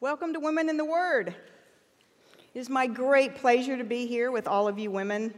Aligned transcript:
Welcome 0.00 0.32
to 0.34 0.38
Women 0.38 0.68
in 0.68 0.76
the 0.76 0.84
Word. 0.84 1.34
It 2.54 2.58
is 2.60 2.70
my 2.70 2.86
great 2.86 3.34
pleasure 3.34 3.76
to 3.76 3.82
be 3.82 4.06
here 4.06 4.30
with 4.30 4.46
all 4.46 4.68
of 4.68 4.78
you 4.78 4.92
women. 4.92 5.34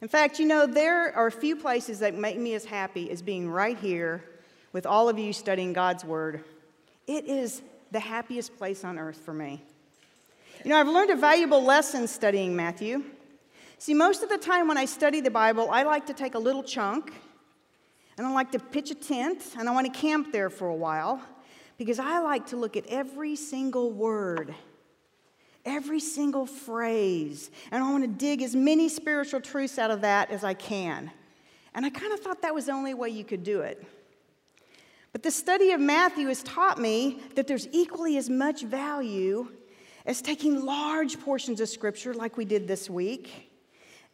In 0.00 0.06
fact, 0.06 0.38
you 0.38 0.46
know, 0.46 0.64
there 0.64 1.12
are 1.16 1.26
a 1.26 1.32
few 1.32 1.56
places 1.56 1.98
that 1.98 2.14
make 2.14 2.38
me 2.38 2.54
as 2.54 2.64
happy 2.64 3.10
as 3.10 3.20
being 3.20 3.50
right 3.50 3.76
here 3.76 4.22
with 4.72 4.86
all 4.86 5.08
of 5.08 5.18
you 5.18 5.32
studying 5.32 5.72
God's 5.72 6.04
Word. 6.04 6.44
It 7.08 7.24
is 7.24 7.62
the 7.90 7.98
happiest 7.98 8.56
place 8.56 8.84
on 8.84 8.96
earth 8.96 9.16
for 9.16 9.34
me. 9.34 9.60
You 10.62 10.70
know, 10.70 10.78
I've 10.78 10.86
learned 10.86 11.10
a 11.10 11.16
valuable 11.16 11.64
lesson 11.64 12.06
studying 12.06 12.54
Matthew. 12.54 13.02
See, 13.78 13.92
most 13.92 14.22
of 14.22 14.28
the 14.28 14.38
time 14.38 14.68
when 14.68 14.78
I 14.78 14.84
study 14.84 15.20
the 15.20 15.32
Bible, 15.32 15.68
I 15.68 15.82
like 15.82 16.06
to 16.06 16.14
take 16.14 16.36
a 16.36 16.38
little 16.38 16.62
chunk 16.62 17.12
and 18.16 18.24
I 18.24 18.32
like 18.32 18.52
to 18.52 18.60
pitch 18.60 18.92
a 18.92 18.94
tent 18.94 19.56
and 19.58 19.68
I 19.68 19.72
want 19.72 19.92
to 19.92 20.00
camp 20.00 20.30
there 20.30 20.48
for 20.48 20.68
a 20.68 20.76
while 20.76 21.20
because 21.78 21.98
I 21.98 22.18
like 22.20 22.46
to 22.46 22.56
look 22.56 22.76
at 22.76 22.86
every 22.86 23.36
single 23.36 23.90
word, 23.90 24.54
every 25.64 26.00
single 26.00 26.46
phrase, 26.46 27.50
and 27.70 27.82
I 27.82 27.90
want 27.90 28.04
to 28.04 28.08
dig 28.08 28.42
as 28.42 28.56
many 28.56 28.88
spiritual 28.88 29.40
truths 29.40 29.78
out 29.78 29.90
of 29.90 30.00
that 30.02 30.30
as 30.30 30.44
I 30.44 30.54
can. 30.54 31.10
And 31.74 31.84
I 31.84 31.90
kind 31.90 32.12
of 32.12 32.20
thought 32.20 32.42
that 32.42 32.54
was 32.54 32.66
the 32.66 32.72
only 32.72 32.94
way 32.94 33.10
you 33.10 33.24
could 33.24 33.42
do 33.42 33.60
it. 33.60 33.84
But 35.12 35.22
the 35.22 35.30
study 35.30 35.72
of 35.72 35.80
Matthew 35.80 36.28
has 36.28 36.42
taught 36.42 36.78
me 36.78 37.20
that 37.34 37.46
there's 37.46 37.68
equally 37.72 38.16
as 38.16 38.28
much 38.28 38.62
value 38.62 39.48
as 40.04 40.22
taking 40.22 40.64
large 40.64 41.20
portions 41.20 41.60
of 41.60 41.68
scripture 41.68 42.14
like 42.14 42.36
we 42.36 42.44
did 42.44 42.68
this 42.68 42.88
week 42.88 43.50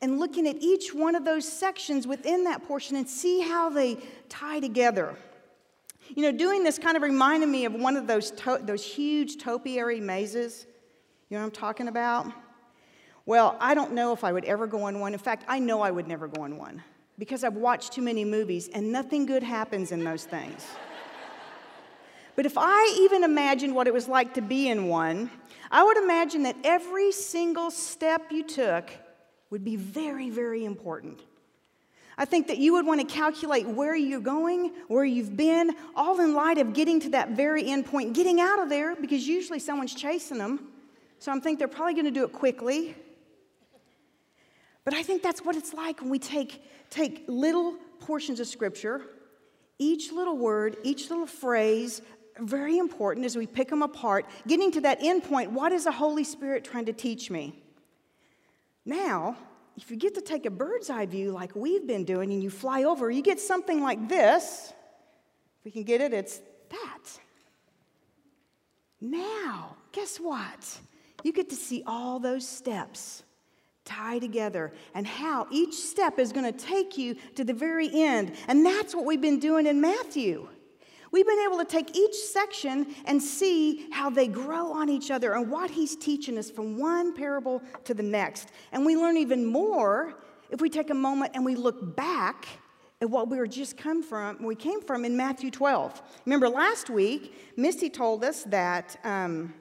and 0.00 0.18
looking 0.18 0.48
at 0.48 0.56
each 0.56 0.92
one 0.92 1.14
of 1.14 1.24
those 1.24 1.46
sections 1.46 2.06
within 2.06 2.44
that 2.44 2.66
portion 2.66 2.96
and 2.96 3.08
see 3.08 3.40
how 3.40 3.70
they 3.70 3.96
tie 4.28 4.58
together. 4.58 5.16
You 6.14 6.22
know, 6.22 6.32
doing 6.32 6.62
this 6.62 6.78
kind 6.78 6.96
of 6.96 7.02
reminded 7.02 7.48
me 7.48 7.64
of 7.64 7.74
one 7.74 7.96
of 7.96 8.06
those, 8.06 8.32
those 8.60 8.84
huge 8.84 9.38
topiary 9.38 10.00
mazes. 10.00 10.66
You 11.30 11.36
know 11.36 11.42
what 11.42 11.46
I'm 11.46 11.52
talking 11.52 11.88
about? 11.88 12.30
Well, 13.24 13.56
I 13.60 13.72
don't 13.72 13.92
know 13.92 14.12
if 14.12 14.22
I 14.24 14.32
would 14.32 14.44
ever 14.44 14.66
go 14.66 14.82
on 14.82 15.00
one. 15.00 15.14
In 15.14 15.18
fact, 15.18 15.44
I 15.48 15.58
know 15.58 15.80
I 15.80 15.90
would 15.90 16.06
never 16.06 16.28
go 16.28 16.42
on 16.42 16.58
one 16.58 16.82
because 17.18 17.44
I've 17.44 17.54
watched 17.54 17.92
too 17.92 18.02
many 18.02 18.24
movies 18.24 18.68
and 18.68 18.92
nothing 18.92 19.24
good 19.24 19.42
happens 19.42 19.90
in 19.90 20.04
those 20.04 20.24
things. 20.24 20.66
but 22.36 22.44
if 22.44 22.54
I 22.58 22.98
even 23.00 23.24
imagined 23.24 23.74
what 23.74 23.86
it 23.86 23.94
was 23.94 24.06
like 24.06 24.34
to 24.34 24.42
be 24.42 24.68
in 24.68 24.88
one, 24.88 25.30
I 25.70 25.82
would 25.82 25.96
imagine 25.96 26.42
that 26.42 26.56
every 26.62 27.10
single 27.12 27.70
step 27.70 28.30
you 28.30 28.42
took 28.42 28.90
would 29.48 29.64
be 29.64 29.76
very, 29.76 30.28
very 30.28 30.66
important. 30.66 31.22
I 32.22 32.24
think 32.24 32.46
that 32.46 32.58
you 32.58 32.74
would 32.74 32.86
want 32.86 33.00
to 33.00 33.06
calculate 33.12 33.66
where 33.66 33.96
you're 33.96 34.20
going, 34.20 34.72
where 34.86 35.04
you've 35.04 35.36
been, 35.36 35.74
all 35.96 36.20
in 36.20 36.34
light 36.34 36.56
of 36.56 36.72
getting 36.72 37.00
to 37.00 37.08
that 37.08 37.30
very 37.30 37.68
end 37.68 37.84
point, 37.84 38.12
getting 38.12 38.40
out 38.40 38.62
of 38.62 38.68
there, 38.68 38.94
because 38.94 39.26
usually 39.26 39.58
someone's 39.58 39.92
chasing 39.92 40.38
them. 40.38 40.68
So 41.18 41.32
I 41.32 41.40
think 41.40 41.58
they're 41.58 41.66
probably 41.66 41.94
going 41.94 42.04
to 42.04 42.12
do 42.12 42.22
it 42.22 42.30
quickly. 42.30 42.94
But 44.84 44.94
I 44.94 45.02
think 45.02 45.20
that's 45.20 45.44
what 45.44 45.56
it's 45.56 45.74
like 45.74 46.00
when 46.00 46.10
we 46.10 46.20
take, 46.20 46.62
take 46.90 47.24
little 47.26 47.74
portions 47.98 48.38
of 48.38 48.46
Scripture, 48.46 49.02
each 49.80 50.12
little 50.12 50.36
word, 50.36 50.76
each 50.84 51.10
little 51.10 51.26
phrase, 51.26 52.02
very 52.38 52.78
important 52.78 53.26
as 53.26 53.34
we 53.34 53.48
pick 53.48 53.68
them 53.68 53.82
apart, 53.82 54.26
getting 54.46 54.70
to 54.70 54.80
that 54.82 54.98
end 55.02 55.24
point. 55.24 55.50
What 55.50 55.72
is 55.72 55.86
the 55.86 55.92
Holy 55.92 56.22
Spirit 56.22 56.62
trying 56.62 56.84
to 56.84 56.92
teach 56.92 57.32
me? 57.32 57.64
Now, 58.84 59.36
if 59.76 59.90
you 59.90 59.96
get 59.96 60.14
to 60.14 60.20
take 60.20 60.46
a 60.46 60.50
bird's 60.50 60.90
eye 60.90 61.06
view 61.06 61.32
like 61.32 61.54
we've 61.56 61.86
been 61.86 62.04
doing 62.04 62.32
and 62.32 62.42
you 62.42 62.50
fly 62.50 62.84
over, 62.84 63.10
you 63.10 63.22
get 63.22 63.40
something 63.40 63.82
like 63.82 64.08
this. 64.08 64.72
If 65.58 65.64
we 65.64 65.70
can 65.70 65.84
get 65.84 66.00
it, 66.00 66.12
it's 66.12 66.40
that. 66.70 67.20
Now, 69.00 69.76
guess 69.92 70.18
what? 70.18 70.78
You 71.22 71.32
get 71.32 71.50
to 71.50 71.56
see 71.56 71.82
all 71.86 72.18
those 72.18 72.46
steps 72.46 73.22
tie 73.84 74.18
together 74.18 74.72
and 74.94 75.06
how 75.06 75.46
each 75.50 75.74
step 75.74 76.18
is 76.18 76.32
going 76.32 76.50
to 76.52 76.58
take 76.58 76.96
you 76.96 77.16
to 77.34 77.44
the 77.44 77.54
very 77.54 77.90
end. 77.92 78.34
And 78.48 78.64
that's 78.64 78.94
what 78.94 79.04
we've 79.04 79.20
been 79.20 79.40
doing 79.40 79.66
in 79.66 79.80
Matthew. 79.80 80.48
We've 81.12 81.26
been 81.26 81.40
able 81.40 81.58
to 81.58 81.64
take 81.66 81.94
each 81.94 82.14
section 82.14 82.94
and 83.04 83.22
see 83.22 83.86
how 83.92 84.08
they 84.08 84.26
grow 84.26 84.72
on 84.72 84.88
each 84.88 85.10
other 85.10 85.34
and 85.34 85.50
what 85.50 85.70
he's 85.70 85.94
teaching 85.94 86.38
us 86.38 86.50
from 86.50 86.78
one 86.78 87.14
parable 87.14 87.62
to 87.84 87.92
the 87.92 88.02
next. 88.02 88.48
And 88.72 88.86
we 88.86 88.96
learn 88.96 89.18
even 89.18 89.44
more 89.44 90.14
if 90.50 90.60
we 90.60 90.70
take 90.70 90.90
a 90.90 90.94
moment 90.94 91.32
and 91.34 91.44
we 91.44 91.54
look 91.54 91.96
back 91.96 92.46
at 93.02 93.10
what 93.10 93.28
we 93.28 93.36
were 93.36 93.46
just 93.46 93.76
come 93.76 94.02
from, 94.02 94.42
we 94.42 94.54
came 94.54 94.80
from 94.80 95.04
in 95.04 95.16
Matthew 95.16 95.50
12. 95.50 96.00
Remember 96.24 96.48
last 96.48 96.88
week, 96.88 97.34
Misty 97.56 97.90
told 97.90 98.22
us 98.24 98.44
that, 98.44 98.96
um, 99.04 99.52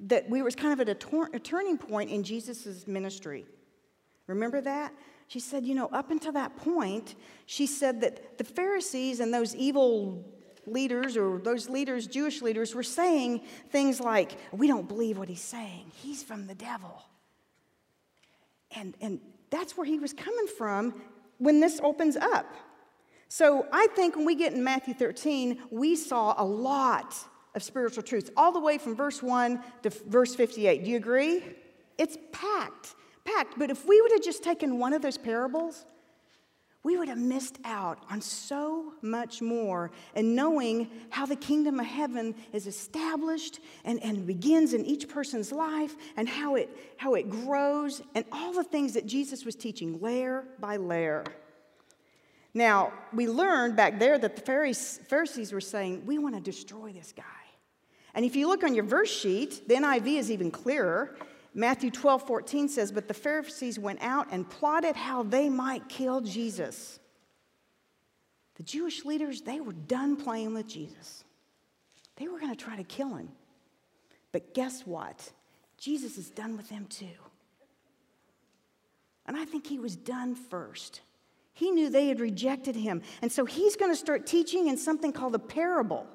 that 0.00 0.28
we 0.30 0.40
was 0.40 0.56
kind 0.56 0.72
of 0.72 0.80
at 0.80 0.88
a, 0.88 0.94
tor- 0.94 1.30
a 1.34 1.38
turning 1.38 1.76
point 1.76 2.10
in 2.10 2.22
Jesus' 2.22 2.86
ministry. 2.86 3.44
Remember 4.26 4.60
that? 4.62 4.94
She 5.28 5.40
said, 5.40 5.66
you 5.66 5.74
know, 5.74 5.86
up 5.92 6.10
until 6.10 6.32
that 6.32 6.56
point, 6.56 7.16
she 7.46 7.66
said 7.66 8.00
that 8.00 8.38
the 8.38 8.44
Pharisees 8.44 9.20
and 9.20 9.32
those 9.32 9.54
evil 9.54 10.24
leaders 10.66 11.16
or 11.16 11.38
those 11.38 11.68
leaders, 11.68 12.06
Jewish 12.06 12.42
leaders, 12.42 12.74
were 12.74 12.82
saying 12.82 13.42
things 13.70 14.00
like, 14.00 14.32
We 14.52 14.66
don't 14.66 14.88
believe 14.88 15.18
what 15.18 15.28
he's 15.28 15.40
saying. 15.40 15.92
He's 15.94 16.22
from 16.22 16.46
the 16.46 16.54
devil. 16.54 17.02
And, 18.76 18.96
and 19.00 19.20
that's 19.50 19.76
where 19.76 19.86
he 19.86 19.98
was 19.98 20.12
coming 20.12 20.46
from 20.46 21.00
when 21.38 21.60
this 21.60 21.80
opens 21.82 22.16
up. 22.16 22.52
So 23.28 23.66
I 23.72 23.88
think 23.94 24.16
when 24.16 24.24
we 24.24 24.34
get 24.34 24.52
in 24.52 24.62
Matthew 24.62 24.94
13, 24.94 25.58
we 25.70 25.96
saw 25.96 26.34
a 26.36 26.44
lot 26.44 27.14
of 27.54 27.62
spiritual 27.62 28.02
truths, 28.02 28.30
all 28.36 28.52
the 28.52 28.60
way 28.60 28.78
from 28.78 28.96
verse 28.96 29.22
1 29.22 29.62
to 29.82 29.90
verse 29.90 30.34
58. 30.34 30.84
Do 30.84 30.90
you 30.90 30.96
agree? 30.96 31.42
It's 31.98 32.18
packed, 32.32 32.94
packed. 33.24 33.58
But 33.58 33.70
if 33.70 33.86
we 33.86 34.00
would 34.00 34.12
have 34.12 34.22
just 34.22 34.42
taken 34.42 34.78
one 34.78 34.92
of 34.92 35.02
those 35.02 35.18
parables 35.18 35.84
we 36.84 36.98
would 36.98 37.08
have 37.08 37.18
missed 37.18 37.58
out 37.64 37.98
on 38.10 38.20
so 38.20 38.92
much 39.00 39.40
more 39.40 39.90
and 40.14 40.36
knowing 40.36 40.88
how 41.08 41.24
the 41.24 41.34
kingdom 41.34 41.80
of 41.80 41.86
heaven 41.86 42.34
is 42.52 42.66
established 42.66 43.58
and, 43.84 44.00
and 44.04 44.26
begins 44.26 44.74
in 44.74 44.84
each 44.84 45.08
person's 45.08 45.50
life 45.50 45.96
and 46.16 46.28
how 46.28 46.56
it, 46.56 46.68
how 46.98 47.14
it 47.14 47.30
grows 47.30 48.02
and 48.14 48.24
all 48.30 48.52
the 48.52 48.62
things 48.62 48.92
that 48.92 49.06
Jesus 49.06 49.46
was 49.46 49.56
teaching 49.56 49.98
layer 50.00 50.44
by 50.60 50.76
layer. 50.76 51.24
Now, 52.52 52.92
we 53.14 53.28
learned 53.28 53.76
back 53.76 53.98
there 53.98 54.18
that 54.18 54.36
the 54.36 54.42
Pharisees 55.08 55.52
were 55.52 55.60
saying, 55.62 56.06
We 56.06 56.18
want 56.18 56.36
to 56.36 56.40
destroy 56.40 56.92
this 56.92 57.12
guy. 57.16 57.24
And 58.14 58.24
if 58.24 58.36
you 58.36 58.46
look 58.46 58.62
on 58.62 58.74
your 58.74 58.84
verse 58.84 59.10
sheet, 59.10 59.66
the 59.66 59.74
NIV 59.74 60.18
is 60.18 60.30
even 60.30 60.50
clearer. 60.50 61.16
Matthew 61.54 61.92
12, 61.92 62.26
14 62.26 62.68
says, 62.68 62.90
But 62.90 63.06
the 63.06 63.14
Pharisees 63.14 63.78
went 63.78 64.02
out 64.02 64.26
and 64.32 64.48
plotted 64.48 64.96
how 64.96 65.22
they 65.22 65.48
might 65.48 65.88
kill 65.88 66.20
Jesus. 66.20 66.98
The 68.56 68.64
Jewish 68.64 69.04
leaders, 69.04 69.42
they 69.42 69.60
were 69.60 69.72
done 69.72 70.16
playing 70.16 70.52
with 70.52 70.66
Jesus. 70.66 71.24
They 72.16 72.26
were 72.26 72.40
going 72.40 72.54
to 72.54 72.62
try 72.64 72.76
to 72.76 72.84
kill 72.84 73.14
him. 73.14 73.28
But 74.32 74.52
guess 74.52 74.82
what? 74.84 75.32
Jesus 75.78 76.18
is 76.18 76.30
done 76.30 76.56
with 76.56 76.68
them 76.68 76.86
too. 76.86 77.06
And 79.26 79.36
I 79.36 79.44
think 79.44 79.66
he 79.66 79.78
was 79.78 79.96
done 79.96 80.34
first. 80.34 81.02
He 81.52 81.70
knew 81.70 81.88
they 81.88 82.08
had 82.08 82.20
rejected 82.20 82.74
him. 82.74 83.02
And 83.22 83.30
so 83.30 83.44
he's 83.44 83.76
going 83.76 83.92
to 83.92 83.96
start 83.96 84.26
teaching 84.26 84.66
in 84.66 84.76
something 84.76 85.12
called 85.12 85.36
a 85.36 85.38
parable. 85.38 86.06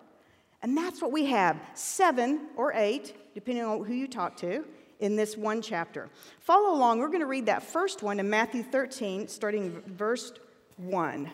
And 0.61 0.77
that's 0.77 1.01
what 1.01 1.13
we 1.13 1.25
have 1.27 1.57
seven 1.73 2.47
or 2.57 2.73
eight, 2.73 3.33
depending 3.33 3.63
on 3.63 3.85
who 3.85 3.93
you 3.93 4.07
talk 4.07 4.35
to 4.37 4.65
in 4.99 5.15
this 5.15 5.37
one 5.37 5.61
chapter. 5.61 6.09
Follow 6.39 6.75
along. 6.75 6.99
We're 6.99 7.07
going 7.07 7.19
to 7.21 7.25
read 7.25 7.45
that 7.45 7.63
first 7.63 8.03
one 8.03 8.19
in 8.19 8.29
Matthew 8.29 8.63
13, 8.63 9.27
starting 9.27 9.81
verse 9.87 10.33
1. 10.77 11.25
It 11.25 11.31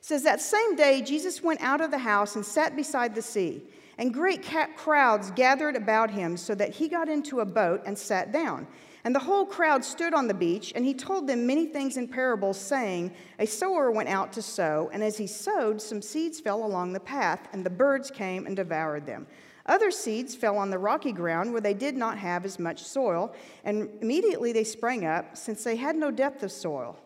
says, 0.00 0.22
That 0.22 0.40
same 0.40 0.76
day, 0.76 1.02
Jesus 1.02 1.42
went 1.42 1.60
out 1.60 1.80
of 1.80 1.90
the 1.90 1.98
house 1.98 2.36
and 2.36 2.44
sat 2.44 2.76
beside 2.76 3.14
the 3.14 3.22
sea, 3.22 3.62
and 3.98 4.12
great 4.12 4.44
crowds 4.76 5.30
gathered 5.32 5.76
about 5.76 6.10
him, 6.10 6.36
so 6.36 6.54
that 6.54 6.70
he 6.70 6.88
got 6.88 7.08
into 7.08 7.40
a 7.40 7.44
boat 7.44 7.82
and 7.86 7.96
sat 7.96 8.32
down. 8.32 8.66
And 9.04 9.14
the 9.14 9.20
whole 9.20 9.44
crowd 9.44 9.84
stood 9.84 10.14
on 10.14 10.28
the 10.28 10.34
beach, 10.34 10.72
and 10.74 10.82
he 10.82 10.94
told 10.94 11.26
them 11.26 11.46
many 11.46 11.66
things 11.66 11.98
in 11.98 12.08
parables, 12.08 12.58
saying, 12.58 13.12
A 13.38 13.46
sower 13.46 13.90
went 13.90 14.08
out 14.08 14.32
to 14.32 14.42
sow, 14.42 14.88
and 14.94 15.02
as 15.04 15.18
he 15.18 15.26
sowed, 15.26 15.82
some 15.82 16.00
seeds 16.00 16.40
fell 16.40 16.64
along 16.64 16.94
the 16.94 17.00
path, 17.00 17.48
and 17.52 17.66
the 17.66 17.70
birds 17.70 18.10
came 18.10 18.46
and 18.46 18.56
devoured 18.56 19.04
them. 19.04 19.26
Other 19.66 19.90
seeds 19.90 20.34
fell 20.34 20.58
on 20.58 20.70
the 20.70 20.78
rocky 20.78 21.12
ground 21.12 21.52
where 21.52 21.60
they 21.60 21.74
did 21.74 21.96
not 21.96 22.18
have 22.18 22.44
as 22.44 22.58
much 22.58 22.82
soil, 22.82 23.34
and 23.64 23.88
immediately 24.02 24.52
they 24.52 24.64
sprang 24.64 25.06
up, 25.06 25.36
since 25.36 25.64
they 25.64 25.76
had 25.76 25.96
no 25.96 26.10
depth 26.10 26.42
of 26.42 26.52
soil. 26.52 26.98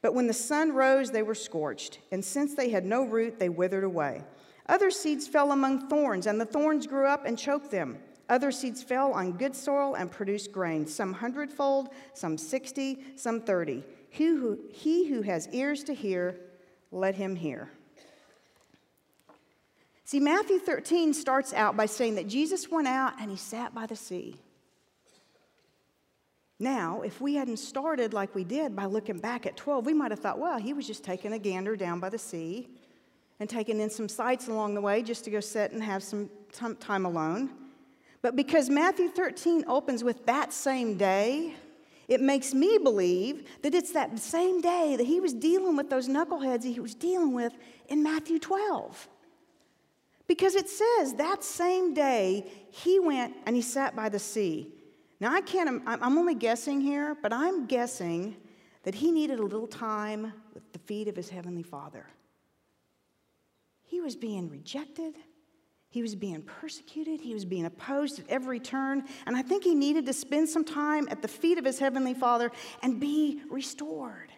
But 0.00 0.14
when 0.14 0.26
the 0.26 0.32
sun 0.32 0.72
rose, 0.72 1.10
they 1.10 1.22
were 1.22 1.34
scorched, 1.34 1.98
and 2.12 2.24
since 2.24 2.54
they 2.54 2.68
had 2.68 2.84
no 2.84 3.02
root, 3.02 3.38
they 3.38 3.48
withered 3.48 3.84
away. 3.84 4.22
Other 4.68 4.90
seeds 4.90 5.26
fell 5.26 5.52
among 5.52 5.88
thorns, 5.88 6.26
and 6.26 6.40
the 6.40 6.46
thorns 6.46 6.86
grew 6.86 7.06
up 7.06 7.26
and 7.26 7.38
choked 7.38 7.70
them. 7.70 7.98
Other 8.28 8.52
seeds 8.52 8.82
fell 8.82 9.12
on 9.12 9.32
good 9.32 9.54
soil 9.54 9.94
and 9.94 10.10
produced 10.10 10.52
grain, 10.52 10.86
some 10.86 11.12
hundredfold, 11.12 11.90
some 12.14 12.38
sixty, 12.38 13.04
some 13.16 13.40
thirty. 13.40 13.84
He 14.08 14.26
who, 14.26 14.58
he 14.70 15.08
who 15.08 15.22
has 15.22 15.48
ears 15.52 15.84
to 15.84 15.94
hear, 15.94 16.38
let 16.90 17.16
him 17.16 17.36
hear. 17.36 17.70
See, 20.04 20.20
Matthew 20.20 20.58
13 20.58 21.14
starts 21.14 21.54
out 21.54 21.76
by 21.76 21.86
saying 21.86 22.16
that 22.16 22.28
Jesus 22.28 22.70
went 22.70 22.86
out 22.86 23.14
and 23.20 23.30
he 23.30 23.36
sat 23.36 23.74
by 23.74 23.86
the 23.86 23.96
sea. 23.96 24.36
Now, 26.60 27.02
if 27.02 27.20
we 27.20 27.34
hadn't 27.34 27.56
started 27.56 28.12
like 28.12 28.34
we 28.34 28.44
did 28.44 28.76
by 28.76 28.84
looking 28.84 29.18
back 29.18 29.46
at 29.46 29.56
12, 29.56 29.86
we 29.86 29.94
might 29.94 30.10
have 30.10 30.20
thought, 30.20 30.38
well, 30.38 30.58
he 30.58 30.72
was 30.72 30.86
just 30.86 31.04
taking 31.04 31.32
a 31.32 31.38
gander 31.38 31.74
down 31.74 32.00
by 32.00 32.10
the 32.10 32.18
sea 32.18 32.68
and 33.40 33.48
taking 33.50 33.80
in 33.80 33.90
some 33.90 34.08
sights 34.08 34.48
along 34.48 34.74
the 34.74 34.80
way 34.80 35.02
just 35.02 35.24
to 35.24 35.30
go 35.30 35.40
sit 35.40 35.72
and 35.72 35.82
have 35.82 36.02
some 36.02 36.30
time 36.80 37.06
alone. 37.06 37.50
But 38.22 38.36
because 38.36 38.70
Matthew 38.70 39.08
13 39.08 39.64
opens 39.66 40.04
with 40.04 40.24
that 40.26 40.52
same 40.52 40.96
day, 40.96 41.54
it 42.08 42.20
makes 42.20 42.54
me 42.54 42.78
believe 42.78 43.48
that 43.62 43.74
it's 43.74 43.92
that 43.92 44.18
same 44.18 44.60
day 44.60 44.96
that 44.96 45.06
he 45.06 45.20
was 45.20 45.32
dealing 45.32 45.76
with 45.76 45.90
those 45.90 46.08
knuckleheads 46.08 46.62
he 46.62 46.78
was 46.78 46.94
dealing 46.94 47.32
with 47.32 47.54
in 47.88 48.02
Matthew 48.02 48.38
12. 48.38 49.08
Because 50.26 50.54
it 50.54 50.68
says 50.68 51.14
that 51.14 51.44
same 51.44 51.92
day 51.92 52.50
he 52.70 52.98
went 52.98 53.34
and 53.46 53.54
he 53.54 53.62
sat 53.62 53.94
by 53.94 54.08
the 54.08 54.18
sea. 54.18 54.72
Now, 55.20 55.32
I 55.32 55.40
can't, 55.40 55.82
I'm 55.86 56.18
only 56.18 56.34
guessing 56.34 56.80
here, 56.80 57.16
but 57.22 57.32
I'm 57.32 57.66
guessing 57.66 58.36
that 58.82 58.94
he 58.94 59.12
needed 59.12 59.38
a 59.38 59.42
little 59.42 59.66
time 59.66 60.32
with 60.52 60.72
the 60.72 60.78
feet 60.80 61.08
of 61.08 61.16
his 61.16 61.28
heavenly 61.28 61.62
father. 61.62 62.06
He 63.82 64.00
was 64.00 64.16
being 64.16 64.48
rejected. 64.48 65.14
He 65.88 66.02
was 66.02 66.16
being 66.16 66.42
persecuted. 66.42 67.20
He 67.20 67.32
was 67.32 67.44
being 67.44 67.64
opposed 67.64 68.18
at 68.18 68.28
every 68.28 68.58
turn. 68.58 69.04
And 69.26 69.36
I 69.36 69.42
think 69.42 69.62
he 69.62 69.74
needed 69.74 70.04
to 70.06 70.12
spend 70.12 70.48
some 70.48 70.64
time 70.64 71.06
at 71.10 71.22
the 71.22 71.28
feet 71.28 71.58
of 71.58 71.64
his 71.64 71.78
heavenly 71.78 72.14
father 72.14 72.50
and 72.82 72.98
be 72.98 73.40
restored 73.48 74.32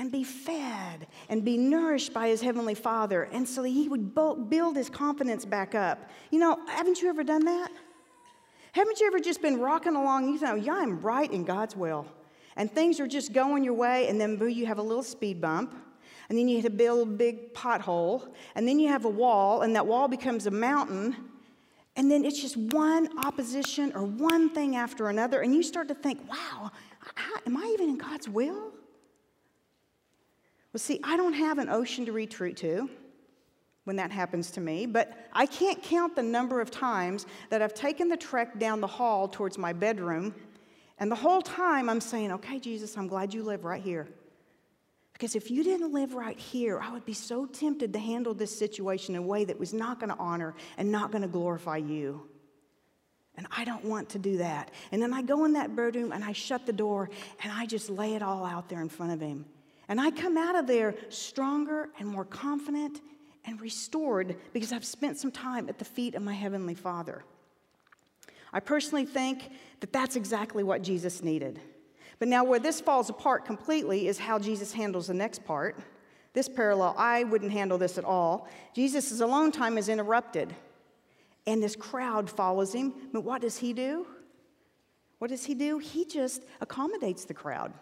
and 0.00 0.10
be 0.10 0.24
fed 0.24 1.06
and 1.28 1.44
be 1.44 1.56
nourished 1.56 2.12
by 2.12 2.26
his 2.26 2.40
heavenly 2.40 2.74
father. 2.74 3.28
And 3.30 3.48
so 3.48 3.62
he 3.62 3.88
would 3.88 4.12
build 4.14 4.74
his 4.74 4.90
confidence 4.90 5.44
back 5.44 5.76
up. 5.76 6.10
You 6.32 6.40
know, 6.40 6.58
haven't 6.66 7.00
you 7.00 7.08
ever 7.08 7.22
done 7.22 7.44
that? 7.44 7.70
Haven't 8.72 8.98
you 8.98 9.06
ever 9.06 9.20
just 9.20 9.40
been 9.40 9.60
rocking 9.60 9.94
along? 9.94 10.32
You 10.32 10.40
know, 10.40 10.54
yeah, 10.56 10.74
I'm 10.74 11.00
right 11.00 11.30
in 11.30 11.44
God's 11.44 11.76
will. 11.76 12.06
And 12.56 12.72
things 12.72 12.98
are 12.98 13.06
just 13.06 13.32
going 13.32 13.62
your 13.62 13.74
way, 13.74 14.08
and 14.08 14.20
then 14.20 14.36
boo, 14.36 14.48
you 14.48 14.66
have 14.66 14.78
a 14.78 14.82
little 14.82 15.04
speed 15.04 15.40
bump 15.40 15.74
and 16.30 16.38
then 16.38 16.46
you 16.46 16.56
hit 16.56 16.64
a 16.64 16.70
big, 16.70 17.18
big 17.18 17.54
pothole, 17.54 18.28
and 18.54 18.66
then 18.66 18.78
you 18.78 18.86
have 18.88 19.04
a 19.04 19.08
wall, 19.08 19.62
and 19.62 19.74
that 19.74 19.84
wall 19.84 20.06
becomes 20.06 20.46
a 20.46 20.50
mountain, 20.50 21.16
and 21.96 22.08
then 22.08 22.24
it's 22.24 22.40
just 22.40 22.56
one 22.56 23.18
opposition 23.18 23.92
or 23.96 24.04
one 24.04 24.48
thing 24.48 24.76
after 24.76 25.08
another, 25.08 25.40
and 25.40 25.52
you 25.52 25.60
start 25.60 25.88
to 25.88 25.94
think, 25.94 26.20
wow, 26.30 26.70
am 27.44 27.56
I 27.56 27.64
even 27.74 27.90
in 27.90 27.98
God's 27.98 28.28
will? 28.28 28.72
Well, 30.72 30.78
see, 30.78 31.00
I 31.02 31.16
don't 31.16 31.32
have 31.32 31.58
an 31.58 31.68
ocean 31.68 32.06
to 32.06 32.12
retreat 32.12 32.56
to 32.58 32.88
when 33.84 33.96
that 33.96 34.10
happens 34.10 34.50
to 34.52 34.60
me, 34.60 34.86
but 34.86 35.28
I 35.32 35.46
can't 35.46 35.82
count 35.82 36.14
the 36.14 36.22
number 36.22 36.60
of 36.60 36.70
times 36.70 37.26
that 37.48 37.60
I've 37.60 37.74
taken 37.74 38.08
the 38.08 38.16
trek 38.16 38.58
down 38.58 38.80
the 38.80 38.86
hall 38.86 39.26
towards 39.26 39.58
my 39.58 39.72
bedroom, 39.72 40.34
and 40.98 41.10
the 41.10 41.16
whole 41.16 41.42
time 41.42 41.88
I'm 41.88 42.00
saying, 42.00 42.30
okay, 42.32 42.60
Jesus, 42.60 42.96
I'm 42.96 43.08
glad 43.08 43.32
you 43.32 43.42
live 43.42 43.64
right 43.64 43.82
here. 43.82 44.06
Because 45.14 45.34
if 45.34 45.50
you 45.50 45.64
didn't 45.64 45.92
live 45.92 46.14
right 46.14 46.38
here, 46.38 46.78
I 46.80 46.92
would 46.92 47.04
be 47.04 47.14
so 47.14 47.46
tempted 47.46 47.92
to 47.92 47.98
handle 47.98 48.32
this 48.32 48.56
situation 48.56 49.14
in 49.14 49.22
a 49.22 49.26
way 49.26 49.44
that 49.44 49.58
was 49.58 49.74
not 49.74 49.98
going 49.98 50.10
to 50.10 50.18
honor 50.18 50.54
and 50.78 50.92
not 50.92 51.10
going 51.10 51.22
to 51.22 51.28
glorify 51.28 51.78
you. 51.78 52.26
And 53.36 53.46
I 53.50 53.64
don't 53.64 53.84
want 53.84 54.10
to 54.10 54.18
do 54.18 54.38
that. 54.38 54.70
And 54.92 55.02
then 55.02 55.12
I 55.12 55.22
go 55.22 55.44
in 55.44 55.54
that 55.54 55.74
bedroom 55.74 56.12
and 56.12 56.24
I 56.24 56.32
shut 56.32 56.64
the 56.64 56.72
door 56.72 57.10
and 57.42 57.52
I 57.52 57.66
just 57.66 57.90
lay 57.90 58.14
it 58.14 58.22
all 58.22 58.44
out 58.44 58.68
there 58.68 58.80
in 58.80 58.88
front 58.88 59.12
of 59.12 59.20
him. 59.20 59.44
And 59.90 60.00
I 60.00 60.12
come 60.12 60.38
out 60.38 60.54
of 60.54 60.68
there 60.68 60.94
stronger 61.08 61.88
and 61.98 62.08
more 62.08 62.24
confident 62.24 63.00
and 63.44 63.60
restored 63.60 64.36
because 64.52 64.72
I've 64.72 64.84
spent 64.84 65.18
some 65.18 65.32
time 65.32 65.68
at 65.68 65.78
the 65.78 65.84
feet 65.84 66.14
of 66.14 66.22
my 66.22 66.32
Heavenly 66.32 66.76
Father. 66.76 67.24
I 68.52 68.60
personally 68.60 69.04
think 69.04 69.50
that 69.80 69.92
that's 69.92 70.14
exactly 70.14 70.62
what 70.62 70.82
Jesus 70.82 71.24
needed. 71.24 71.60
But 72.20 72.28
now, 72.28 72.44
where 72.44 72.60
this 72.60 72.80
falls 72.80 73.10
apart 73.10 73.44
completely 73.44 74.06
is 74.06 74.16
how 74.16 74.38
Jesus 74.38 74.72
handles 74.72 75.08
the 75.08 75.14
next 75.14 75.44
part. 75.44 75.80
This 76.34 76.48
parallel, 76.48 76.94
I 76.96 77.24
wouldn't 77.24 77.50
handle 77.50 77.76
this 77.76 77.98
at 77.98 78.04
all. 78.04 78.48
Jesus' 78.74 79.20
alone 79.20 79.50
time 79.50 79.76
is 79.76 79.88
interrupted, 79.88 80.54
and 81.48 81.60
this 81.60 81.74
crowd 81.74 82.30
follows 82.30 82.72
him. 82.72 82.94
But 83.12 83.24
what 83.24 83.40
does 83.40 83.56
he 83.56 83.72
do? 83.72 84.06
What 85.18 85.30
does 85.30 85.46
he 85.46 85.54
do? 85.54 85.78
He 85.78 86.04
just 86.04 86.44
accommodates 86.60 87.24
the 87.24 87.34
crowd. 87.34 87.72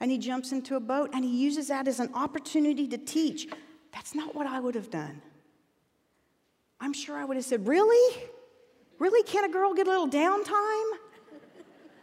And 0.00 0.10
he 0.10 0.18
jumps 0.18 0.52
into 0.52 0.76
a 0.76 0.80
boat 0.80 1.10
and 1.12 1.24
he 1.24 1.36
uses 1.36 1.68
that 1.68 1.88
as 1.88 2.00
an 2.00 2.10
opportunity 2.14 2.86
to 2.88 2.98
teach. 2.98 3.48
That's 3.92 4.14
not 4.14 4.34
what 4.34 4.46
I 4.46 4.60
would 4.60 4.74
have 4.74 4.90
done. 4.90 5.22
I'm 6.80 6.92
sure 6.92 7.16
I 7.16 7.24
would 7.24 7.36
have 7.36 7.44
said, 7.44 7.66
Really? 7.66 8.22
Really? 8.98 9.22
Can 9.22 9.44
a 9.44 9.48
girl 9.48 9.74
get 9.74 9.86
a 9.86 9.90
little 9.90 10.08
downtime? 10.08 10.98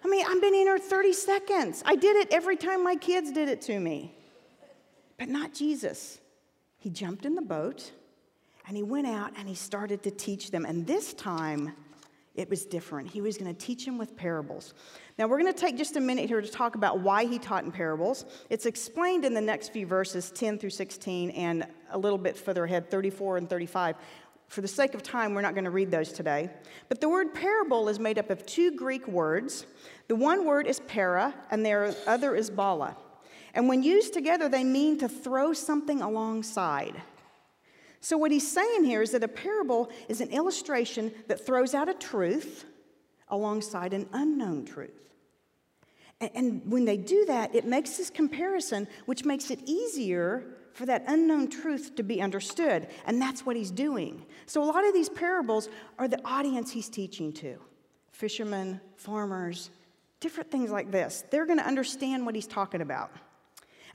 I 0.04 0.08
mean, 0.08 0.26
I've 0.26 0.40
been 0.40 0.54
in 0.54 0.62
here 0.62 0.78
30 0.78 1.14
seconds. 1.14 1.84
I 1.86 1.96
did 1.96 2.16
it 2.16 2.32
every 2.32 2.56
time 2.56 2.84
my 2.84 2.96
kids 2.96 3.32
did 3.32 3.50
it 3.50 3.62
to 3.64 3.80
me. 3.80 4.16
But 5.18 5.30
not 5.30 5.54
Jesus. 5.54 6.20
He 6.78 6.90
jumped 6.90 7.26
in 7.26 7.36
the 7.36 7.42
boat 7.42 7.92
and 8.68 8.78
he 8.78 8.84
went 8.84 9.08
out 9.08 9.34
and 9.36 9.50
he 9.50 9.56
started 9.56 10.04
to 10.04 10.12
teach 10.12 10.52
them. 10.52 10.66
And 10.66 10.86
this 10.86 11.14
time, 11.14 11.74
it 12.36 12.50
was 12.50 12.66
different. 12.66 13.10
He 13.10 13.22
was 13.22 13.38
going 13.38 13.54
to 13.54 13.66
teach 13.66 13.86
him 13.86 13.98
with 13.98 14.16
parables. 14.16 14.74
Now, 15.18 15.28
we're 15.28 15.40
going 15.40 15.54
to 15.54 15.60
take 15.60 15.78
just 15.78 15.96
a 15.96 16.02
minute 16.02 16.28
here 16.28 16.42
to 16.42 16.48
talk 16.48 16.76
about 16.76 17.00
why 17.00 17.26
he 17.26 17.40
taught 17.40 17.64
in 17.64 17.72
parables. 17.72 18.26
It's 18.50 18.66
explained 18.66 19.24
in 19.24 19.34
the 19.34 19.42
next 19.42 19.70
few 19.70 19.88
verses, 19.88 20.32
10 20.32 20.60
through 20.60 20.72
16, 20.72 21.30
and 21.32 21.66
a 21.92 21.98
little 21.98 22.18
bit 22.18 22.38
further 22.38 22.66
ahead, 22.66 22.92
34 22.92 23.38
and 23.38 23.50
35. 23.50 23.96
For 24.48 24.62
the 24.62 24.68
sake 24.68 24.94
of 24.94 25.02
time, 25.02 25.34
we're 25.34 25.42
not 25.42 25.56
going 25.56 25.66
to 25.66 25.72
read 25.72 25.92
those 25.92 26.12
today. 26.12 26.50
But 26.90 27.02
the 27.02 27.10
word 27.10 27.34
parable 27.34 27.88
is 27.90 28.00
made 28.00 28.20
up 28.20 28.30
of 28.30 28.46
two 28.46 28.72
Greek 28.72 29.08
words. 29.08 29.66
The 30.08 30.16
one 30.16 30.46
word 30.46 30.68
is 30.68 30.80
para, 30.82 31.34
and 31.52 31.66
the 31.66 31.96
other 32.06 32.36
is 32.36 32.50
bala. 32.50 32.98
And 33.54 33.70
when 33.70 33.82
used 33.82 34.14
together, 34.14 34.50
they 34.50 34.64
mean 34.64 35.00
to 35.00 35.08
throw 35.08 35.54
something 35.54 36.02
alongside. 36.02 37.02
So, 38.06 38.20
what 38.20 38.30
he's 38.30 38.48
saying 38.48 38.84
here 38.84 39.02
is 39.02 39.10
that 39.14 39.24
a 39.24 39.28
parable 39.28 39.90
is 40.08 40.22
an 40.22 40.30
illustration 40.30 41.12
that 41.28 41.44
throws 41.44 41.74
out 41.74 41.90
a 41.90 41.94
truth 41.96 42.64
alongside 43.30 43.96
an 43.96 44.08
unknown 44.14 44.66
truth. 44.66 45.10
And 46.22 46.62
when 46.72 46.86
they 46.86 46.98
do 46.98 47.26
that, 47.26 47.56
it 47.56 47.66
makes 47.66 47.98
this 47.98 48.12
comparison, 48.12 48.88
which 49.08 49.26
makes 49.26 49.50
it 49.50 49.60
easier 49.66 50.44
for 50.74 50.86
that 50.86 51.06
unknown 51.08 51.50
truth 51.50 51.96
to 51.96 52.04
be 52.04 52.22
understood. 52.22 52.90
And 53.08 53.20
that's 53.20 53.44
what 53.44 53.56
he's 53.56 53.72
doing. 53.72 54.24
So 54.46 54.64
a 54.64 54.70
lot 54.72 54.86
of 54.86 54.94
these 54.94 55.10
parables 55.10 55.68
are 55.98 56.08
the 56.08 56.24
audience 56.24 56.72
he's 56.72 56.90
teaching 56.90 57.34
to 57.34 57.58
fishermen, 58.12 58.82
farmers, 58.98 59.72
different 60.20 60.52
things 60.52 60.70
like 60.70 60.92
this. 60.92 61.24
They're 61.32 61.48
going 61.48 61.58
to 61.58 61.66
understand 61.66 62.24
what 62.24 62.36
he's 62.36 62.46
talking 62.46 62.82
about. 62.82 63.10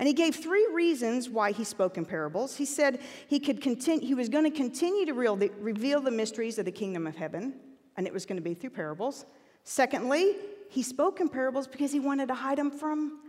And 0.01 0.07
he 0.07 0.15
gave 0.15 0.35
three 0.35 0.67
reasons 0.73 1.29
why 1.29 1.53
he 1.53 1.63
spoke 1.63 1.99
in 1.99 2.07
parables. 2.07 2.57
He 2.57 2.65
said 2.65 3.01
he, 3.29 3.39
could 3.39 3.61
continue, 3.61 4.07
he 4.07 4.15
was 4.15 4.31
going 4.31 4.51
to 4.51 4.51
continue 4.51 5.05
to 5.05 5.13
reveal 5.13 6.01
the 6.01 6.11
mysteries 6.11 6.59
of 6.59 6.65
the 6.65 6.73
kingdom 6.73 7.07
of 7.07 7.15
heaven, 7.15 7.53
and 7.99 8.07
it 8.07 8.13
was 8.13 8.25
going 8.25 8.39
to 8.39 8.43
be 8.43 8.55
through 8.55 8.71
parables. 8.71 9.27
Secondly, 9.63 10.37
he 10.71 10.83
spoke 10.83 11.21
in 11.21 11.29
parables 11.29 11.69
because 11.69 11.93
he 11.93 12.01
wanted 12.01 12.29
to 12.29 12.35
hide 12.35 12.57
them 12.57 12.71
from 12.71 13.21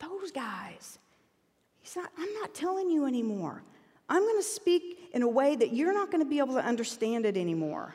those 0.00 0.30
guys. 0.30 0.98
He's 1.80 1.96
not, 1.96 2.10
I'm 2.18 2.34
not 2.34 2.54
telling 2.54 2.90
you 2.90 3.06
anymore. 3.06 3.62
I'm 4.10 4.20
going 4.20 4.36
to 4.36 4.46
speak 4.46 5.08
in 5.14 5.22
a 5.22 5.28
way 5.28 5.56
that 5.56 5.72
you're 5.72 5.94
not 5.94 6.10
going 6.10 6.22
to 6.22 6.28
be 6.28 6.40
able 6.40 6.56
to 6.56 6.64
understand 6.64 7.24
it 7.24 7.38
anymore. 7.38 7.94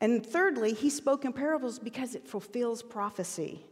And 0.00 0.24
thirdly, 0.24 0.74
he 0.74 0.90
spoke 0.90 1.24
in 1.24 1.32
parables 1.32 1.80
because 1.80 2.14
it 2.14 2.28
fulfills 2.28 2.84
prophecy. 2.84 3.65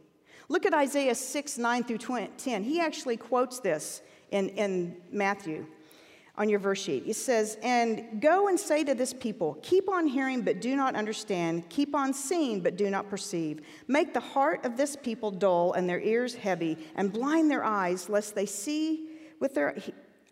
Look 0.47 0.65
at 0.65 0.73
Isaiah 0.73 1.15
6, 1.15 1.57
9 1.57 1.83
through 1.83 2.27
10. 2.37 2.63
He 2.63 2.79
actually 2.79 3.17
quotes 3.17 3.59
this 3.59 4.01
in, 4.31 4.49
in 4.49 4.97
Matthew 5.11 5.65
on 6.37 6.49
your 6.49 6.59
verse 6.59 6.81
sheet. 6.81 7.03
It 7.07 7.15
says, 7.15 7.57
And 7.63 8.21
go 8.21 8.47
and 8.47 8.59
say 8.59 8.83
to 8.83 8.93
this 8.93 9.13
people, 9.13 9.57
Keep 9.61 9.89
on 9.89 10.07
hearing, 10.07 10.41
but 10.41 10.61
do 10.61 10.75
not 10.75 10.95
understand. 10.95 11.69
Keep 11.69 11.95
on 11.95 12.13
seeing, 12.13 12.61
but 12.61 12.77
do 12.77 12.89
not 12.89 13.09
perceive. 13.09 13.61
Make 13.87 14.13
the 14.13 14.19
heart 14.19 14.65
of 14.65 14.77
this 14.77 14.95
people 14.95 15.31
dull 15.31 15.73
and 15.73 15.89
their 15.89 16.01
ears 16.01 16.35
heavy, 16.35 16.77
and 16.95 17.11
blind 17.11 17.49
their 17.49 17.63
eyes, 17.63 18.09
lest 18.09 18.35
they 18.35 18.45
see 18.45 19.09
with 19.39 19.53
their 19.53 19.77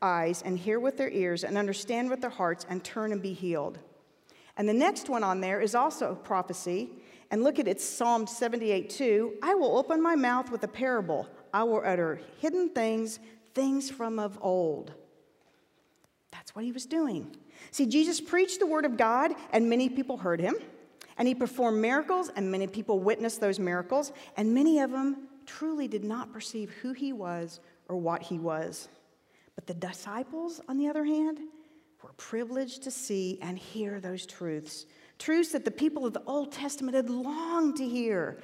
eyes 0.02 0.42
and 0.44 0.60
hear 0.60 0.80
with 0.80 0.98
their 0.98 1.10
ears 1.10 1.44
and 1.44 1.58
understand 1.58 2.10
with 2.10 2.22
their 2.22 2.30
hearts 2.30 2.66
and 2.70 2.84
turn 2.84 3.12
and 3.12 3.22
be 3.22 3.34
healed. 3.34 3.80
And 4.58 4.68
the 4.70 4.74
next 4.74 5.10
one 5.10 5.24
on 5.24 5.42
there 5.42 5.62
is 5.62 5.74
also 5.74 6.14
prophecy. 6.14 6.90
And 7.34 7.44
look 7.44 7.58
at 7.58 7.68
it, 7.68 7.82
Psalm 7.82 8.28
78 8.28 8.92
2. 8.92 9.38
I 9.42 9.56
will 9.56 9.76
open 9.76 10.04
my 10.04 10.16
mouth 10.16 10.52
with 10.52 10.62
a 10.62 10.68
parable. 10.68 11.28
I 11.52 11.64
will 11.64 11.82
utter 11.84 12.22
hidden 12.38 12.70
things, 12.70 13.18
things 13.56 13.90
from 13.90 14.20
of 14.20 14.38
old. 14.40 14.94
That's 16.32 16.54
what 16.54 16.64
he 16.64 16.72
was 16.72 16.86
doing. 16.86 17.36
See, 17.72 17.88
Jesus 17.88 18.22
preached 18.22 18.60
the 18.60 18.68
word 18.68 18.86
of 18.86 18.98
God, 18.98 19.32
and 19.52 19.68
many 19.68 19.90
people 19.90 20.18
heard 20.18 20.40
him. 20.40 20.54
And 21.18 21.28
he 21.28 21.34
performed 21.34 21.82
miracles, 21.82 22.30
and 22.36 22.52
many 22.52 22.68
people 22.68 23.00
witnessed 23.00 23.42
those 23.42 23.58
miracles. 23.58 24.12
And 24.38 24.54
many 24.54 24.78
of 24.82 24.92
them 24.92 25.28
truly 25.48 25.88
did 25.88 26.04
not 26.04 26.32
perceive 26.32 26.70
who 26.84 26.94
he 26.94 27.14
was 27.14 27.62
or 27.90 27.98
what 27.98 28.22
he 28.22 28.38
was. 28.38 28.90
But 29.56 29.66
the 29.66 29.74
disciples, 29.74 30.62
on 30.70 30.78
the 30.78 30.88
other 30.88 31.04
hand, 31.04 31.40
were 32.04 32.14
privileged 32.18 32.84
to 32.84 32.92
see 32.92 33.40
and 33.42 33.58
hear 33.58 34.00
those 34.00 34.28
truths. 34.28 34.86
Truths 35.20 35.52
that 35.52 35.66
the 35.66 35.72
people 35.72 36.06
of 36.06 36.14
the 36.14 36.24
Old 36.26 36.52
Testament 36.52 36.96
had 36.96 37.10
longed 37.10 37.78
to 37.78 37.88
hear. 37.88 38.42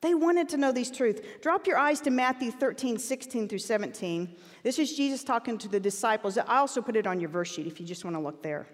They 0.00 0.14
wanted 0.14 0.48
to 0.50 0.56
know 0.56 0.70
these 0.70 0.90
truths. 0.90 1.20
Drop 1.42 1.66
your 1.66 1.76
eyes 1.76 2.00
to 2.02 2.10
Matthew 2.10 2.52
13, 2.52 2.98
16 2.98 3.48
through 3.48 3.58
17. 3.58 4.36
This 4.62 4.78
is 4.78 4.96
Jesus 4.96 5.24
talking 5.24 5.58
to 5.58 5.68
the 5.68 5.80
disciples. 5.80 6.38
I 6.38 6.58
also 6.58 6.80
put 6.80 6.94
it 6.94 7.06
on 7.06 7.18
your 7.18 7.30
verse 7.30 7.52
sheet 7.52 7.66
if 7.66 7.80
you 7.80 7.86
just 7.86 8.04
want 8.04 8.14
to 8.14 8.22
look 8.22 8.42
there. 8.42 8.66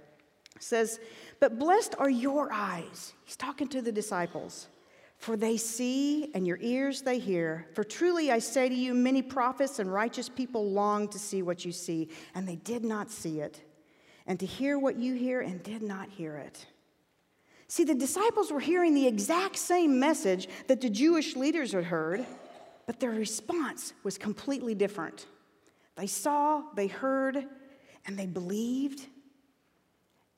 It 0.55 0.63
says, 0.63 1.01
But 1.41 1.59
blessed 1.59 1.95
are 1.99 2.11
your 2.11 2.53
eyes. 2.53 3.15
He's 3.25 3.37
talking 3.37 3.69
to 3.69 3.81
the 3.81 3.93
disciples. 3.93 4.69
For 5.17 5.37
they 5.39 5.57
see, 5.57 6.31
and 6.35 6.47
your 6.47 6.59
ears 6.61 7.01
they 7.01 7.19
hear. 7.19 7.69
For 7.73 7.85
truly 7.85 8.31
I 8.31 8.39
say 8.39 8.69
to 8.69 8.75
you, 8.75 8.93
many 8.93 9.23
prophets 9.23 9.79
and 9.79 9.91
righteous 9.91 10.29
people 10.29 10.71
long 10.71 11.09
to 11.09 11.19
see 11.19 11.41
what 11.41 11.65
you 11.65 11.73
see, 11.73 12.11
and 12.35 12.47
they 12.47 12.57
did 12.57 12.85
not 12.85 13.11
see 13.11 13.41
it, 13.41 13.63
and 14.27 14.39
to 14.41 14.45
hear 14.45 14.79
what 14.79 14.97
you 14.97 15.15
hear, 15.15 15.41
and 15.41 15.63
did 15.63 15.83
not 15.83 16.11
hear 16.11 16.37
it. 16.37 16.67
See, 17.69 17.85
the 17.85 17.95
disciples 17.95 18.53
were 18.53 18.61
hearing 18.61 18.95
the 18.95 19.07
exact 19.07 19.57
same 19.57 19.99
message 19.99 20.49
that 20.67 20.81
the 20.81 20.91
Jewish 20.91 21.35
leaders 21.35 21.73
had 21.73 21.85
heard, 21.85 22.27
but 22.87 23.01
their 23.01 23.11
response 23.11 23.93
was 24.03 24.19
completely 24.19 24.75
different. 24.75 25.27
They 25.97 26.07
saw, 26.07 26.63
they 26.75 26.89
heard, 26.89 27.47
and 28.07 28.19
they 28.19 28.27
believed. 28.27 29.07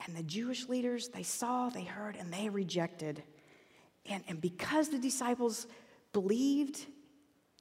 And 0.06 0.16
the 0.16 0.22
Jewish 0.22 0.68
leaders, 0.68 1.08
they 1.08 1.22
saw, 1.22 1.68
they 1.68 1.84
heard, 1.84 2.16
and 2.16 2.32
they 2.32 2.48
rejected. 2.48 3.22
And, 4.08 4.22
and 4.28 4.40
because 4.40 4.88
the 4.88 4.98
disciples 4.98 5.66
believed, 6.12 6.86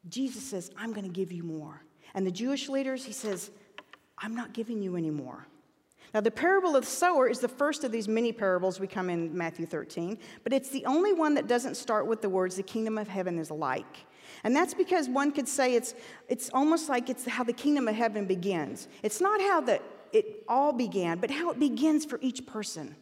Jesus 0.10 0.44
says, 0.44 0.70
I'm 0.78 0.94
going 0.94 1.08
to 1.08 1.14
give 1.14 1.32
you 1.32 1.44
more. 1.44 1.82
And 2.14 2.26
the 2.26 2.32
Jewish 2.32 2.70
leaders, 2.70 3.04
he 3.04 3.14
says, 3.14 3.50
I'm 4.18 4.36
not 4.36 4.54
giving 4.54 4.82
you 4.82 4.96
any 4.96 5.10
more. 5.10 5.48
Now, 6.16 6.22
the 6.22 6.32
parable 6.32 6.78
of 6.78 6.86
the 6.86 6.90
sower 6.90 7.28
is 7.28 7.40
the 7.40 7.50
first 7.50 7.84
of 7.84 7.92
these 7.92 8.08
many 8.08 8.32
parables 8.32 8.80
we 8.80 8.88
come 8.88 9.10
in 9.10 9.38
Matthew 9.38 9.66
13, 9.66 10.18
but 10.46 10.54
it's 10.54 10.70
the 10.70 10.86
only 10.86 11.12
one 11.12 11.34
that 11.34 11.46
doesn't 11.46 11.76
start 11.76 12.08
with 12.08 12.22
the 12.22 12.30
words, 12.30 12.56
the 12.56 12.64
kingdom 12.64 12.98
of 12.98 13.10
heaven 13.10 13.38
is 13.38 13.52
like. 13.52 14.06
And 14.46 14.56
that's 14.56 14.74
because 14.74 15.10
one 15.10 15.34
could 15.34 15.46
say 15.46 15.76
it's, 15.76 15.94
it's 16.30 16.50
almost 16.54 16.88
like 16.88 17.10
it's 17.10 17.26
how 17.26 17.44
the 17.44 17.52
kingdom 17.52 17.90
of 17.90 17.96
heaven 17.96 18.26
begins. 18.28 18.88
It's 19.04 19.20
not 19.20 19.42
how 19.42 19.60
the, 19.60 19.82
it 20.14 20.46
all 20.48 20.72
began, 20.72 21.20
but 21.20 21.32
how 21.32 21.52
it 21.52 21.60
begins 21.60 22.06
for 22.06 22.18
each 22.22 22.46
person. 22.46 22.96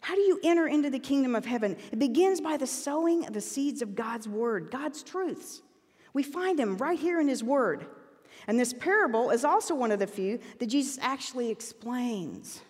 How 0.00 0.14
do 0.14 0.22
you 0.22 0.40
enter 0.42 0.66
into 0.66 0.88
the 0.88 1.00
kingdom 1.00 1.34
of 1.34 1.44
heaven? 1.44 1.76
It 1.92 1.98
begins 1.98 2.40
by 2.40 2.56
the 2.56 2.66
sowing 2.66 3.26
of 3.26 3.34
the 3.34 3.42
seeds 3.42 3.82
of 3.82 3.94
God's 3.94 4.26
word, 4.26 4.70
God's 4.70 5.02
truths. 5.02 5.60
We 6.14 6.22
find 6.22 6.58
them 6.58 6.78
right 6.78 6.98
here 6.98 7.20
in 7.20 7.28
his 7.28 7.44
word. 7.44 7.84
And 8.46 8.58
this 8.58 8.72
parable 8.72 9.30
is 9.30 9.44
also 9.44 9.74
one 9.74 9.90
of 9.90 9.98
the 9.98 10.06
few 10.06 10.38
that 10.58 10.66
Jesus 10.66 10.98
actually 11.00 11.50
explains, 11.50 12.60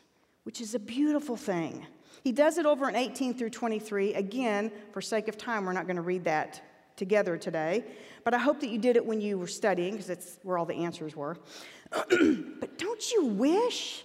which 0.44 0.60
is 0.60 0.74
a 0.74 0.78
beautiful 0.78 1.36
thing. 1.36 1.86
He 2.22 2.32
does 2.32 2.58
it 2.58 2.66
over 2.66 2.88
in 2.88 2.96
18 2.96 3.34
through 3.34 3.50
23. 3.50 4.14
Again, 4.14 4.72
for 4.92 5.00
sake 5.00 5.28
of 5.28 5.36
time, 5.36 5.66
we're 5.66 5.72
not 5.72 5.86
going 5.86 5.96
to 5.96 6.02
read 6.02 6.24
that 6.24 6.62
together 6.96 7.36
today, 7.36 7.84
but 8.24 8.34
I 8.34 8.38
hope 8.38 8.60
that 8.60 8.68
you 8.68 8.78
did 8.78 8.96
it 8.96 9.04
when 9.04 9.20
you 9.20 9.36
were 9.36 9.48
studying 9.48 9.92
because 9.92 10.06
that's 10.06 10.38
where 10.42 10.56
all 10.56 10.64
the 10.64 10.76
answers 10.76 11.16
were. 11.16 11.36
but 11.90 12.78
don't 12.78 13.10
you 13.10 13.26
wish 13.26 14.04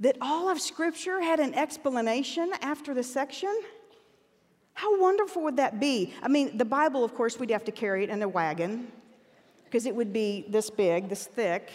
that 0.00 0.16
all 0.20 0.48
of 0.48 0.60
Scripture 0.60 1.20
had 1.20 1.38
an 1.38 1.54
explanation 1.54 2.50
after 2.62 2.94
the 2.94 3.02
section? 3.02 3.54
How 4.74 5.00
wonderful 5.00 5.42
would 5.42 5.56
that 5.56 5.80
be? 5.80 6.14
I 6.22 6.28
mean, 6.28 6.56
the 6.56 6.64
Bible, 6.64 7.04
of 7.04 7.14
course, 7.14 7.38
we'd 7.38 7.50
have 7.50 7.64
to 7.64 7.72
carry 7.72 8.04
it 8.04 8.10
in 8.10 8.22
a 8.22 8.28
wagon 8.28 8.90
because 9.68 9.84
it 9.84 9.94
would 9.94 10.12
be 10.12 10.46
this 10.48 10.70
big, 10.70 11.08
this 11.08 11.26
thick. 11.26 11.70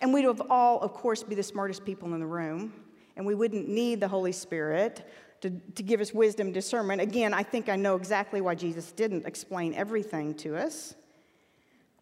And 0.00 0.14
we'd 0.14 0.24
have 0.24 0.42
all, 0.50 0.80
of 0.80 0.94
course, 0.94 1.22
be 1.22 1.34
the 1.34 1.42
smartest 1.42 1.84
people 1.84 2.14
in 2.14 2.20
the 2.20 2.26
room. 2.26 2.72
And 3.16 3.26
we 3.26 3.34
wouldn't 3.34 3.68
need 3.68 4.00
the 4.00 4.08
Holy 4.08 4.32
Spirit 4.32 5.08
to, 5.40 5.50
to 5.50 5.82
give 5.82 6.00
us 6.00 6.14
wisdom, 6.14 6.52
discernment. 6.52 7.00
Again, 7.00 7.34
I 7.34 7.42
think 7.42 7.68
I 7.68 7.76
know 7.76 7.96
exactly 7.96 8.40
why 8.40 8.54
Jesus 8.54 8.92
didn't 8.92 9.26
explain 9.26 9.74
everything 9.74 10.34
to 10.36 10.56
us. 10.56 10.94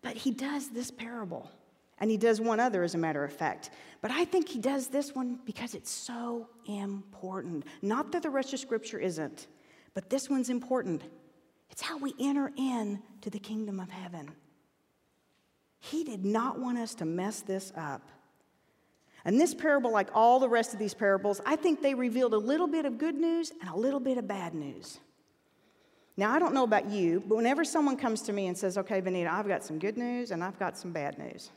But 0.02 0.16
he 0.16 0.30
does 0.30 0.68
this 0.68 0.90
parable. 0.90 1.50
And 1.98 2.10
he 2.10 2.16
does 2.16 2.40
one 2.40 2.60
other, 2.60 2.82
as 2.82 2.94
a 2.94 2.98
matter 2.98 3.24
of 3.24 3.32
fact. 3.32 3.70
But 4.00 4.10
I 4.10 4.24
think 4.24 4.48
he 4.48 4.58
does 4.58 4.88
this 4.88 5.14
one 5.14 5.38
because 5.44 5.74
it's 5.74 5.90
so 5.90 6.48
important. 6.66 7.64
Not 7.82 8.12
that 8.12 8.22
the 8.22 8.30
rest 8.30 8.52
of 8.52 8.60
Scripture 8.60 8.98
isn't, 8.98 9.46
but 9.94 10.08
this 10.08 10.30
one's 10.30 10.48
important. 10.48 11.02
It's 11.70 11.82
how 11.82 11.98
we 11.98 12.14
enter 12.18 12.52
in 12.56 13.02
to 13.20 13.30
the 13.30 13.38
kingdom 13.38 13.80
of 13.80 13.90
heaven. 13.90 14.30
He 15.80 16.04
did 16.04 16.24
not 16.24 16.60
want 16.60 16.78
us 16.78 16.94
to 16.96 17.04
mess 17.04 17.40
this 17.40 17.72
up. 17.76 18.02
And 19.24 19.40
this 19.40 19.54
parable, 19.54 19.90
like 19.92 20.08
all 20.14 20.38
the 20.38 20.48
rest 20.48 20.72
of 20.72 20.78
these 20.78 20.94
parables, 20.94 21.40
I 21.44 21.56
think 21.56 21.82
they 21.82 21.94
revealed 21.94 22.32
a 22.32 22.38
little 22.38 22.66
bit 22.66 22.84
of 22.84 22.98
good 22.98 23.16
news 23.16 23.52
and 23.60 23.68
a 23.68 23.76
little 23.76 24.00
bit 24.00 24.16
of 24.16 24.28
bad 24.28 24.54
news. 24.54 24.98
Now, 26.16 26.32
I 26.32 26.38
don't 26.38 26.54
know 26.54 26.64
about 26.64 26.90
you, 26.90 27.22
but 27.26 27.36
whenever 27.36 27.64
someone 27.64 27.96
comes 27.96 28.22
to 28.22 28.32
me 28.32 28.46
and 28.46 28.56
says, 28.56 28.76
Okay, 28.76 29.00
Benita, 29.00 29.32
I've 29.32 29.48
got 29.48 29.64
some 29.64 29.78
good 29.78 29.96
news 29.96 30.30
and 30.30 30.44
I've 30.44 30.58
got 30.58 30.76
some 30.76 30.92
bad 30.92 31.18
news, 31.18 31.50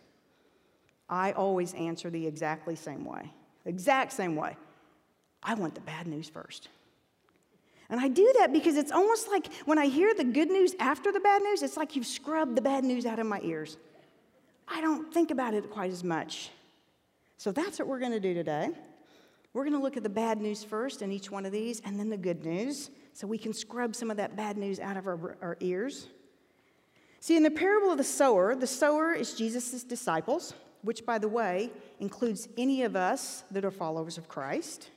I 1.09 1.33
always 1.33 1.73
answer 1.73 2.09
the 2.09 2.25
exactly 2.25 2.75
same 2.75 3.05
way. 3.05 3.31
Exact 3.65 4.13
same 4.13 4.35
way. 4.35 4.55
I 5.41 5.53
want 5.55 5.75
the 5.75 5.81
bad 5.81 6.07
news 6.07 6.29
first. 6.29 6.69
And 7.89 7.99
I 7.99 8.07
do 8.07 8.33
that 8.39 8.53
because 8.53 8.77
it's 8.77 8.91
almost 8.91 9.29
like 9.29 9.53
when 9.65 9.77
I 9.77 9.87
hear 9.87 10.13
the 10.15 10.23
good 10.23 10.49
news 10.49 10.73
after 10.79 11.11
the 11.11 11.19
bad 11.19 11.41
news, 11.43 11.61
it's 11.61 11.77
like 11.77 11.95
you've 11.95 12.07
scrubbed 12.07 12.55
the 12.55 12.61
bad 12.61 12.83
news 12.83 13.05
out 13.05 13.19
of 13.19 13.27
my 13.27 13.41
ears. 13.43 13.77
I 14.67 14.82
don't 14.82 15.13
think 15.13 15.32
about 15.32 15.53
it 15.53 15.70
quite 15.70 15.91
as 15.91 16.03
much. 16.03 16.50
So 17.38 17.51
that's 17.51 17.79
what 17.79 17.88
we're 17.88 18.00
going 18.00 18.12
to 18.12 18.20
do 18.20 18.34
today. 18.34 18.70
We're 19.53 19.63
going 19.63 19.75
to 19.75 19.82
look 19.82 19.98
at 19.98 20.03
the 20.03 20.10
bad 20.10 20.41
news 20.41 20.63
first 20.63 21.01
in 21.01 21.12
each 21.12 21.29
one 21.29 21.46
of 21.46 21.51
these, 21.51 21.79
and 21.86 22.00
then 22.00 22.10
the 22.10 22.17
good 22.17 22.43
news, 22.43 22.89
so 23.13 23.27
we 23.27 23.38
can 23.38 23.53
scrub 23.53 23.96
some 23.96 24.10
of 24.10 24.17
that 24.17 24.36
bad 24.36 24.58
news 24.58 24.79
out 24.79 24.98
of 24.98 25.05
our, 25.05 25.38
our 25.41 25.58
ears. 25.60 26.08
See, 27.20 27.38
in 27.38 27.43
the 27.43 27.51
parable 27.51 27.91
of 27.91 27.98
the 27.98 28.03
sower, 28.03 28.55
the 28.55 28.67
sower 28.67 29.13
is 29.13 29.36
Jesus' 29.36 29.84
disciples 29.84 30.53
which, 30.84 31.05
by 31.05 31.17
the 31.17 31.27
way, 31.27 31.72
includes 32.00 32.48
any 32.58 32.84
of 32.84 32.96
us 32.96 33.43
that 33.51 33.65
are 33.65 33.72
followers 33.72 34.17
of 34.17 34.27
Christ. 34.27 34.89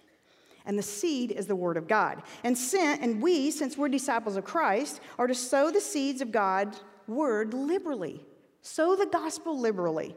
And 0.67 0.77
the 0.77 0.83
seed 0.83 1.31
is 1.31 1.47
the 1.47 1.57
word 1.57 1.77
of 1.77 1.87
God. 1.87 2.23
And, 2.43 2.59
sent, 2.59 3.01
and 3.03 3.23
we, 3.23 3.53
since 3.53 3.79
we're 3.79 3.89
disciples 3.89 4.37
of 4.37 4.45
Christ, 4.45 5.01
are 5.17 5.29
to 5.29 5.35
sow 5.35 5.71
the 5.71 5.81
seeds 5.81 6.21
of 6.21 6.33
God's 6.33 6.83
word 7.07 7.55
liberally. 7.55 8.21
Sow 8.67 8.97
the 8.97 9.07
gospel 9.07 9.59
liberally. 9.59 10.17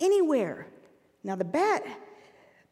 Anywhere. 0.00 0.66
Now, 1.24 1.34
the 1.34 1.46
bet, 1.46 1.86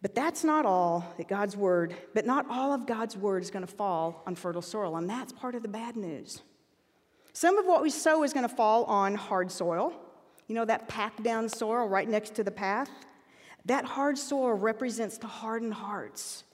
but 0.03 0.15
that's 0.15 0.45
not 0.45 0.67
all 0.67 1.15
that 1.17 1.29
God's 1.29 1.57
word, 1.57 1.97
but 2.15 2.27
not 2.27 2.47
all 2.50 2.75
of 2.75 2.87
God's 2.87 3.17
word 3.17 3.43
is 3.43 3.50
going 3.50 3.67
to 3.67 3.73
fall 3.73 4.23
on 4.27 4.35
fertile 4.35 4.62
soil. 4.62 4.97
And 4.97 5.09
that's 5.09 5.33
part 5.33 5.55
of 5.55 5.62
the 5.62 5.69
bad 5.69 5.97
news. 5.97 6.43
Some 7.33 7.57
of 7.57 7.65
what 7.65 7.83
we 7.83 7.88
sow 7.88 8.23
is 8.23 8.35
going 8.35 8.47
to 8.47 8.55
fall 8.55 8.85
on 8.85 9.15
hard 9.15 9.50
soil. 9.50 9.95
You 10.47 10.55
know 10.55 10.67
that 10.67 10.88
packed 10.88 11.23
down 11.23 11.49
soil 11.49 11.88
right 11.88 12.09
next 12.09 12.35
to 12.35 12.45
the 12.45 12.50
path? 12.50 12.91
That 13.65 13.87
hard 13.87 14.19
soil 14.19 14.53
represents 14.53 15.17
the 15.17 15.27
hardened 15.27 15.75
hearts. 15.75 16.45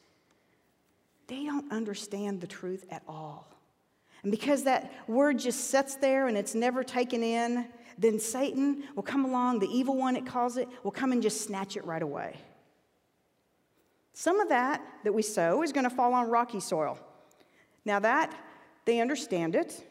They 1.27 1.45
don't 1.45 1.73
understand 1.73 2.41
the 2.41 2.47
truth 2.47 2.87
at 2.91 3.03
all. 3.09 3.49
And 4.23 4.31
because 4.31 4.65
that 4.65 4.93
word 5.09 5.39
just 5.39 5.71
sits 5.71 5.97
there 5.97 6.29
and 6.29 6.37
it's 6.37 6.55
never 6.55 6.83
taken 6.83 7.23
in, 7.23 7.67
then 7.99 8.19
Satan 8.19 8.85
will 8.95 9.03
come 9.03 9.25
along, 9.25 9.59
the 9.59 9.69
evil 9.69 9.97
one, 9.97 10.17
it 10.17 10.27
calls 10.27 10.57
it, 10.57 10.69
will 10.83 10.91
come 10.91 11.13
and 11.13 11.23
just 11.23 11.43
snatch 11.43 11.77
it 11.77 11.85
right 11.85 12.03
away. 12.03 12.37
Some 14.13 14.41
of 14.41 14.49
that 14.49 14.81
that 15.05 15.13
we 15.13 15.23
sow 15.23 15.63
is 15.63 15.73
going 15.73 15.85
to 15.85 15.95
fall 15.95 16.15
on 16.15 16.31
rocky 16.31 16.61
soil. 16.61 16.99
Now, 17.85 17.99
that, 18.01 18.35
they 18.85 19.01
understand 19.01 19.57
it, 19.57 19.85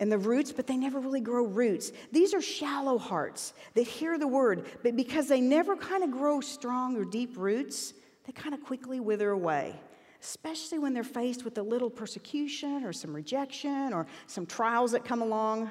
and 0.00 0.10
the 0.10 0.18
roots, 0.18 0.52
but 0.52 0.66
they 0.66 0.76
never 0.76 0.98
really 0.98 1.20
grow 1.20 1.44
roots. 1.44 1.92
These 2.12 2.34
are 2.34 2.40
shallow 2.40 2.98
hearts 2.98 3.52
that 3.74 3.82
hear 3.82 4.18
the 4.18 4.26
word, 4.26 4.66
but 4.82 4.96
because 4.96 5.28
they 5.28 5.40
never 5.40 5.76
kind 5.76 6.02
of 6.02 6.10
grow 6.10 6.40
strong 6.40 6.96
or 6.96 7.04
deep 7.04 7.36
roots, 7.36 7.94
they 8.24 8.32
kind 8.32 8.54
of 8.54 8.62
quickly 8.62 9.00
wither 9.00 9.30
away, 9.30 9.78
especially 10.20 10.78
when 10.78 10.94
they're 10.94 11.04
faced 11.04 11.44
with 11.44 11.58
a 11.58 11.62
little 11.62 11.90
persecution 11.90 12.84
or 12.84 12.92
some 12.92 13.14
rejection 13.14 13.92
or 13.92 14.06
some 14.26 14.46
trials 14.46 14.92
that 14.92 15.04
come 15.04 15.22
along. 15.22 15.70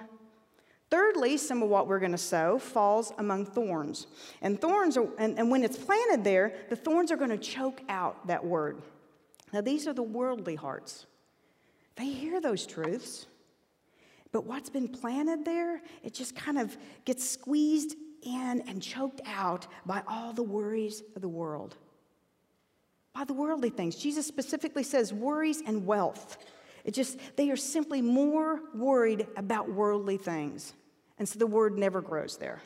Thirdly, 0.94 1.38
some 1.38 1.64
of 1.64 1.70
what 1.70 1.88
we're 1.88 1.98
going 1.98 2.12
to 2.12 2.20
sow 2.20 2.60
falls 2.60 3.14
among 3.18 3.48
thorns. 3.48 4.06
And 4.44 4.62
thorns 4.62 4.96
are, 4.96 5.08
and, 5.18 5.40
and 5.40 5.50
when 5.50 5.64
it's 5.64 5.76
planted 5.76 6.24
there, 6.24 6.54
the 6.70 6.76
thorns 6.76 7.12
are 7.12 7.18
going 7.18 7.32
to 7.32 7.38
choke 7.40 7.82
out 7.90 8.28
that 8.28 8.46
word. 8.46 8.80
Now, 9.52 9.62
these 9.62 9.88
are 9.88 9.94
the 9.94 10.04
worldly 10.04 10.54
hearts. 10.54 11.08
They 11.96 12.06
hear 12.06 12.40
those 12.40 12.68
truths, 12.68 13.26
but 14.32 14.46
what's 14.46 14.70
been 14.70 14.88
planted 14.88 15.46
there, 15.46 15.82
it 16.04 16.14
just 16.14 16.36
kind 16.36 16.60
of 16.60 16.78
gets 17.06 17.28
squeezed 17.28 17.96
in 18.22 18.64
and 18.68 18.80
choked 18.80 19.22
out 19.26 19.66
by 19.88 20.04
all 20.08 20.32
the 20.32 20.44
worries 20.44 21.02
of 21.16 21.24
the 21.24 21.28
world. 21.28 21.76
By 23.14 23.24
the 23.24 23.34
worldly 23.34 23.72
things. 23.72 23.96
Jesus 23.96 24.28
specifically 24.28 24.84
says 24.84 25.12
worries 25.12 25.64
and 25.66 25.88
wealth. 25.88 26.38
It 26.86 26.94
just, 26.94 27.18
they 27.36 27.50
are 27.50 27.56
simply 27.56 28.04
more 28.04 28.60
worried 28.76 29.26
about 29.36 29.72
worldly 29.72 30.18
things. 30.18 30.74
And 31.24 31.30
so 31.30 31.40
the 31.40 31.48
word 31.48 31.78
never 31.78 32.02
grows 32.02 32.36
there. 32.36 32.62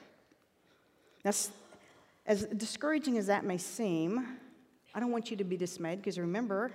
Now, 1.24 1.30
as 2.26 2.46
discouraging 2.46 3.20
as 3.20 3.28
that 3.28 3.46
may 3.46 3.60
seem, 3.60 4.26
I 4.96 5.00
don't 5.00 5.12
want 5.12 5.30
you 5.30 5.38
to 5.38 5.44
be 5.44 5.58
dismayed 5.58 6.00
because 6.00 6.18
remember, 6.18 6.72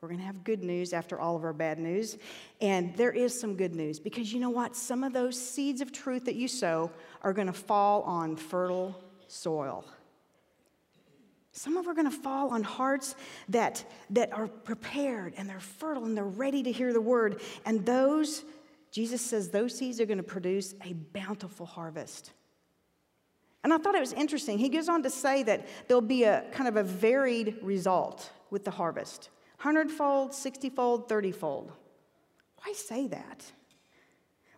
we're 0.00 0.06
going 0.06 0.20
to 0.20 0.24
have 0.24 0.44
good 0.44 0.62
news 0.62 0.92
after 0.92 1.18
all 1.18 1.34
of 1.34 1.42
our 1.42 1.52
bad 1.52 1.80
news. 1.80 2.16
And 2.60 2.94
there 2.94 3.10
is 3.10 3.36
some 3.40 3.56
good 3.56 3.74
news 3.74 3.98
because 3.98 4.32
you 4.32 4.38
know 4.38 4.50
what? 4.50 4.76
Some 4.76 5.02
of 5.02 5.12
those 5.12 5.36
seeds 5.36 5.80
of 5.80 5.90
truth 5.90 6.26
that 6.26 6.36
you 6.36 6.46
sow 6.46 6.92
are 7.22 7.32
going 7.32 7.48
to 7.48 7.52
fall 7.52 8.02
on 8.02 8.36
fertile 8.36 8.94
soil. 9.26 9.84
Some 11.50 11.76
of 11.76 11.86
them 11.86 11.90
are 11.90 11.94
going 11.96 12.08
to 12.08 12.16
fall 12.16 12.50
on 12.50 12.62
hearts 12.62 13.16
that, 13.48 13.84
that 14.10 14.32
are 14.32 14.46
prepared 14.46 15.34
and 15.36 15.50
they're 15.50 15.58
fertile 15.58 16.04
and 16.04 16.16
they're 16.16 16.22
ready 16.22 16.62
to 16.62 16.70
hear 16.70 16.92
the 16.92 17.00
word. 17.00 17.40
And 17.64 17.84
those, 17.84 18.44
Jesus 18.96 19.20
says, 19.20 19.50
those 19.50 19.76
seeds 19.76 20.00
are 20.00 20.06
going 20.06 20.16
to 20.16 20.22
produce 20.22 20.74
a 20.82 20.94
bountiful 20.94 21.66
harvest. 21.66 22.32
And 23.62 23.74
I 23.74 23.76
thought 23.76 23.94
it 23.94 24.00
was 24.00 24.14
interesting. 24.14 24.56
He 24.56 24.70
goes 24.70 24.88
on 24.88 25.02
to 25.02 25.10
say 25.10 25.42
that 25.42 25.66
there'll 25.86 26.00
be 26.00 26.24
a 26.24 26.46
kind 26.50 26.66
of 26.66 26.76
a 26.78 26.82
varied 26.82 27.58
result 27.60 28.30
with 28.48 28.64
the 28.64 28.70
harvest 28.70 29.28
hundredfold, 29.58 30.32
sixtyfold, 30.32 31.10
thirtyfold. 31.10 31.72
Why 32.64 32.72
say 32.72 33.06
that? 33.08 33.44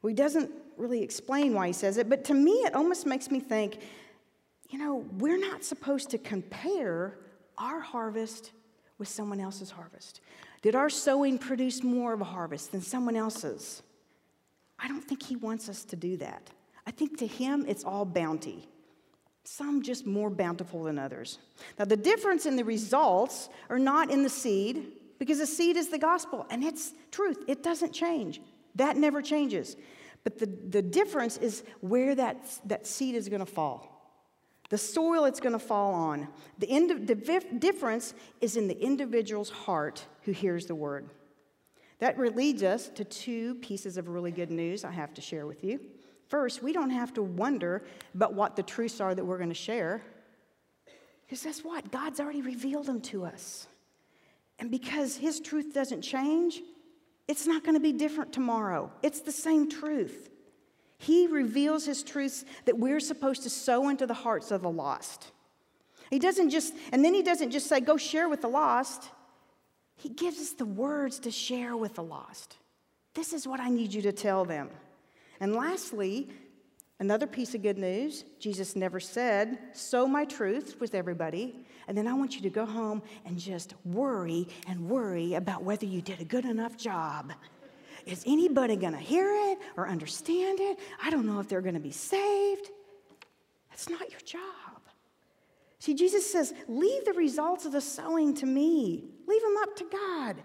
Well, 0.03 0.09
he 0.09 0.15
doesn't 0.15 0.53
really 0.77 1.03
explain 1.03 1.53
why 1.53 1.67
he 1.67 1.73
says 1.73 1.97
it, 1.97 2.09
but 2.09 2.23
to 2.27 2.35
me, 2.35 2.53
it 2.53 2.77
almost 2.77 3.07
makes 3.07 3.33
me 3.33 3.41
think 3.41 3.81
you 4.71 4.79
know, 4.79 5.05
we're 5.19 5.41
not 5.41 5.65
supposed 5.65 6.11
to 6.11 6.19
compare 6.19 7.19
our 7.57 7.81
harvest 7.81 8.53
with 8.99 9.09
someone 9.09 9.41
else's 9.41 9.73
harvest. 9.73 10.21
Did 10.63 10.77
our 10.77 10.91
sowing 10.91 11.39
produce 11.39 11.83
more 11.83 12.13
of 12.13 12.21
a 12.21 12.25
harvest 12.37 12.71
than 12.71 12.83
someone 12.83 13.17
else's? 13.17 13.83
I 14.79 14.89
don't 14.89 15.03
think 15.03 15.23
he 15.23 15.37
wants 15.37 15.69
us 15.69 15.85
to 15.87 15.97
do 15.97 16.17
that. 16.19 16.51
I 16.87 16.91
think 16.91 17.19
to 17.19 17.27
him, 17.27 17.65
it's 17.69 17.85
all 17.85 18.05
bounty. 18.05 18.69
Some 19.45 19.83
just 19.83 20.07
more 20.07 20.31
bountiful 20.31 20.85
than 20.85 20.99
others. 20.99 21.39
Now, 21.79 21.85
the 21.85 21.97
difference 21.97 22.47
in 22.47 22.57
the 22.57 22.65
results 22.65 23.49
are 23.69 23.79
not 23.79 24.11
in 24.11 24.23
the 24.23 24.29
seed, 24.29 24.93
because 25.19 25.39
the 25.39 25.47
seed 25.47 25.77
is 25.77 25.89
the 25.89 25.99
gospel 25.99 26.47
and 26.51 26.63
it's 26.63 26.93
truth. 27.11 27.39
It 27.49 27.63
doesn't 27.63 27.93
change, 27.93 28.41
that 28.77 28.97
never 28.97 29.21
changes. 29.21 29.77
But 30.25 30.39
the, 30.39 30.47
the 30.47 30.83
difference 30.83 31.39
is 31.39 31.65
where 31.81 32.15
that, 32.15 32.37
that 32.67 32.87
seed 32.87 33.15
is 33.15 33.29
going 33.29 33.41
to 33.41 33.47
fall 33.47 33.99
the 34.69 34.79
soil 34.79 35.25
it's 35.25 35.41
going 35.41 35.55
to 35.55 35.59
fall 35.59 35.95
on. 35.95 36.29
The, 36.59 36.71
ind- 36.71 37.07
the 37.07 37.15
difference 37.59 38.15
is 38.41 38.57
in 38.57 38.69
the 38.69 38.79
individual's 38.79 39.51
heart 39.51 40.05
who 40.23 40.33
hears 40.33 40.67
the 40.67 40.75
word. 40.75 41.09
That 41.99 42.19
leads 42.37 42.63
us 42.63 42.89
to 42.91 43.05
two 43.05 43.57
pieces 43.57 43.97
of 43.97 44.09
really 44.09 44.31
good 44.31 44.51
news 44.51 44.85
I 44.85 44.93
have 44.93 45.15
to 45.15 45.21
share 45.21 45.47
with 45.47 45.65
you. 45.65 45.81
First, 46.29 46.63
we 46.63 46.73
don't 46.73 46.91
have 46.91 47.13
to 47.15 47.23
wonder 47.23 47.83
about 48.15 48.35
what 48.35 48.55
the 48.55 48.63
truths 48.63 49.01
are 49.01 49.15
that 49.15 49.25
we're 49.25 49.39
going 49.39 49.49
to 49.49 49.55
share. 49.55 50.03
Because 51.27 51.43
guess 51.43 51.65
what? 51.65 51.91
God's 51.91 52.21
already 52.21 52.43
revealed 52.43 52.87
them 52.87 53.01
to 53.03 53.25
us. 53.25 53.67
And 54.59 54.71
because 54.71 55.17
His 55.17 55.41
truth 55.41 55.73
doesn't 55.75 56.03
change, 56.03 56.61
it's 57.29 57.47
not 57.47 57.63
going 57.63 57.75
to 57.75 57.81
be 57.81 57.93
different 57.93 58.33
tomorrow. 58.33 58.91
It's 59.03 59.21
the 59.21 59.33
same 59.33 59.69
truth. 59.69 60.31
He 60.99 61.27
reveals 61.27 61.87
his 61.87 62.03
truths 62.03 62.45
that 62.65 62.79
we're 62.79 63.01
supposed 63.01 63.45
to 63.45 63.51
sow 63.51 63.89
into 63.89 64.07
the 64.07 64.15
hearts 64.15 64.51
of 64.51 64.63
the 64.63 64.71
lost. 64.71 65.31
He 66.11 66.19
doesn't 66.19 66.51
just, 66.51 66.75
and 66.91 67.05
then 67.05 67.15
he 67.15 67.23
doesn't 67.23 67.51
just 67.51 67.67
say, 67.67 67.81
go 67.81 67.97
share 67.97 68.29
with 68.29 68.41
the 68.41 68.49
lost. 68.49 69.11
He 69.99 70.09
gives 70.09 70.39
us 70.39 70.53
the 70.53 70.65
words 70.65 71.19
to 71.21 71.31
share 71.31 71.77
with 71.77 71.97
the 71.97 72.03
lost. 72.03 72.57
This 73.15 73.33
is 73.33 73.47
what 73.47 73.61
I 73.61 73.69
need 73.69 73.93
you 73.93 74.01
to 74.03 74.13
tell 74.13 74.45
them. 74.45 74.71
And 75.41 75.55
lastly, 75.55 76.31
another 77.01 77.27
piece 77.27 77.55
of 77.55 77.63
good 77.63 77.79
news 77.79 78.25
Jesus 78.39 78.77
never 78.77 79.01
said, 79.01 79.59
sow 79.73 80.07
my 80.07 80.25
truth 80.25 80.77
with 80.81 80.95
everybody, 80.95 81.67
and 81.89 81.99
then 81.99 82.07
I 82.07 82.15
want 82.15 82.37
you 82.37 82.43
to 82.43 82.51
go 82.51 82.65
home 82.65 83.03
and 83.27 83.37
just 83.37 83.75
worry 83.85 84.47
and 84.69 84.89
worry 84.89 85.35
about 85.35 85.65
whether 85.65 85.85
you 85.87 86.01
did 86.01 86.21
a 86.21 86.25
good 86.25 86.45
enough 86.45 86.77
job. 86.77 87.33
Is 88.07 88.23
anybody 88.25 88.77
going 88.77 88.93
to 88.93 88.99
hear 89.01 89.35
it 89.51 89.59
or 89.77 89.89
understand 89.89 90.61
it? 90.61 90.79
I 91.03 91.11
don't 91.11 91.27
know 91.27 91.41
if 91.41 91.49
they're 91.49 91.61
going 91.61 91.75
to 91.75 91.81
be 91.81 91.91
saved. 91.91 92.71
That's 93.69 93.89
not 93.89 94.11
your 94.11 94.21
job. 94.21 94.83
See, 95.81 95.95
Jesus 95.95 96.31
says, 96.31 96.55
Leave 96.69 97.05
the 97.05 97.13
results 97.15 97.65
of 97.65 97.73
the 97.73 97.81
sowing 97.81 98.35
to 98.35 98.47
me, 98.47 99.05
leave 99.29 99.43
them 99.43 99.57
up 99.63 99.77
to 99.77 99.85
God. 99.85 100.37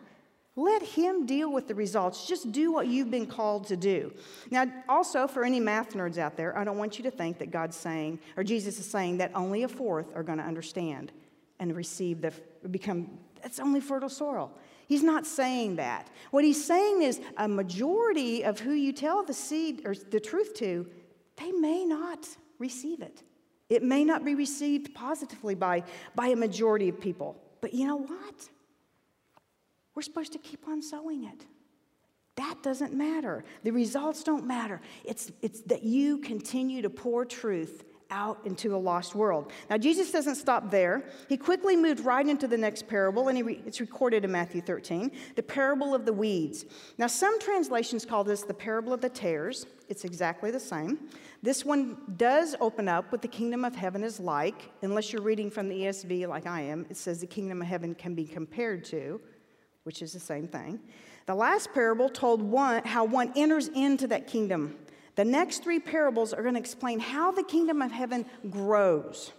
Let 0.56 0.84
Him 0.84 1.26
deal 1.26 1.52
with 1.52 1.68
the 1.68 1.74
results. 1.74 2.28
Just 2.28 2.52
do 2.52 2.72
what 2.72 2.88
you've 2.88 3.10
been 3.10 3.26
called 3.26 3.68
to 3.68 3.78
do. 3.78 4.14
Now, 4.52 4.72
also, 4.88 5.28
for 5.28 5.44
any 5.44 5.60
math 5.60 5.94
nerds 5.94 6.20
out 6.20 6.38
there, 6.38 6.56
I 6.56 6.64
don't 6.64 6.78
want 6.78 7.00
you 7.00 7.04
to 7.06 7.12
think 7.12 7.40
that 7.40 7.50
God's 7.50 7.76
saying, 7.76 8.20
or 8.38 8.44
Jesus 8.44 8.78
is 8.78 8.86
saying, 8.86 9.18
that 9.18 9.32
only 9.34 9.64
a 9.64 9.68
fourth 9.68 10.16
are 10.16 10.22
going 10.22 10.38
to 10.38 10.44
understand 10.44 11.12
and 11.60 11.76
receive 11.76 12.22
the, 12.22 12.34
become, 12.70 13.18
that's 13.42 13.60
only 13.60 13.80
fertile 13.80 14.10
soil. 14.10 14.52
He's 14.88 15.02
not 15.02 15.26
saying 15.26 15.78
that. 15.78 16.10
What 16.30 16.44
he's 16.44 16.64
saying 16.64 17.02
is 17.02 17.20
a 17.38 17.48
majority 17.48 18.44
of 18.44 18.60
who 18.60 18.74
you 18.74 18.94
tell 18.94 19.24
the 19.24 19.34
seed 19.34 19.82
or 19.86 19.96
the 19.96 20.20
truth 20.20 20.54
to, 20.56 20.86
they 21.38 21.52
may 21.52 21.84
not 21.84 22.28
receive 22.60 23.02
it. 23.02 23.24
It 23.70 23.82
may 23.82 24.04
not 24.04 24.24
be 24.24 24.36
received 24.36 24.94
positively 24.94 25.56
by, 25.56 25.84
by 26.14 26.28
a 26.28 26.36
majority 26.36 26.90
of 26.90 27.00
people. 27.00 27.42
But 27.62 27.74
you 27.74 27.88
know 27.88 27.98
what? 27.98 28.50
We're 29.96 30.02
supposed 30.02 30.34
to 30.34 30.40
keep 30.40 30.68
on 30.68 30.82
sowing 30.82 31.26
it. 31.26 31.46
That 32.36 32.64
doesn't 32.64 32.94
matter. 32.94 33.44
The 33.64 33.72
results 33.72 34.24
don't 34.24 34.48
matter. 34.48 34.82
It's, 35.04 35.32
it's 35.42 35.62
that 35.62 35.84
you 35.84 36.18
continue 36.18 36.82
to 36.82 36.90
pour 36.90 37.26
truth 37.26 37.84
out 38.14 38.40
into 38.46 38.76
a 38.76 38.78
lost 38.78 39.16
world. 39.16 39.52
Now, 39.70 39.78
Jesus 39.78 40.12
doesn't 40.12 40.36
stop 40.36 40.70
there. 40.70 41.04
He 41.28 41.36
quickly 41.36 41.76
moved 41.76 42.06
right 42.06 42.28
into 42.28 42.48
the 42.48 42.58
next 42.58 42.88
parable, 42.88 43.28
and 43.28 43.46
re- 43.46 43.62
it's 43.66 43.82
recorded 43.82 44.24
in 44.24 44.32
Matthew 44.32 44.62
13 44.62 45.12
the 45.36 45.44
parable 45.44 45.96
of 45.96 46.06
the 46.06 46.14
weeds. 46.14 46.66
Now, 46.98 47.08
some 47.08 47.40
translations 47.40 48.06
call 48.06 48.24
this 48.24 48.44
the 48.44 48.54
parable 48.54 48.94
of 48.94 49.02
the 49.02 49.10
tares. 49.10 49.66
It's 49.90 50.06
exactly 50.06 50.52
the 50.52 50.60
same. 50.60 51.00
This 51.42 51.66
one 51.66 51.98
does 52.16 52.56
open 52.62 52.88
up 52.88 53.12
what 53.12 53.22
the 53.22 53.28
kingdom 53.28 53.66
of 53.66 53.76
heaven 53.76 54.04
is 54.04 54.20
like, 54.20 54.72
unless 54.84 55.12
you're 55.12 55.22
reading 55.22 55.50
from 55.50 55.68
the 55.68 55.76
ESV 55.76 56.28
like 56.28 56.46
I 56.46 56.62
am. 56.62 56.86
It 56.90 56.98
says 56.98 57.20
the 57.20 57.28
kingdom 57.28 57.62
of 57.62 57.68
heaven 57.68 57.96
can 57.96 58.16
be 58.16 58.26
compared 58.26 58.86
to, 58.86 59.20
which 59.84 60.02
is 60.02 60.14
the 60.14 60.20
same 60.20 60.48
thing. 60.48 60.80
The 61.26 61.36
last 61.36 61.74
parable 61.74 62.10
told 62.10 62.42
one, 62.42 62.84
how 62.84 63.06
one 63.06 63.32
enters 63.36 63.68
into 63.70 64.08
that 64.08 64.28
kingdom 64.28 64.78
the 65.16 65.26
next 65.26 65.64
three 65.64 65.80
parables 65.80 66.34
are 66.34 66.42
going 66.42 66.56
to 66.56 66.60
explain 66.60 67.00
how 67.00 67.32
the 67.32 67.44
kingdom 67.44 67.82
of 67.82 67.92
heaven 67.92 68.26
grows. 68.50 69.32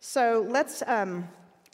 So 0.00 0.46
let's, 0.50 0.82
um, 0.86 1.28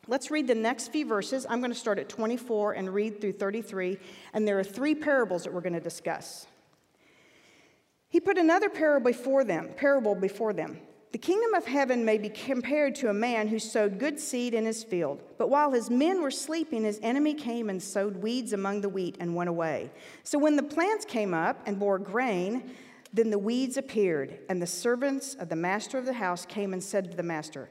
let's 0.06 0.30
read 0.30 0.46
the 0.46 0.54
next 0.54 0.92
few 0.92 1.04
verses. 1.04 1.46
I'm 1.48 1.58
going 1.58 1.72
to 1.72 1.78
start 1.78 1.98
at 1.98 2.08
24 2.08 2.74
and 2.74 2.94
read 2.94 3.20
through 3.20 3.32
33. 3.32 3.98
And 4.34 4.46
there 4.46 4.58
are 4.58 4.64
three 4.64 4.94
parables 4.94 5.44
that 5.44 5.52
we're 5.52 5.62
going 5.62 5.72
to 5.72 5.80
discuss. 5.80 6.46
He 8.08 8.20
put 8.20 8.38
another 8.38 8.68
parable 8.68 9.10
before 9.10 9.42
them, 9.42 9.70
parable 9.76 10.14
before 10.14 10.52
them. 10.52 10.78
The 11.12 11.18
kingdom 11.18 11.54
of 11.54 11.66
heaven 11.66 12.04
may 12.04 12.18
be 12.18 12.28
compared 12.28 12.94
to 12.96 13.08
a 13.08 13.14
man 13.14 13.48
who 13.48 13.58
sowed 13.58 13.98
good 13.98 14.20
seed 14.20 14.54
in 14.54 14.64
his 14.64 14.84
field. 14.84 15.20
But 15.38 15.50
while 15.50 15.72
his 15.72 15.90
men 15.90 16.22
were 16.22 16.30
sleeping, 16.30 16.84
his 16.84 17.00
enemy 17.02 17.34
came 17.34 17.68
and 17.68 17.82
sowed 17.82 18.16
weeds 18.18 18.52
among 18.52 18.80
the 18.80 18.88
wheat 18.88 19.16
and 19.18 19.34
went 19.34 19.50
away. 19.50 19.90
So 20.22 20.38
when 20.38 20.54
the 20.54 20.62
plants 20.62 21.04
came 21.04 21.34
up 21.34 21.62
and 21.66 21.80
bore 21.80 21.98
grain, 21.98 22.70
then 23.12 23.30
the 23.30 23.38
weeds 23.38 23.76
appeared, 23.76 24.38
and 24.48 24.62
the 24.62 24.68
servants 24.68 25.34
of 25.34 25.48
the 25.48 25.56
master 25.56 25.98
of 25.98 26.06
the 26.06 26.12
house 26.12 26.46
came 26.46 26.72
and 26.72 26.82
said 26.82 27.10
to 27.10 27.16
the 27.16 27.24
master, 27.24 27.70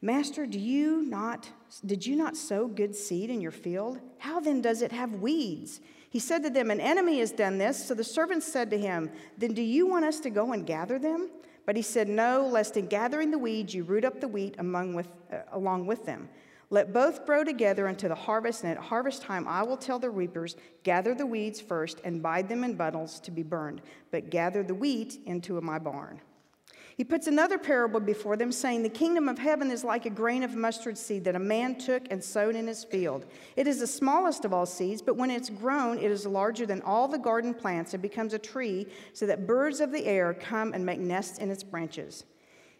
Master, 0.00 0.46
do 0.46 0.58
you 0.58 1.02
not, 1.02 1.50
did 1.84 2.06
you 2.06 2.16
not 2.16 2.36
sow 2.36 2.68
good 2.68 2.94
seed 2.94 3.28
in 3.28 3.40
your 3.40 3.50
field? 3.50 3.98
How 4.18 4.40
then 4.40 4.62
does 4.62 4.80
it 4.80 4.92
have 4.92 5.12
weeds? 5.14 5.80
He 6.08 6.20
said 6.20 6.42
to 6.44 6.50
them, 6.50 6.70
An 6.70 6.80
enemy 6.80 7.18
has 7.18 7.32
done 7.32 7.58
this. 7.58 7.84
So 7.84 7.94
the 7.94 8.04
servants 8.04 8.50
said 8.50 8.70
to 8.70 8.78
him, 8.78 9.10
Then 9.36 9.52
do 9.52 9.60
you 9.60 9.86
want 9.86 10.06
us 10.06 10.20
to 10.20 10.30
go 10.30 10.52
and 10.52 10.64
gather 10.64 10.98
them? 10.98 11.28
But 11.68 11.76
he 11.76 11.82
said, 11.82 12.08
No, 12.08 12.48
lest 12.50 12.78
in 12.78 12.86
gathering 12.86 13.30
the 13.30 13.38
weeds 13.38 13.74
you 13.74 13.84
root 13.84 14.02
up 14.02 14.22
the 14.22 14.26
wheat 14.26 14.54
among 14.56 14.94
with, 14.94 15.08
uh, 15.30 15.40
along 15.52 15.84
with 15.84 16.06
them. 16.06 16.30
Let 16.70 16.94
both 16.94 17.26
grow 17.26 17.44
together 17.44 17.88
until 17.88 18.08
the 18.08 18.14
harvest, 18.14 18.64
and 18.64 18.72
at 18.72 18.78
harvest 18.78 19.20
time 19.20 19.46
I 19.46 19.62
will 19.64 19.76
tell 19.76 19.98
the 19.98 20.08
reapers, 20.08 20.56
Gather 20.82 21.14
the 21.14 21.26
weeds 21.26 21.60
first 21.60 22.00
and 22.04 22.22
bind 22.22 22.48
them 22.48 22.64
in 22.64 22.72
bundles 22.72 23.20
to 23.20 23.30
be 23.30 23.42
burned, 23.42 23.82
but 24.10 24.30
gather 24.30 24.62
the 24.62 24.74
wheat 24.74 25.18
into 25.26 25.60
my 25.60 25.78
barn. 25.78 26.22
He 26.98 27.04
puts 27.04 27.28
another 27.28 27.58
parable 27.58 28.00
before 28.00 28.36
them, 28.36 28.50
saying, 28.50 28.82
The 28.82 28.88
kingdom 28.88 29.28
of 29.28 29.38
heaven 29.38 29.70
is 29.70 29.84
like 29.84 30.04
a 30.04 30.10
grain 30.10 30.42
of 30.42 30.56
mustard 30.56 30.98
seed 30.98 31.22
that 31.24 31.36
a 31.36 31.38
man 31.38 31.76
took 31.76 32.02
and 32.10 32.22
sowed 32.22 32.56
in 32.56 32.66
his 32.66 32.82
field. 32.82 33.24
It 33.54 33.68
is 33.68 33.78
the 33.78 33.86
smallest 33.86 34.44
of 34.44 34.52
all 34.52 34.66
seeds, 34.66 35.00
but 35.00 35.16
when 35.16 35.30
it's 35.30 35.48
grown, 35.48 35.98
it 35.98 36.10
is 36.10 36.26
larger 36.26 36.66
than 36.66 36.82
all 36.82 37.06
the 37.06 37.16
garden 37.16 37.54
plants 37.54 37.94
and 37.94 38.02
becomes 38.02 38.34
a 38.34 38.38
tree, 38.38 38.88
so 39.12 39.26
that 39.26 39.46
birds 39.46 39.78
of 39.78 39.92
the 39.92 40.04
air 40.06 40.34
come 40.34 40.74
and 40.74 40.84
make 40.84 40.98
nests 40.98 41.38
in 41.38 41.52
its 41.52 41.62
branches. 41.62 42.24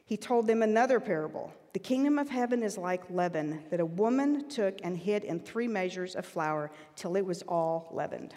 He 0.04 0.16
told 0.16 0.48
them 0.48 0.64
another 0.64 0.98
parable. 0.98 1.52
The 1.72 1.78
kingdom 1.78 2.18
of 2.18 2.28
heaven 2.28 2.64
is 2.64 2.76
like 2.76 3.08
leaven 3.10 3.62
that 3.70 3.78
a 3.78 3.86
woman 3.86 4.48
took 4.48 4.80
and 4.82 4.96
hid 4.96 5.22
in 5.22 5.38
three 5.38 5.68
measures 5.68 6.16
of 6.16 6.26
flour 6.26 6.72
till 6.96 7.14
it 7.14 7.24
was 7.24 7.42
all 7.42 7.88
leavened. 7.92 8.34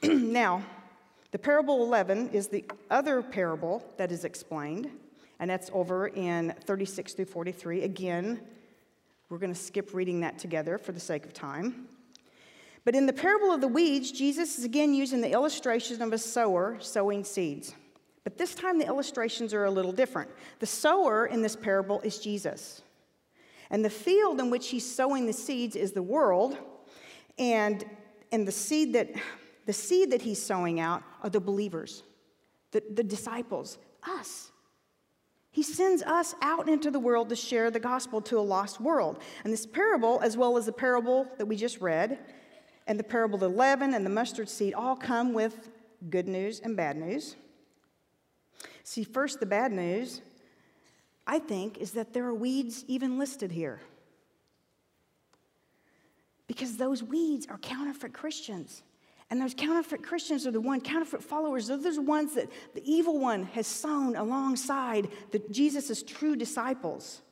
now, 0.04 0.62
the 1.32 1.38
parable 1.38 1.82
of 1.82 1.88
leaven 1.88 2.28
is 2.30 2.48
the 2.48 2.64
other 2.90 3.22
parable 3.22 3.84
that 3.96 4.12
is 4.12 4.24
explained, 4.24 4.90
and 5.38 5.50
that's 5.50 5.70
over 5.72 6.08
in 6.08 6.54
36 6.64 7.14
through 7.14 7.24
43. 7.26 7.82
Again, 7.82 8.40
We're 9.28 9.38
going 9.38 9.52
to 9.52 9.58
skip 9.58 9.92
reading 9.92 10.20
that 10.20 10.38
together 10.38 10.78
for 10.78 10.92
the 10.92 11.00
sake 11.00 11.24
of 11.24 11.32
time. 11.34 11.88
But 12.84 12.94
in 12.94 13.06
the 13.06 13.12
parable 13.12 13.50
of 13.52 13.60
the 13.60 13.68
weeds, 13.68 14.12
Jesus 14.12 14.58
is 14.58 14.64
again 14.64 14.94
using 14.94 15.20
the 15.20 15.32
illustration 15.32 16.00
of 16.00 16.12
a 16.12 16.18
sower 16.18 16.76
sowing 16.80 17.24
seeds. 17.24 17.74
But 18.22 18.38
this 18.38 18.54
time 18.54 18.78
the 18.78 18.86
illustrations 18.86 19.52
are 19.52 19.64
a 19.64 19.70
little 19.70 19.90
different. 19.90 20.30
The 20.60 20.66
sower 20.66 21.26
in 21.26 21.42
this 21.42 21.56
parable 21.56 22.00
is 22.02 22.20
Jesus. 22.20 22.82
And 23.70 23.84
the 23.84 23.90
field 23.90 24.38
in 24.38 24.50
which 24.50 24.68
he's 24.68 24.88
sowing 24.88 25.26
the 25.26 25.32
seeds 25.32 25.74
is 25.74 25.90
the 25.90 26.02
world. 26.02 26.56
And, 27.36 27.84
and 28.30 28.46
the, 28.46 28.52
seed 28.52 28.92
that, 28.94 29.10
the 29.66 29.72
seed 29.72 30.10
that 30.12 30.22
he's 30.22 30.42
sowing 30.42 30.80
out 30.80 31.02
are 31.22 31.30
the 31.30 31.40
believers, 31.40 32.02
the, 32.70 32.82
the 32.94 33.04
disciples, 33.04 33.78
us. 34.02 34.50
He 35.50 35.62
sends 35.62 36.02
us 36.02 36.34
out 36.42 36.68
into 36.68 36.90
the 36.90 36.98
world 36.98 37.28
to 37.30 37.36
share 37.36 37.70
the 37.70 37.80
gospel 37.80 38.20
to 38.22 38.38
a 38.38 38.40
lost 38.40 38.80
world. 38.80 39.20
And 39.42 39.52
this 39.52 39.66
parable, 39.66 40.20
as 40.22 40.36
well 40.36 40.56
as 40.56 40.66
the 40.66 40.72
parable 40.72 41.26
that 41.38 41.46
we 41.46 41.56
just 41.56 41.80
read, 41.80 42.18
and 42.86 42.98
the 42.98 43.04
parable 43.04 43.36
of 43.36 43.40
the 43.40 43.48
leaven 43.48 43.94
and 43.94 44.06
the 44.06 44.10
mustard 44.10 44.48
seed, 44.48 44.74
all 44.74 44.94
come 44.94 45.32
with 45.32 45.70
good 46.10 46.28
news 46.28 46.60
and 46.60 46.76
bad 46.76 46.96
news. 46.96 47.36
See, 48.84 49.02
first, 49.02 49.40
the 49.40 49.46
bad 49.46 49.72
news, 49.72 50.20
I 51.26 51.38
think, 51.38 51.78
is 51.78 51.92
that 51.92 52.12
there 52.12 52.26
are 52.26 52.34
weeds 52.34 52.84
even 52.86 53.18
listed 53.18 53.50
here. 53.50 53.80
Because 56.46 56.76
those 56.76 57.02
weeds 57.02 57.46
are 57.50 57.58
counterfeit 57.58 58.12
Christians. 58.12 58.82
And 59.30 59.40
those 59.40 59.54
counterfeit 59.54 60.02
Christians 60.02 60.46
are 60.46 60.52
the 60.52 60.60
one, 60.60 60.80
counterfeit 60.80 61.22
followers, 61.22 61.66
those 61.66 61.84
are 61.86 61.94
the 61.94 62.02
ones 62.02 62.34
that 62.34 62.48
the 62.74 62.90
evil 62.90 63.18
one 63.18 63.44
has 63.44 63.66
sown 63.66 64.14
alongside 64.14 65.08
the, 65.32 65.40
Jesus' 65.50 66.02
true 66.02 66.36
disciples. 66.36 67.22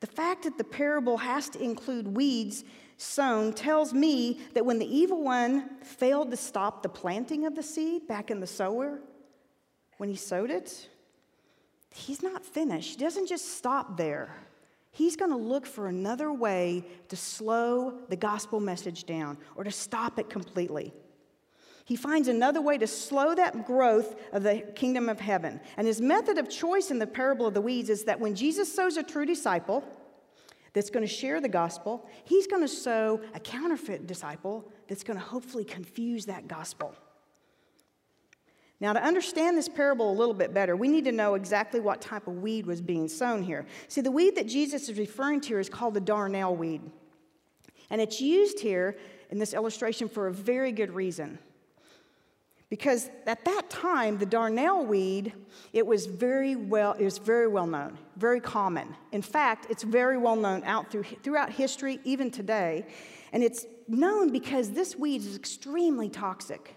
The 0.00 0.06
fact 0.06 0.44
that 0.44 0.58
the 0.58 0.64
parable 0.64 1.16
has 1.16 1.48
to 1.50 1.62
include 1.62 2.06
weeds 2.06 2.64
sown 2.98 3.52
tells 3.52 3.94
me 3.94 4.40
that 4.54 4.66
when 4.66 4.78
the 4.78 4.96
evil 4.96 5.22
one 5.22 5.78
failed 5.82 6.30
to 6.30 6.36
stop 6.36 6.82
the 6.82 6.88
planting 6.88 7.46
of 7.46 7.54
the 7.54 7.62
seed 7.62 8.06
back 8.06 8.30
in 8.30 8.40
the 8.40 8.46
sower, 8.46 9.00
when 9.96 10.08
he 10.08 10.16
sowed 10.16 10.50
it, 10.50 10.88
he's 11.90 12.22
not 12.22 12.44
finished. 12.44 12.98
He 12.98 13.04
doesn't 13.04 13.28
just 13.28 13.56
stop 13.56 13.96
there. 13.96 14.36
He's 14.90 15.16
going 15.16 15.30
to 15.30 15.36
look 15.36 15.66
for 15.66 15.88
another 15.88 16.32
way 16.32 16.84
to 17.08 17.16
slow 17.16 17.98
the 18.08 18.16
gospel 18.16 18.60
message 18.60 19.04
down 19.04 19.38
or 19.54 19.64
to 19.64 19.70
stop 19.70 20.18
it 20.18 20.28
completely. 20.28 20.92
He 21.84 21.96
finds 21.96 22.28
another 22.28 22.60
way 22.60 22.76
to 22.78 22.86
slow 22.86 23.34
that 23.34 23.66
growth 23.66 24.16
of 24.32 24.42
the 24.42 24.62
kingdom 24.74 25.08
of 25.08 25.20
heaven. 25.20 25.60
And 25.76 25.86
his 25.86 26.02
method 26.02 26.36
of 26.36 26.50
choice 26.50 26.90
in 26.90 26.98
the 26.98 27.06
parable 27.06 27.46
of 27.46 27.54
the 27.54 27.62
weeds 27.62 27.88
is 27.88 28.04
that 28.04 28.20
when 28.20 28.34
Jesus 28.34 28.70
sows 28.74 28.96
a 28.98 29.02
true 29.02 29.24
disciple 29.24 29.82
that's 30.74 30.90
going 30.90 31.06
to 31.06 31.12
share 31.12 31.40
the 31.40 31.48
gospel, 31.48 32.06
he's 32.24 32.46
going 32.46 32.60
to 32.60 32.68
sow 32.68 33.20
a 33.34 33.40
counterfeit 33.40 34.06
disciple 34.06 34.70
that's 34.86 35.02
going 35.02 35.18
to 35.18 35.24
hopefully 35.24 35.64
confuse 35.64 36.26
that 36.26 36.46
gospel. 36.46 36.94
Now, 38.80 38.92
to 38.92 39.02
understand 39.02 39.58
this 39.58 39.68
parable 39.68 40.10
a 40.10 40.14
little 40.14 40.34
bit 40.34 40.54
better, 40.54 40.76
we 40.76 40.86
need 40.88 41.04
to 41.04 41.12
know 41.12 41.34
exactly 41.34 41.80
what 41.80 42.00
type 42.00 42.28
of 42.28 42.34
weed 42.42 42.64
was 42.64 42.80
being 42.80 43.08
sown 43.08 43.42
here. 43.42 43.66
See, 43.88 44.00
the 44.00 44.10
weed 44.10 44.36
that 44.36 44.46
Jesus 44.46 44.88
is 44.88 44.96
referring 44.98 45.40
to 45.42 45.48
here 45.48 45.58
is 45.58 45.68
called 45.68 45.94
the 45.94 46.00
darnel 46.00 46.56
weed. 46.56 46.82
And 47.90 48.00
it's 48.00 48.20
used 48.20 48.60
here 48.60 48.96
in 49.30 49.38
this 49.38 49.52
illustration 49.52 50.08
for 50.08 50.28
a 50.28 50.32
very 50.32 50.70
good 50.70 50.92
reason. 50.92 51.38
Because 52.70 53.10
at 53.26 53.44
that 53.46 53.70
time, 53.70 54.18
the 54.18 54.26
darnel 54.26 54.86
weed, 54.86 55.32
it 55.72 55.86
was 55.86 56.06
very 56.06 56.54
well, 56.54 56.92
it 56.92 57.04
was 57.04 57.18
very 57.18 57.48
well 57.48 57.66
known, 57.66 57.98
very 58.16 58.40
common. 58.40 58.94
In 59.10 59.22
fact, 59.22 59.66
it's 59.70 59.82
very 59.82 60.18
well 60.18 60.36
known 60.36 60.62
out 60.64 60.92
through, 60.92 61.04
throughout 61.22 61.50
history, 61.50 61.98
even 62.04 62.30
today. 62.30 62.86
And 63.32 63.42
it's 63.42 63.64
known 63.88 64.30
because 64.30 64.70
this 64.70 64.94
weed 64.94 65.22
is 65.22 65.34
extremely 65.34 66.10
toxic. 66.10 66.74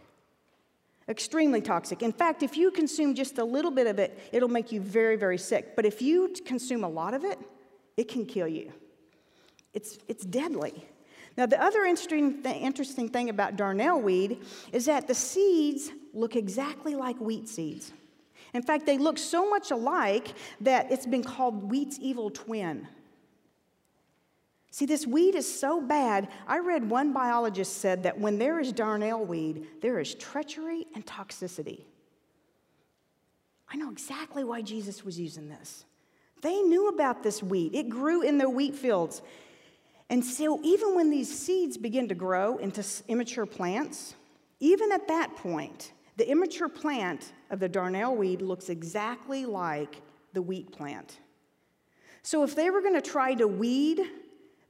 Extremely 1.11 1.59
toxic. 1.59 2.03
In 2.03 2.13
fact, 2.13 2.41
if 2.41 2.55
you 2.55 2.71
consume 2.71 3.13
just 3.15 3.37
a 3.37 3.43
little 3.43 3.69
bit 3.69 3.85
of 3.85 3.99
it, 3.99 4.17
it'll 4.31 4.47
make 4.47 4.71
you 4.71 4.79
very, 4.79 5.17
very 5.17 5.37
sick. 5.37 5.75
But 5.75 5.85
if 5.85 6.01
you 6.01 6.33
consume 6.45 6.85
a 6.85 6.87
lot 6.87 7.13
of 7.13 7.25
it, 7.25 7.37
it 7.97 8.07
can 8.07 8.25
kill 8.25 8.47
you. 8.47 8.71
It's, 9.73 9.97
it's 10.07 10.23
deadly. 10.23 10.85
Now, 11.35 11.47
the 11.47 11.61
other 11.61 11.83
interesting, 11.83 12.41
th- 12.41 12.55
interesting 12.55 13.09
thing 13.09 13.29
about 13.29 13.57
darnel 13.57 14.01
weed 14.01 14.39
is 14.71 14.85
that 14.85 15.09
the 15.09 15.13
seeds 15.13 15.91
look 16.13 16.37
exactly 16.37 16.95
like 16.95 17.19
wheat 17.19 17.49
seeds. 17.49 17.91
In 18.53 18.61
fact, 18.61 18.85
they 18.85 18.97
look 18.97 19.17
so 19.17 19.49
much 19.49 19.69
alike 19.71 20.33
that 20.61 20.93
it's 20.93 21.05
been 21.05 21.25
called 21.25 21.69
wheat's 21.69 21.99
evil 21.99 22.29
twin. 22.29 22.87
See, 24.71 24.85
this 24.85 25.05
weed 25.05 25.35
is 25.35 25.59
so 25.59 25.81
bad. 25.81 26.29
I 26.47 26.59
read 26.59 26.89
one 26.89 27.11
biologist 27.11 27.77
said 27.77 28.03
that 28.03 28.17
when 28.17 28.37
there 28.37 28.57
is 28.57 28.71
darnel 28.71 29.27
weed, 29.27 29.67
there 29.81 29.99
is 29.99 30.15
treachery 30.15 30.87
and 30.95 31.05
toxicity. 31.05 31.81
I 33.69 33.75
know 33.75 33.91
exactly 33.91 34.45
why 34.45 34.61
Jesus 34.61 35.03
was 35.03 35.19
using 35.19 35.49
this. 35.49 35.83
They 36.41 36.61
knew 36.61 36.87
about 36.87 37.21
this 37.21 37.43
wheat, 37.43 37.75
it 37.75 37.89
grew 37.89 38.21
in 38.21 38.37
their 38.37 38.49
wheat 38.49 38.73
fields. 38.73 39.21
And 40.09 40.25
so, 40.25 40.59
even 40.63 40.95
when 40.95 41.09
these 41.09 41.37
seeds 41.37 41.77
begin 41.77 42.09
to 42.09 42.15
grow 42.15 42.57
into 42.57 42.83
immature 43.07 43.45
plants, 43.45 44.15
even 44.59 44.91
at 44.91 45.07
that 45.07 45.37
point, 45.37 45.93
the 46.17 46.29
immature 46.29 46.67
plant 46.67 47.31
of 47.49 47.59
the 47.59 47.69
darnel 47.69 48.15
weed 48.15 48.41
looks 48.41 48.69
exactly 48.69 49.45
like 49.45 50.01
the 50.33 50.41
wheat 50.41 50.71
plant. 50.71 51.19
So, 52.23 52.43
if 52.43 52.55
they 52.55 52.69
were 52.69 52.81
going 52.81 52.95
to 52.95 53.01
try 53.01 53.35
to 53.35 53.47
weed 53.47 54.01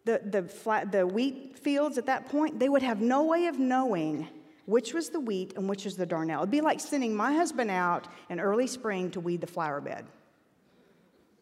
the, 0.06 0.22
the, 0.24 0.44
flat, 0.44 0.92
the 0.92 1.06
wheat 1.06 1.58
fields 1.60 1.98
at 1.98 2.08
that 2.08 2.30
point, 2.30 2.60
they 2.60 2.70
would 2.70 2.82
have 2.82 3.02
no 3.02 3.26
way 3.26 3.46
of 3.48 3.60
knowing 3.60 4.28
which 4.66 4.94
was 4.94 5.10
the 5.10 5.20
wheat 5.20 5.54
and 5.56 5.68
which 5.68 5.86
was 5.86 5.98
the 5.98 6.06
darnel. 6.06 6.40
It'd 6.40 6.52
be 6.52 6.62
like 6.62 6.80
sending 6.80 7.16
my 7.16 7.34
husband 7.34 7.70
out 7.72 8.08
in 8.30 8.40
early 8.40 8.68
spring 8.68 9.12
to 9.12 9.20
weed 9.20 9.42
the 9.42 9.48
flower 9.48 9.82
bed. 9.82 10.06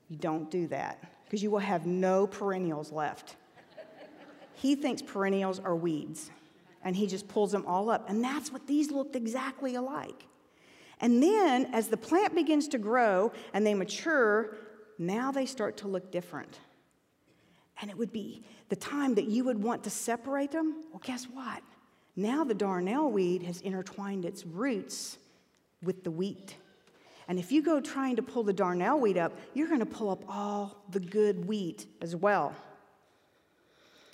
You 0.10 0.18
don't 0.18 0.50
do 0.50 0.68
that 0.68 1.04
because 1.26 1.44
you 1.44 1.52
will 1.52 1.60
have 1.60 1.86
no 1.86 2.28
perennials 2.28 2.92
left. 2.92 3.36
he 4.56 4.76
thinks 4.76 5.02
perennials 5.02 5.60
are 5.60 5.76
weeds 5.76 6.32
and 6.84 6.96
he 6.96 7.08
just 7.08 7.28
pulls 7.28 7.52
them 7.52 7.66
all 7.68 7.90
up. 7.90 8.10
And 8.10 8.24
that's 8.24 8.52
what 8.52 8.66
these 8.66 8.90
looked 8.90 9.16
exactly 9.16 9.76
alike. 9.76 10.26
And 11.02 11.22
then 11.22 11.68
as 11.74 11.88
the 11.88 11.98
plant 11.98 12.36
begins 12.36 12.68
to 12.70 12.78
grow 12.78 13.32
and 13.54 13.66
they 13.66 13.74
mature, 13.74 14.58
now 14.98 15.32
they 15.32 15.46
start 15.46 15.78
to 15.78 15.88
look 15.88 16.12
different. 16.12 16.60
And 17.82 17.90
it 17.90 17.98
would 17.98 18.12
be 18.12 18.44
the 18.70 18.76
time 18.76 19.16
that 19.16 19.26
you 19.26 19.44
would 19.46 19.62
want 19.62 19.84
to 19.84 19.90
separate 19.90 20.52
them. 20.52 20.84
Well, 20.92 21.02
guess 21.04 21.26
what? 21.26 21.62
Now 22.16 22.44
the 22.44 22.56
darnel 22.56 23.12
weed 23.12 23.44
has 23.44 23.62
intertwined 23.62 24.26
its 24.26 24.46
roots 24.46 25.18
with 25.82 26.04
the 26.04 26.12
wheat. 26.12 26.56
And 27.30 27.40
if 27.40 27.52
you 27.52 27.62
go 27.62 27.80
trying 27.80 28.16
to 28.18 28.24
pull 28.24 28.44
the 28.44 28.54
darnel 28.54 29.00
weed 29.00 29.18
up, 29.18 29.38
you're 29.54 29.68
going 29.68 29.80
to 29.80 29.86
pull 29.86 30.10
up 30.10 30.24
all 30.28 30.84
the 30.90 31.00
good 31.00 31.46
wheat 31.46 31.86
as 32.02 32.16
well. 32.16 32.54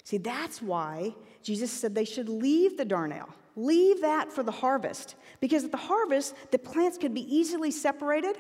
See, 0.04 0.18
that's 0.18 0.62
why 0.62 1.16
Jesus 1.42 1.72
said 1.72 1.96
they 1.96 2.06
should 2.06 2.30
leave 2.30 2.78
the 2.78 2.86
darnel. 2.86 3.30
Leave 3.56 4.02
that 4.02 4.32
for 4.32 4.44
the 4.44 4.52
harvest. 4.52 5.16
Because 5.40 5.64
at 5.64 5.72
the 5.72 5.78
harvest, 5.78 6.36
the 6.52 6.60
plants 6.60 6.98
could 6.98 7.14
be 7.14 7.36
easily 7.36 7.72
separated 7.72 8.38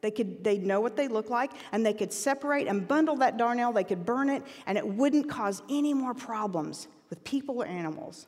they 0.00 0.10
could 0.10 0.44
they'd 0.44 0.64
know 0.64 0.80
what 0.80 0.96
they 0.96 1.08
look 1.08 1.30
like, 1.30 1.50
and 1.72 1.84
they 1.84 1.92
could 1.92 2.12
separate 2.12 2.66
and 2.68 2.86
bundle 2.86 3.16
that 3.16 3.36
darnel. 3.36 3.74
They 3.74 3.84
could 3.84 4.04
burn 4.04 4.28
it, 4.28 4.42
and 4.66 4.78
it 4.78 4.86
wouldn't 4.86 5.28
cause 5.28 5.62
any 5.68 5.94
more 5.94 6.14
problems 6.14 6.88
with 7.10 7.22
people 7.24 7.62
or 7.62 7.66
animals. 7.66 8.26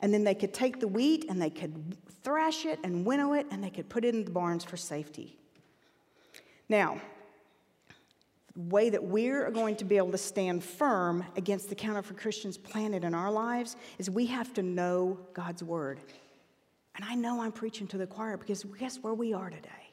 And 0.00 0.12
then 0.12 0.24
they 0.24 0.34
could 0.34 0.52
take 0.52 0.80
the 0.80 0.88
wheat 0.88 1.24
and 1.28 1.40
they 1.40 1.50
could 1.50 1.96
thrash 2.22 2.66
it 2.66 2.78
and 2.84 3.04
winnow 3.04 3.32
it, 3.32 3.46
and 3.50 3.62
they 3.62 3.70
could 3.70 3.88
put 3.88 4.04
it 4.04 4.14
in 4.14 4.24
the 4.24 4.30
barns 4.30 4.64
for 4.64 4.76
safety. 4.76 5.36
Now, 6.68 7.00
the 8.54 8.60
way 8.62 8.90
that 8.90 9.02
we're 9.02 9.50
going 9.50 9.76
to 9.76 9.84
be 9.84 9.96
able 9.96 10.10
to 10.12 10.18
stand 10.18 10.64
firm 10.64 11.24
against 11.36 11.68
the 11.68 11.74
counterfeit 11.74 12.16
Christians 12.16 12.58
planted 12.58 13.04
in 13.04 13.14
our 13.14 13.30
lives 13.30 13.76
is 13.98 14.10
we 14.10 14.26
have 14.26 14.52
to 14.54 14.62
know 14.62 15.18
God's 15.34 15.62
word. 15.62 16.00
And 16.96 17.04
I 17.04 17.14
know 17.14 17.42
I'm 17.42 17.52
preaching 17.52 17.86
to 17.88 17.98
the 17.98 18.06
choir 18.06 18.36
because 18.36 18.64
guess 18.78 18.98
where 18.98 19.14
we 19.14 19.34
are 19.34 19.50
today? 19.50 19.85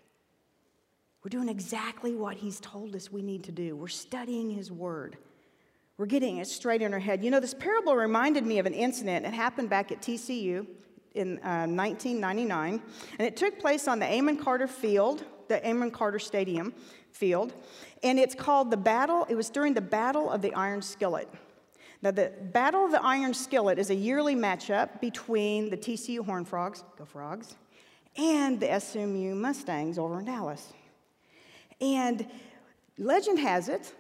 We're 1.24 1.30
doing 1.30 1.48
exactly 1.48 2.16
what 2.16 2.36
He's 2.36 2.60
told 2.60 2.96
us 2.96 3.12
we 3.12 3.22
need 3.22 3.44
to 3.46 3.52
do. 3.52 3.76
We're 3.76 3.88
studying 3.88 4.50
His 4.50 4.72
Word. 4.72 5.18
We're 5.98 6.06
getting 6.06 6.38
it 6.38 6.48
straight 6.48 6.82
in 6.82 6.92
our 6.94 7.00
head. 7.00 7.24
You 7.24 7.32
know, 7.32 7.40
this 7.40 7.54
parable 7.54 7.96
reminded 7.96 8.46
me 8.46 8.60
of 8.60 8.66
an 8.66 8.74
incident. 8.74 9.26
It 9.26 9.34
happened 9.34 9.70
back 9.70 9.92
at 9.92 10.02
TCU 10.02 10.66
in 11.14 11.38
uh, 11.40 11.68
1999, 11.68 12.82
and 13.20 13.28
it 13.28 13.38
took 13.38 13.60
place 13.60 13.88
on 13.88 14.00
the 14.00 14.12
Amon 14.12 14.38
Carter 14.38 14.68
Field, 14.68 15.24
the 15.48 15.66
Amon 15.66 15.92
Carter 15.92 16.20
Stadium 16.20 16.74
field, 17.12 17.54
and 18.02 18.20
it's 18.20 18.36
called 18.36 18.72
the 18.72 18.78
Battle. 18.78 19.26
It 19.30 19.36
was 19.36 19.50
during 19.50 19.76
the 19.76 19.82
Battle 19.82 20.30
of 20.30 20.42
the 20.42 20.54
Iron 20.56 20.82
Skillet. 20.82 21.30
Now, 22.02 22.12
the 22.12 22.34
Battle 22.52 22.84
of 22.84 22.92
the 22.92 23.02
Iron 23.02 23.34
Skillet 23.34 23.80
is 23.80 23.92
a 23.92 23.96
yearly 23.96 24.36
matchup 24.36 25.00
between 25.00 25.70
the 25.70 25.78
TCU 25.78 26.26
Horned 26.26 26.50
Frogs, 26.50 26.84
go 26.98 27.06
Frogs, 27.06 27.56
and 28.18 28.60
the 28.60 28.78
SMU 28.80 29.36
Mustangs 29.36 29.98
over 29.98 30.20
in 30.20 30.26
Dallas. 30.26 30.74
And 31.84 32.26
legend 32.98 33.40
has 33.40 33.68
it 33.68 33.94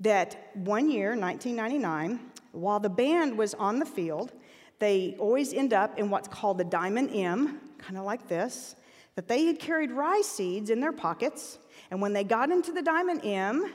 that 0.00 0.50
one 0.54 0.90
year, 0.90 1.10
1999, 1.10 2.18
while 2.52 2.80
the 2.80 2.88
band 2.88 3.36
was 3.36 3.52
on 3.54 3.78
the 3.78 3.84
field, 3.84 4.32
they 4.78 5.14
always 5.18 5.52
end 5.52 5.74
up 5.74 5.98
in 5.98 6.08
what's 6.08 6.26
called 6.26 6.56
the 6.56 6.64
Diamond 6.64 7.10
M, 7.12 7.60
kind 7.76 7.98
of 7.98 8.04
like 8.04 8.26
this, 8.28 8.76
that 9.14 9.28
they 9.28 9.44
had 9.44 9.58
carried 9.58 9.90
rye 9.90 10.22
seeds 10.22 10.70
in 10.70 10.80
their 10.80 10.90
pockets. 10.90 11.58
And 11.90 12.00
when 12.00 12.14
they 12.14 12.24
got 12.24 12.50
into 12.50 12.72
the 12.72 12.82
Diamond 12.82 13.20
M, 13.24 13.70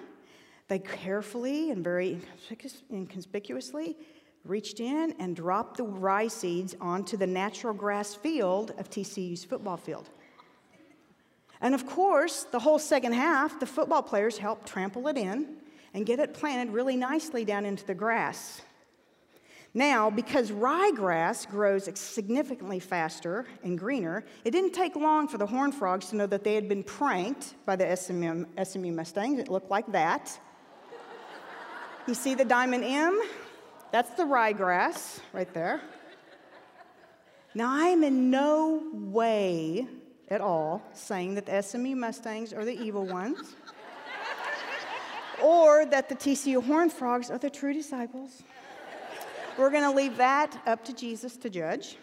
they 0.67 0.79
carefully 0.79 1.69
and 1.69 1.83
very 1.83 2.19
inconspicuously 2.91 3.95
reached 4.45 4.79
in 4.79 5.13
and 5.19 5.35
dropped 5.35 5.77
the 5.77 5.83
rye 5.83 6.27
seeds 6.27 6.75
onto 6.81 7.17
the 7.17 7.27
natural 7.27 7.73
grass 7.73 8.15
field 8.15 8.71
of 8.79 8.89
TCU's 8.89 9.45
football 9.45 9.77
field. 9.77 10.09
And 11.61 11.73
of 11.73 11.85
course, 11.85 12.43
the 12.43 12.59
whole 12.59 12.79
second 12.79 13.13
half, 13.13 13.59
the 13.59 13.65
football 13.65 14.03
players 14.03 14.37
helped 14.37 14.67
trample 14.67 15.07
it 15.07 15.17
in 15.17 15.57
and 15.93 16.05
get 16.05 16.19
it 16.19 16.33
planted 16.33 16.73
really 16.73 16.95
nicely 16.95 17.43
down 17.43 17.65
into 17.65 17.85
the 17.85 17.95
grass. 17.95 18.61
Now, 19.73 20.09
because 20.09 20.51
ryegrass 20.51 21.47
grows 21.47 21.89
significantly 21.99 22.79
faster 22.79 23.45
and 23.63 23.77
greener, 23.77 24.25
it 24.43 24.51
didn't 24.51 24.71
take 24.71 24.95
long 24.95 25.27
for 25.27 25.37
the 25.37 25.45
horned 25.45 25.75
frogs 25.75 26.07
to 26.09 26.15
know 26.15 26.25
that 26.27 26.43
they 26.43 26.55
had 26.55 26.67
been 26.67 26.83
pranked 26.83 27.53
by 27.65 27.75
the 27.75 27.95
SMU, 27.95 28.45
SMU 28.63 28.91
Mustangs. 28.91 29.39
It 29.39 29.49
looked 29.49 29.69
like 29.69 29.91
that. 29.91 30.39
you 32.07 32.13
see 32.13 32.33
the 32.33 32.45
diamond 32.45 32.85
M? 32.85 33.21
That's 33.91 34.09
the 34.11 34.23
ryegrass 34.23 35.19
right 35.33 35.51
there. 35.53 35.81
Now, 37.53 37.69
I 37.69 37.87
am 37.87 38.03
in 38.03 38.29
no 38.29 38.83
way 38.93 39.87
at 40.29 40.41
all 40.41 40.81
saying 40.93 41.35
that 41.35 41.45
the 41.45 41.61
SMU 41.61 41.95
Mustangs 41.95 42.53
are 42.53 42.65
the 42.65 42.79
evil 42.79 43.05
ones 43.05 43.55
or 45.41 45.85
that 45.85 46.09
the 46.09 46.15
TCU 46.15 46.63
Horned 46.63 46.91
Frogs 46.91 47.29
are 47.29 47.37
the 47.37 47.49
true 47.49 47.73
disciples. 47.73 48.43
We're 49.57 49.71
going 49.71 49.83
to 49.83 49.91
leave 49.91 50.17
that 50.17 50.61
up 50.67 50.85
to 50.85 50.93
Jesus 50.93 51.37
to 51.37 51.49
judge. 51.49 51.97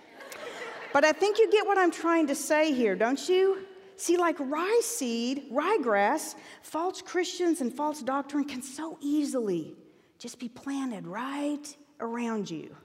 But 0.92 1.04
I 1.04 1.12
think 1.12 1.38
you 1.38 1.50
get 1.50 1.66
what 1.66 1.78
I'm 1.78 1.90
trying 1.90 2.26
to 2.28 2.34
say 2.34 2.72
here, 2.72 2.94
don't 2.96 3.28
you? 3.28 3.66
See, 3.96 4.16
like 4.16 4.36
rye 4.40 4.80
seed, 4.82 5.50
ryegrass, 5.52 6.34
false 6.62 7.00
Christians 7.00 7.60
and 7.60 7.72
false 7.72 8.02
doctrine 8.02 8.44
can 8.44 8.62
so 8.62 8.98
easily 9.00 9.74
just 10.18 10.38
be 10.38 10.48
planted 10.48 11.06
right 11.06 11.76
around 12.00 12.50
you. 12.50 12.76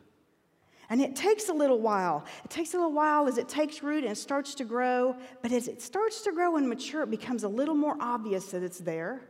And 0.90 1.02
it 1.02 1.16
takes 1.16 1.50
a 1.50 1.54
little 1.54 1.80
while. 1.80 2.26
It 2.44 2.50
takes 2.50 2.74
a 2.74 2.78
little 2.78 2.94
while 2.94 3.28
as 3.28 3.38
it 3.38 3.48
takes 3.48 3.84
root 3.84 4.04
and 4.04 4.12
it 4.12 4.18
starts 4.18 4.56
to 4.56 4.66
grow. 4.66 5.16
But 5.42 5.52
as 5.52 5.68
it 5.68 5.82
starts 5.82 6.22
to 6.22 6.32
grow 6.32 6.58
and 6.58 6.68
mature, 6.68 7.04
it 7.04 7.12
becomes 7.12 7.44
a 7.44 7.48
little 7.48 7.76
more 7.76 7.96
obvious 8.00 8.48
that 8.52 8.64
it's 8.64 8.80
there. 8.80 9.22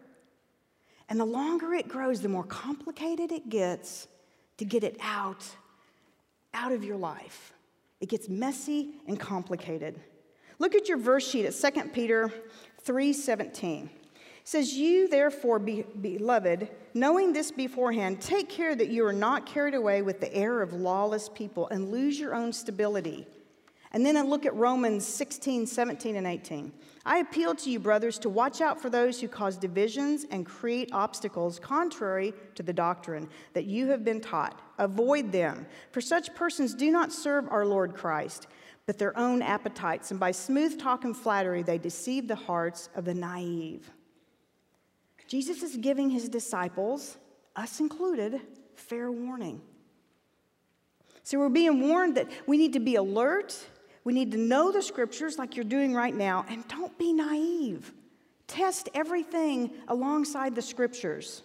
And 1.10 1.20
the 1.20 1.26
longer 1.26 1.74
it 1.74 1.88
grows, 1.88 2.22
the 2.22 2.30
more 2.30 2.46
complicated 2.46 3.32
it 3.32 3.50
gets 3.50 4.08
to 4.58 4.66
get 4.66 4.84
it 4.84 4.98
out, 5.02 5.44
out 6.54 6.72
of 6.72 6.84
your 6.84 6.98
life. 6.98 7.54
It 8.00 8.08
gets 8.08 8.30
messy 8.30 8.92
and 9.08 9.20
complicated. 9.20 10.00
Look 10.60 10.76
at 10.76 10.88
your 10.88 10.98
verse 10.98 11.28
sheet 11.28 11.46
at 11.46 11.54
2 11.54 11.90
Peter 11.94 12.32
3:17 12.86 13.90
says, 14.50 14.74
You 14.74 15.08
therefore, 15.08 15.60
be, 15.60 15.84
beloved, 16.02 16.70
knowing 16.96 17.34
this 17.34 17.52
beforehand, 17.52 18.20
take 18.20 18.50
care 18.50 18.76
that 18.76 18.90
you 18.90 19.06
are 19.06 19.14
not 19.14 19.46
carried 19.46 19.76
away 19.76 20.02
with 20.02 20.20
the 20.20 20.34
error 20.34 20.64
of 20.64 20.74
lawless 20.74 21.30
people 21.30 21.68
and 21.68 21.92
lose 21.92 22.20
your 22.20 22.34
own 22.34 22.52
stability. 22.52 23.28
And 23.92 24.04
then 24.04 24.18
I 24.18 24.22
look 24.22 24.48
at 24.48 24.56
Romans 24.56 25.06
16, 25.06 25.68
17, 25.68 26.16
and 26.16 26.26
18. 26.26 26.74
I 27.06 27.20
appeal 27.20 27.54
to 27.58 27.70
you, 27.70 27.80
brothers, 27.80 28.18
to 28.20 28.30
watch 28.30 28.60
out 28.60 28.82
for 28.82 28.90
those 28.90 29.22
who 29.22 29.28
cause 29.28 29.56
divisions 29.56 30.26
and 30.32 30.48
create 30.48 30.90
obstacles 30.94 31.60
contrary 31.60 32.34
to 32.56 32.64
the 32.64 32.74
doctrine 32.74 33.30
that 33.54 33.66
you 33.66 33.86
have 33.90 34.04
been 34.04 34.20
taught. 34.20 34.60
Avoid 34.80 35.32
them, 35.32 35.68
for 35.92 36.02
such 36.02 36.34
persons 36.34 36.74
do 36.74 36.90
not 36.90 37.14
serve 37.14 37.48
our 37.52 37.68
Lord 37.68 37.94
Christ, 37.94 38.48
but 38.88 38.98
their 38.98 39.16
own 39.16 39.44
appetites, 39.44 40.10
and 40.10 40.20
by 40.20 40.32
smooth 40.32 40.80
talk 40.80 41.04
and 41.04 41.16
flattery 41.16 41.62
they 41.62 41.78
deceive 41.78 42.28
the 42.28 42.36
hearts 42.36 42.90
of 42.96 43.06
the 43.06 43.14
naive. 43.14 43.92
Jesus 45.30 45.62
is 45.62 45.78
giving 45.78 46.10
his 46.10 46.28
disciples, 46.28 47.20
us 47.56 47.80
included, 47.80 48.42
fair 48.74 49.12
warning. 49.12 49.62
So 51.22 51.38
we're 51.38 51.50
being 51.50 51.88
warned 51.88 52.18
that 52.18 52.28
we 52.48 52.58
need 52.58 52.74
to 52.74 52.80
be 52.80 52.96
alert, 52.96 53.56
we 54.04 54.12
need 54.12 54.32
to 54.32 54.40
know 54.40 54.72
the 54.72 54.82
scriptures 54.82 55.38
like 55.38 55.56
you're 55.56 55.66
doing 55.66 55.94
right 55.94 56.16
now, 56.16 56.48
and 56.50 56.68
don't 56.68 56.98
be 56.98 57.14
naive. 57.14 57.94
Test 58.48 58.90
everything 58.96 59.72
alongside 59.88 60.56
the 60.56 60.64
scriptures. 60.64 61.44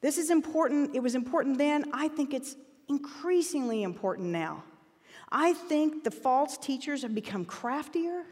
This 0.00 0.16
is 0.16 0.30
important. 0.30 0.94
It 0.94 1.00
was 1.00 1.16
important 1.16 1.58
then. 1.58 1.86
I 1.92 2.06
think 2.06 2.32
it's 2.32 2.54
increasingly 2.88 3.82
important 3.82 4.28
now. 4.28 4.62
I 5.28 5.54
think 5.54 6.04
the 6.04 6.12
false 6.12 6.56
teachers 6.56 7.02
have 7.02 7.16
become 7.16 7.44
craftier 7.44 8.22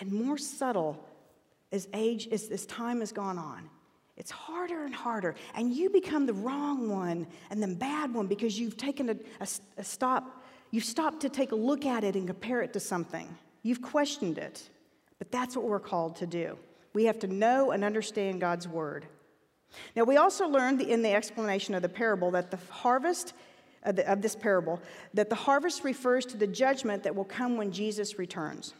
and 0.00 0.10
more 0.10 0.38
subtle 0.38 1.06
as 1.70 1.86
age 1.92 2.28
as 2.28 2.48
this 2.48 2.64
time 2.64 3.00
has 3.00 3.12
gone 3.12 3.36
on. 3.36 3.68
It's 4.20 4.30
harder 4.30 4.84
and 4.84 4.94
harder. 4.94 5.34
And 5.54 5.72
you 5.72 5.88
become 5.88 6.26
the 6.26 6.34
wrong 6.34 6.90
one 6.90 7.26
and 7.48 7.62
the 7.62 7.68
bad 7.68 8.12
one 8.12 8.26
because 8.26 8.60
you've 8.60 8.76
taken 8.76 9.08
a, 9.08 9.16
a, 9.40 9.48
a 9.78 9.82
stop, 9.82 10.44
you've 10.70 10.84
stopped 10.84 11.20
to 11.20 11.30
take 11.30 11.52
a 11.52 11.56
look 11.56 11.86
at 11.86 12.04
it 12.04 12.14
and 12.16 12.26
compare 12.26 12.60
it 12.60 12.74
to 12.74 12.80
something. 12.80 13.34
You've 13.62 13.80
questioned 13.80 14.36
it. 14.36 14.68
But 15.18 15.32
that's 15.32 15.56
what 15.56 15.64
we're 15.64 15.80
called 15.80 16.16
to 16.16 16.26
do. 16.26 16.58
We 16.92 17.04
have 17.04 17.18
to 17.20 17.28
know 17.28 17.70
and 17.70 17.82
understand 17.82 18.42
God's 18.42 18.68
word. 18.68 19.06
Now, 19.96 20.04
we 20.04 20.18
also 20.18 20.46
learned 20.46 20.82
in 20.82 21.00
the 21.00 21.14
explanation 21.14 21.74
of 21.74 21.80
the 21.80 21.88
parable 21.88 22.30
that 22.32 22.50
the 22.50 22.58
harvest 22.68 23.32
of, 23.84 23.96
the, 23.96 24.12
of 24.12 24.20
this 24.20 24.36
parable, 24.36 24.82
that 25.14 25.30
the 25.30 25.34
harvest 25.34 25.82
refers 25.82 26.26
to 26.26 26.36
the 26.36 26.46
judgment 26.46 27.04
that 27.04 27.16
will 27.16 27.24
come 27.24 27.56
when 27.56 27.72
Jesus 27.72 28.18
returns. 28.18 28.74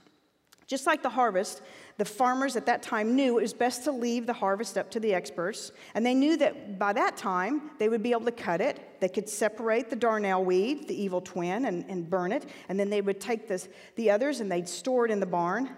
Just 0.67 0.87
like 0.87 1.03
the 1.03 1.09
harvest, 1.09 1.63
the 2.01 2.05
farmers 2.07 2.57
at 2.57 2.65
that 2.65 2.83
time 2.83 3.15
knew 3.15 3.39
it 3.39 3.43
was 3.43 3.53
best 3.53 3.85
to 3.85 3.93
leave 3.93 4.25
the 4.25 4.33
harvest 4.33 4.79
up 4.79 4.91
to 4.93 4.99
the 4.99 5.13
experts, 5.13 5.71
and 5.95 6.05
they 6.07 6.15
knew 6.15 6.35
that 6.39 6.79
by 6.79 6.95
that 6.95 7.15
time 7.15 7.73
they 7.79 7.91
would 7.91 8.03
be 8.03 8.13
able 8.13 8.25
to 8.25 8.33
cut 8.33 8.63
it. 8.63 8.99
They 9.03 9.09
could 9.11 9.29
separate 9.29 9.91
the 9.91 9.97
darnel 9.97 10.43
weed, 10.43 10.89
the 10.89 10.99
evil 10.99 11.21
twin, 11.21 11.67
and, 11.67 11.85
and 11.91 12.09
burn 12.09 12.33
it, 12.33 12.47
and 12.71 12.81
then 12.81 12.89
they 12.89 13.03
would 13.03 13.21
take 13.21 13.49
this, 13.49 13.69
the 13.97 14.11
others 14.11 14.41
and 14.41 14.51
they'd 14.51 14.67
store 14.67 15.05
it 15.05 15.11
in 15.11 15.21
the 15.21 15.27
barn. 15.27 15.69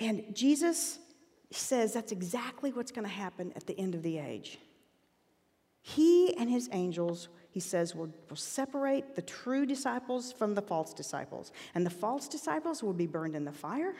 And 0.00 0.34
Jesus 0.34 0.98
says 1.50 1.92
that's 1.92 2.12
exactly 2.12 2.72
what's 2.72 2.90
going 2.90 3.06
to 3.06 3.12
happen 3.12 3.52
at 3.56 3.66
the 3.66 3.78
end 3.78 3.94
of 3.94 4.02
the 4.02 4.16
age. 4.16 4.58
He 5.82 6.34
and 6.38 6.48
his 6.48 6.70
angels 6.72 7.28
he 7.50 7.60
says, 7.60 7.94
will, 7.94 8.10
will 8.28 8.36
separate 8.36 9.16
the 9.16 9.22
true 9.22 9.64
disciples 9.64 10.30
from 10.30 10.54
the 10.54 10.60
false 10.60 10.92
disciples. 10.92 11.52
And 11.74 11.86
the 11.86 11.90
false 11.90 12.28
disciples 12.28 12.82
will 12.82 12.92
be 12.92 13.06
burned 13.06 13.34
in 13.34 13.46
the 13.46 13.52
fire, 13.52 13.94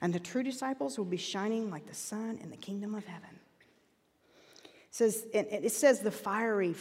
and 0.00 0.12
the 0.12 0.20
true 0.20 0.42
disciples 0.42 0.98
will 0.98 1.04
be 1.04 1.16
shining 1.16 1.70
like 1.70 1.86
the 1.86 1.94
sun 1.94 2.38
in 2.42 2.50
the 2.50 2.56
kingdom 2.56 2.94
of 2.94 3.04
heaven. 3.04 3.28
It 4.62 4.96
says, 4.96 5.26
it 5.32 5.72
says 5.72 6.00
the 6.00 6.10
fiery 6.10 6.74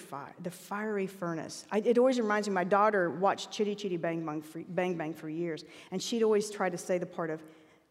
the 0.44 0.52
fiery 0.52 1.08
furnace. 1.08 1.66
I, 1.72 1.80
it 1.80 1.98
always 1.98 2.20
reminds 2.20 2.48
me, 2.48 2.54
my 2.54 2.64
daughter 2.64 3.10
watched 3.10 3.50
Chitty 3.52 3.74
Chitty 3.74 3.98
Bang 3.98 4.24
Bang, 4.24 4.42
for, 4.42 4.62
Bang 4.70 4.96
Bang 4.96 5.14
for 5.14 5.30
years, 5.30 5.66
and 5.92 6.02
she'd 6.02 6.22
always 6.22 6.52
try 6.52 6.70
to 6.70 6.78
say 6.78 7.00
the 7.00 7.08
part 7.08 7.32
of, 7.32 7.42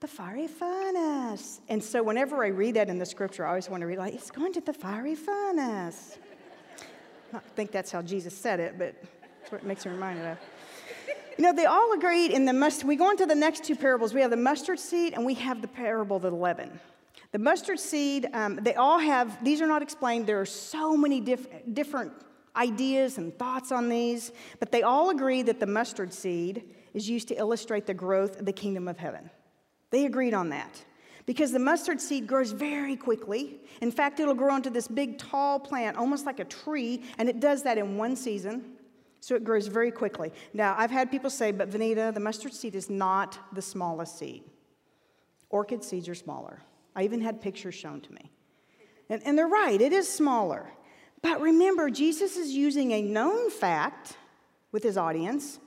the 0.03 0.09
fiery 0.09 0.48
furnace. 0.48 1.61
And 1.68 1.83
so 1.83 2.03
whenever 2.03 2.44
I 2.44 2.48
read 2.48 2.75
that 2.75 2.88
in 2.88 2.98
the 2.98 3.07
scripture, 3.07 3.46
I 3.46 3.51
always 3.51 3.70
want 3.70 3.83
to 3.83 3.87
read 3.87 3.98
like, 3.98 4.14
it's 4.14 4.33
going 4.33 4.53
to 4.55 4.61
the 4.61 4.72
fiery 4.72 5.14
furnace. 5.14 6.18
I 7.35 7.38
think 7.55 7.70
that's 7.70 7.92
how 7.92 8.03
Jesus 8.03 8.37
said 8.37 8.59
it, 8.59 8.75
but 8.79 8.96
that's 9.40 9.53
what 9.53 9.62
it 9.62 9.66
makes 9.66 9.87
me 9.87 9.92
reminded 9.92 10.27
of. 10.27 10.38
You 11.38 11.45
know, 11.45 11.53
they 11.53 11.66
all 11.66 11.92
agreed 11.92 12.31
in 12.31 12.45
the 12.45 12.53
mustard. 12.53 12.87
We 12.87 12.97
go 12.97 13.11
into 13.11 13.27
the 13.27 13.35
next 13.35 13.64
two 13.64 13.77
parables. 13.77 14.12
We 14.12 14.21
have 14.21 14.31
the 14.31 14.37
mustard 14.37 14.79
seed 14.79 15.14
and 15.14 15.25
we 15.25 15.35
have 15.35 15.62
the 15.62 15.68
parable 15.68 16.16
of 16.16 16.23
the 16.23 16.31
leaven. 16.31 16.79
The 17.33 17.38
mustard 17.38 17.81
seed, 17.81 18.29
um, 18.35 18.57
they 18.57 18.75
all 18.75 18.99
have, 18.99 19.42
these 19.42 19.62
are 19.62 19.66
not 19.66 19.81
explained. 19.81 20.27
There 20.27 20.40
are 20.40 20.47
so 20.47 20.97
many 20.97 21.21
diff- 21.21 21.47
different 21.73 22.12
ideas 22.55 23.16
and 23.16 23.37
thoughts 23.38 23.73
on 23.73 23.88
these, 23.88 24.33
but 24.61 24.71
they 24.71 24.83
all 24.83 25.11
agree 25.11 25.42
that 25.42 25.59
the 25.59 25.66
mustard 25.66 26.12
seed 26.12 26.64
is 26.92 27.09
used 27.09 27.29
to 27.29 27.35
illustrate 27.35 27.87
the 27.87 27.95
growth 27.95 28.38
of 28.38 28.45
the 28.45 28.53
kingdom 28.53 28.87
of 28.87 28.99
heaven. 28.99 29.31
They 29.90 30.05
agreed 30.05 30.35
on 30.35 30.51
that 30.51 30.85
because 31.25 31.53
the 31.53 31.59
mustard 31.59 32.01
seed 32.01 32.27
grows 32.27 32.53
very 32.53 32.97
quickly. 32.97 33.61
In 33.81 33.90
fact, 33.90 34.21
it'll 34.21 34.35
grow 34.35 34.57
into 34.57 34.71
this 34.71 34.88
big, 34.88 35.18
tall 35.18 35.59
plant, 35.59 35.97
almost 35.97 36.27
like 36.27 36.40
a 36.40 36.45
tree, 36.45 37.03
and 37.18 37.29
it 37.29 37.40
does 37.40 37.62
that 37.62 37.79
in 37.79 37.97
one 37.97 38.16
season. 38.16 38.71
So 39.22 39.37
it 39.37 39.44
grows 39.44 39.68
very 39.68 39.92
quickly. 39.92 40.32
Now, 40.52 40.74
I've 40.76 40.90
had 40.90 41.08
people 41.08 41.30
say, 41.30 41.52
but 41.52 41.70
Vanita, 41.70 42.12
the 42.12 42.18
mustard 42.18 42.52
seed 42.52 42.74
is 42.74 42.90
not 42.90 43.38
the 43.54 43.62
smallest 43.62 44.18
seed. 44.18 44.42
Orchid 45.48 45.85
seeds 45.85 46.08
are 46.08 46.14
smaller. 46.16 46.61
I 46.96 47.04
even 47.04 47.20
had 47.20 47.40
pictures 47.40 47.76
shown 47.76 48.00
to 48.00 48.12
me. 48.12 48.32
And, 49.08 49.22
and 49.24 49.38
they're 49.38 49.46
right, 49.46 49.80
it 49.80 49.92
is 49.92 50.12
smaller. 50.12 50.66
But 51.22 51.40
remember, 51.40 51.88
Jesus 51.88 52.37
is 52.37 52.50
using 52.50 52.90
a 52.90 53.00
known 53.00 53.48
fact 53.48 54.16
with 54.72 54.82
his 54.82 54.96
audience 54.96 55.61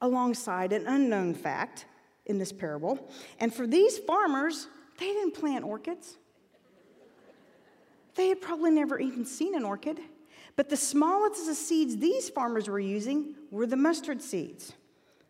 alongside 0.00 0.72
an 0.72 0.86
unknown 0.86 1.34
fact 1.34 1.84
in 2.24 2.38
this 2.38 2.52
parable. 2.52 3.06
And 3.38 3.52
for 3.52 3.66
these 3.66 3.98
farmers, 3.98 4.66
they 4.98 5.08
didn't 5.08 5.34
plant 5.34 5.62
orchids. 5.62 6.16
They 8.14 8.28
had 8.28 8.40
probably 8.40 8.70
never 8.70 8.98
even 8.98 9.26
seen 9.26 9.54
an 9.54 9.64
orchid. 9.66 10.00
But 10.58 10.68
the 10.68 10.76
smallest 10.76 11.42
of 11.42 11.46
the 11.46 11.54
seeds 11.54 11.98
these 11.98 12.28
farmers 12.28 12.66
were 12.68 12.80
using 12.80 13.36
were 13.52 13.64
the 13.64 13.76
mustard 13.76 14.20
seeds. 14.20 14.72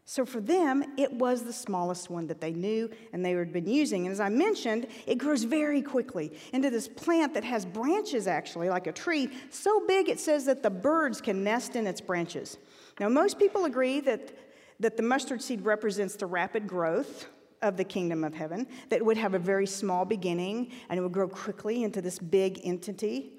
So 0.07 0.25
for 0.25 0.41
them, 0.41 0.83
it 0.97 1.13
was 1.13 1.43
the 1.43 1.53
smallest 1.53 2.09
one 2.09 2.27
that 2.29 2.41
they 2.41 2.55
knew 2.55 2.89
and 3.13 3.23
they 3.23 3.33
had 3.33 3.53
been 3.53 3.69
using. 3.69 4.07
And 4.07 4.13
as 4.13 4.21
I 4.21 4.31
mentioned, 4.31 4.87
it 5.07 5.19
grows 5.19 5.43
very 5.43 5.83
quickly 5.83 6.33
into 6.55 6.71
this 6.71 6.89
plant 6.89 7.35
that 7.35 7.45
has 7.45 7.67
branches, 7.67 8.27
actually, 8.27 8.71
like 8.71 8.87
a 8.87 8.93
tree, 8.93 9.29
so 9.51 9.87
big 9.87 10.09
it 10.09 10.19
says 10.19 10.47
that 10.47 10.63
the 10.63 10.71
birds 10.71 11.21
can 11.21 11.45
nest 11.45 11.77
in 11.77 11.87
its 11.87 12.01
branches. 12.01 12.57
Now, 12.99 13.11
most 13.11 13.39
people 13.39 13.67
agree 13.67 14.01
that, 14.01 14.33
that 14.81 14.97
the 14.97 15.03
mustard 15.03 15.43
seed 15.43 15.61
represents 15.61 16.17
the 16.17 16.25
rapid 16.25 16.67
growth 16.67 17.29
of 17.61 17.77
the 17.77 17.85
kingdom 17.85 18.25
of 18.25 18.33
heaven, 18.33 18.67
that 18.89 19.05
would 19.05 19.19
have 19.19 19.35
a 19.35 19.39
very 19.39 19.67
small 19.67 20.07
beginning 20.07 20.73
and 20.89 20.99
it 20.99 21.03
would 21.03 21.13
grow 21.13 21.29
quickly 21.29 21.85
into 21.85 22.01
this 22.01 22.19
big 22.19 22.61
entity. 22.65 23.35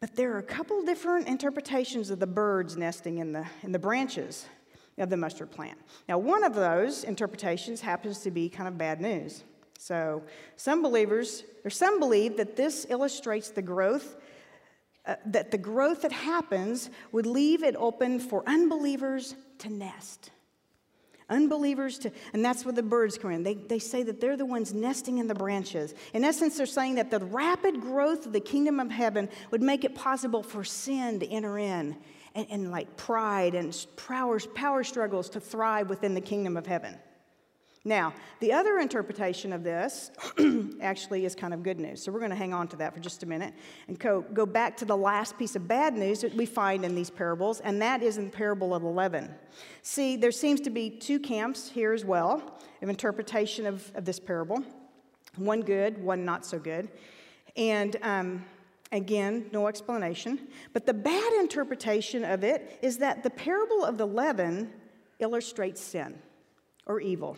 But 0.00 0.14
there 0.14 0.32
are 0.34 0.38
a 0.38 0.44
couple 0.44 0.84
different 0.84 1.26
interpretations 1.26 2.10
of 2.10 2.20
the 2.20 2.26
birds 2.26 2.76
nesting 2.76 3.18
in 3.18 3.32
the, 3.32 3.46
in 3.62 3.72
the 3.72 3.78
branches 3.78 4.46
of 4.96 5.10
the 5.10 5.16
mustard 5.16 5.50
plant. 5.50 5.78
Now, 6.08 6.18
one 6.18 6.44
of 6.44 6.54
those 6.54 7.04
interpretations 7.04 7.80
happens 7.80 8.20
to 8.20 8.30
be 8.30 8.48
kind 8.48 8.68
of 8.68 8.78
bad 8.78 9.00
news. 9.00 9.44
So, 9.78 10.22
some 10.56 10.82
believers, 10.82 11.44
or 11.64 11.70
some 11.70 12.00
believe 12.00 12.36
that 12.36 12.56
this 12.56 12.86
illustrates 12.88 13.50
the 13.50 13.62
growth, 13.62 14.16
uh, 15.06 15.14
that 15.26 15.50
the 15.50 15.58
growth 15.58 16.02
that 16.02 16.12
happens 16.12 16.90
would 17.12 17.26
leave 17.26 17.62
it 17.62 17.76
open 17.76 18.18
for 18.18 18.42
unbelievers 18.46 19.36
to 19.58 19.68
nest. 19.68 20.30
Unbelievers 21.30 21.98
to, 21.98 22.12
and 22.32 22.42
that's 22.42 22.64
where 22.64 22.72
the 22.72 22.82
birds 22.82 23.18
come 23.18 23.32
in. 23.32 23.42
They, 23.42 23.54
they 23.54 23.78
say 23.78 24.02
that 24.04 24.20
they're 24.20 24.36
the 24.36 24.46
ones 24.46 24.72
nesting 24.72 25.18
in 25.18 25.26
the 25.26 25.34
branches. 25.34 25.92
In 26.14 26.24
essence, 26.24 26.56
they're 26.56 26.64
saying 26.64 26.94
that 26.94 27.10
the 27.10 27.18
rapid 27.18 27.82
growth 27.82 28.24
of 28.24 28.32
the 28.32 28.40
kingdom 28.40 28.80
of 28.80 28.90
heaven 28.90 29.28
would 29.50 29.62
make 29.62 29.84
it 29.84 29.94
possible 29.94 30.42
for 30.42 30.64
sin 30.64 31.20
to 31.20 31.28
enter 31.28 31.58
in 31.58 31.96
and, 32.34 32.46
and 32.50 32.70
like 32.70 32.96
pride 32.96 33.54
and 33.54 33.86
power, 33.96 34.40
power 34.54 34.82
struggles 34.82 35.28
to 35.30 35.40
thrive 35.40 35.90
within 35.90 36.14
the 36.14 36.20
kingdom 36.20 36.56
of 36.56 36.66
heaven. 36.66 36.96
Now, 37.88 38.12
the 38.40 38.52
other 38.52 38.80
interpretation 38.80 39.50
of 39.50 39.64
this 39.64 40.10
actually 40.82 41.24
is 41.24 41.34
kind 41.34 41.54
of 41.54 41.62
good 41.62 41.80
news. 41.80 42.02
So 42.02 42.12
we're 42.12 42.18
going 42.18 42.30
to 42.30 42.36
hang 42.36 42.52
on 42.52 42.68
to 42.68 42.76
that 42.76 42.92
for 42.92 43.00
just 43.00 43.22
a 43.22 43.26
minute 43.26 43.54
and 43.88 43.98
go, 43.98 44.20
go 44.34 44.44
back 44.44 44.76
to 44.76 44.84
the 44.84 44.96
last 44.96 45.38
piece 45.38 45.56
of 45.56 45.66
bad 45.66 45.94
news 45.94 46.20
that 46.20 46.34
we 46.34 46.44
find 46.44 46.84
in 46.84 46.94
these 46.94 47.08
parables, 47.08 47.60
and 47.60 47.80
that 47.80 48.02
is 48.02 48.18
in 48.18 48.26
the 48.26 48.30
parable 48.30 48.74
of 48.74 48.82
the 48.82 48.88
leaven. 48.88 49.34
See, 49.80 50.16
there 50.16 50.30
seems 50.32 50.60
to 50.60 50.70
be 50.70 50.90
two 50.90 51.18
camps 51.18 51.70
here 51.70 51.94
as 51.94 52.04
well 52.04 52.58
of 52.82 52.90
interpretation 52.90 53.64
of, 53.64 53.90
of 53.94 54.04
this 54.04 54.20
parable 54.20 54.62
one 55.36 55.62
good, 55.62 56.02
one 56.02 56.24
not 56.26 56.44
so 56.44 56.58
good. 56.58 56.88
And 57.56 57.96
um, 58.02 58.44
again, 58.92 59.46
no 59.50 59.66
explanation. 59.66 60.48
But 60.74 60.84
the 60.84 60.94
bad 60.94 61.32
interpretation 61.34 62.24
of 62.24 62.44
it 62.44 62.78
is 62.82 62.98
that 62.98 63.22
the 63.22 63.30
parable 63.30 63.84
of 63.84 63.96
the 63.96 64.06
leaven 64.06 64.72
illustrates 65.20 65.80
sin 65.80 66.18
or 66.84 67.00
evil. 67.00 67.36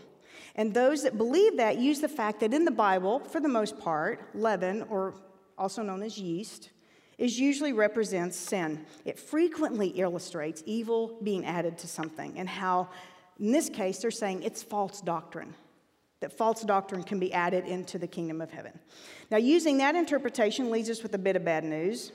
And 0.55 0.75
those 0.75 1.03
that 1.05 1.17
believe 1.17 1.57
that 1.57 1.79
use 1.79 2.01
the 2.01 2.09
fact 2.09 2.41
that 2.41 2.53
in 2.53 2.65
the 2.65 2.71
Bible, 2.71 3.21
for 3.21 3.41
the 3.41 3.49
most 3.49 3.79
part, 3.79 4.29
leaven, 4.35 4.83
or 4.91 5.15
also 5.57 5.83
known 5.83 6.03
as 6.03 6.19
yeast, 6.19 6.71
is 7.19 7.39
usually 7.39 7.73
represents 7.73 8.37
sin. 8.37 8.85
It 9.05 9.19
frequently 9.19 9.89
illustrates 9.89 10.63
evil 10.65 11.19
being 11.23 11.45
added 11.45 11.77
to 11.79 11.87
something 11.87 12.39
and 12.39 12.49
how, 12.49 12.89
in 13.39 13.53
this 13.53 13.69
case, 13.69 13.99
they're 13.99 14.11
saying 14.11 14.43
it's 14.43 14.63
false 14.63 15.01
doctrine, 15.03 15.55
that 16.21 16.33
false 16.33 16.63
doctrine 16.63 17.03
can 17.03 17.19
be 17.19 17.33
added 17.33 17.67
into 17.67 17.99
the 17.99 18.07
kingdom 18.07 18.41
of 18.41 18.51
heaven. 18.51 18.79
Now, 19.31 19.37
using 19.37 19.79
that 19.79 19.95
interpretation 19.95 20.71
leaves 20.71 20.89
us 20.89 21.03
with 21.03 21.15
a 21.15 21.19
bit 21.19 21.37
of 21.37 21.45
bad 21.45 21.65
news 21.65 22.13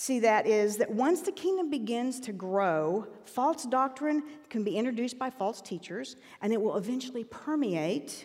see 0.00 0.18
that 0.18 0.46
is 0.46 0.78
that 0.78 0.90
once 0.90 1.20
the 1.20 1.30
kingdom 1.30 1.68
begins 1.68 2.20
to 2.20 2.32
grow, 2.32 3.06
false 3.26 3.66
doctrine 3.66 4.22
can 4.48 4.64
be 4.64 4.74
introduced 4.74 5.18
by 5.18 5.28
false 5.28 5.60
teachers, 5.60 6.16
and 6.40 6.54
it 6.54 6.62
will 6.62 6.78
eventually 6.78 7.22
permeate 7.22 8.24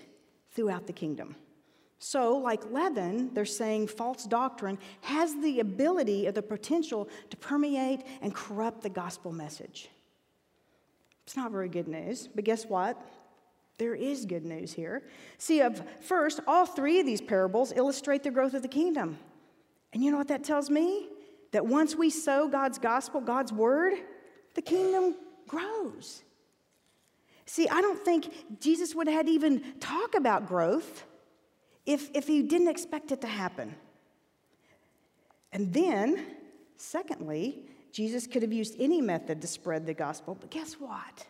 throughout 0.54 0.88
the 0.88 0.94
kingdom. 0.94 1.36
So, 2.00 2.38
like 2.38 2.72
leaven, 2.72 3.34
they're 3.34 3.44
saying 3.44 3.88
false 3.88 4.24
doctrine 4.24 4.78
has 5.02 5.36
the 5.42 5.60
ability 5.60 6.26
or 6.30 6.32
the 6.32 6.42
potential 6.42 7.10
to 7.30 7.36
permeate 7.36 8.04
and 8.22 8.34
corrupt 8.34 8.82
the 8.82 8.90
gospel 8.90 9.34
message. 9.34 9.90
It's 11.26 11.36
not 11.36 11.52
very 11.52 11.68
good 11.68 11.90
news, 11.90 12.30
but 12.34 12.46
guess 12.46 12.66
what? 12.66 12.98
There 13.80 13.96
is 13.96 14.26
good 14.26 14.46
news 14.46 14.72
here. 14.72 15.04
See, 15.40 15.60
of 15.60 15.84
first, 16.00 16.40
all 16.48 16.66
three 16.66 17.02
of 17.02 17.06
these 17.06 17.20
parables 17.20 17.74
illustrate 17.76 18.24
the 18.24 18.32
growth 18.32 18.54
of 18.54 18.62
the 18.62 18.70
kingdom. 18.70 19.18
And 19.92 20.02
you 20.02 20.12
know 20.12 20.18
what 20.18 20.30
that 20.30 20.46
tells 20.46 20.70
me? 20.70 21.10
That 21.56 21.66
once 21.66 21.96
we 21.96 22.10
sow 22.10 22.50
God's 22.50 22.78
gospel, 22.78 23.22
God's 23.22 23.54
word, 23.54 23.94
the 24.56 24.62
kingdom 24.62 25.16
grows. 25.48 26.22
See, 27.46 27.70
I 27.70 27.80
don't 27.80 28.04
think 28.04 28.60
Jesus 28.60 28.94
would 28.94 29.08
have 29.08 29.30
even 29.30 29.80
talk 29.80 30.16
about 30.16 30.50
growth 30.50 31.06
if, 31.86 32.10
if 32.14 32.28
he 32.28 32.44
didn't 32.44 32.68
expect 32.68 33.14
it 33.14 33.22
to 33.22 33.28
happen. 33.28 33.74
And 35.54 35.72
then, 35.72 36.26
secondly, 36.76 37.70
Jesus 37.94 38.28
could 38.28 38.42
have 38.42 38.52
used 38.52 38.76
any 38.78 39.00
method 39.00 39.40
to 39.40 39.48
spread 39.48 39.86
the 39.86 39.94
gospel, 39.94 40.36
but 40.36 40.52
guess 40.52 40.74
what? 40.74 41.26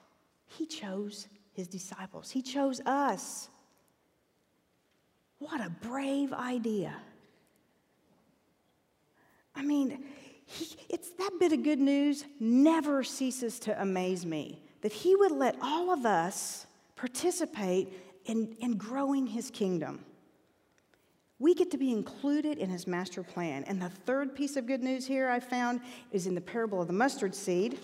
He 0.47 0.65
chose 0.65 1.27
his 1.53 1.67
disciples, 1.67 2.31
he 2.31 2.41
chose 2.41 2.81
us. 2.87 3.47
What 5.37 5.61
a 5.61 5.69
brave 5.69 6.33
idea. 6.33 6.95
I 9.55 9.63
mean, 9.63 10.03
he, 10.45 10.75
it's 10.89 11.11
that 11.11 11.31
bit 11.39 11.53
of 11.53 11.63
good 11.63 11.79
news 11.79 12.25
never 12.39 13.03
ceases 13.03 13.59
to 13.59 13.81
amaze 13.81 14.25
me 14.25 14.61
that 14.81 14.91
he 14.91 15.15
would 15.15 15.31
let 15.31 15.57
all 15.61 15.91
of 15.91 16.05
us 16.05 16.67
participate 16.95 17.91
in, 18.25 18.55
in 18.59 18.77
growing 18.77 19.27
his 19.27 19.49
kingdom. 19.49 20.03
We 21.39 21.53
get 21.53 21.71
to 21.71 21.77
be 21.77 21.91
included 21.91 22.57
in 22.57 22.69
his 22.69 22.87
master 22.87 23.23
plan. 23.23 23.63
And 23.65 23.81
the 23.81 23.89
third 23.89 24.35
piece 24.35 24.55
of 24.55 24.67
good 24.67 24.81
news 24.83 25.05
here 25.05 25.29
I 25.29 25.39
found 25.39 25.81
is 26.11 26.27
in 26.27 26.35
the 26.35 26.41
parable 26.41 26.81
of 26.81 26.87
the 26.87 26.93
mustard 26.93 27.35
seed. 27.35 27.79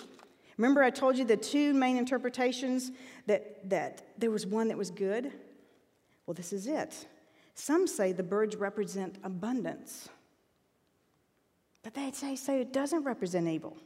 Remember, 0.58 0.84
I 0.84 0.90
told 0.90 1.18
you 1.18 1.26
the 1.26 1.38
two 1.38 1.74
main 1.74 1.98
interpretations 1.98 2.92
that, 3.26 3.68
that 3.70 4.04
there 4.18 4.32
was 4.32 4.46
one 4.46 4.68
that 4.70 4.78
was 4.78 4.92
good? 4.92 5.32
Well, 6.26 6.34
this 6.34 6.54
is 6.54 6.68
it. 6.68 7.08
Some 7.56 7.88
say 7.88 8.12
the 8.12 8.24
birds 8.24 8.56
represent 8.56 9.18
abundance. 9.24 10.08
But 11.84 11.94
they'd 11.94 12.16
say, 12.16 12.36
say 12.36 12.62
it 12.62 12.74
doesn't 12.74 13.04
represent 13.04 13.48
evil. 13.48 13.78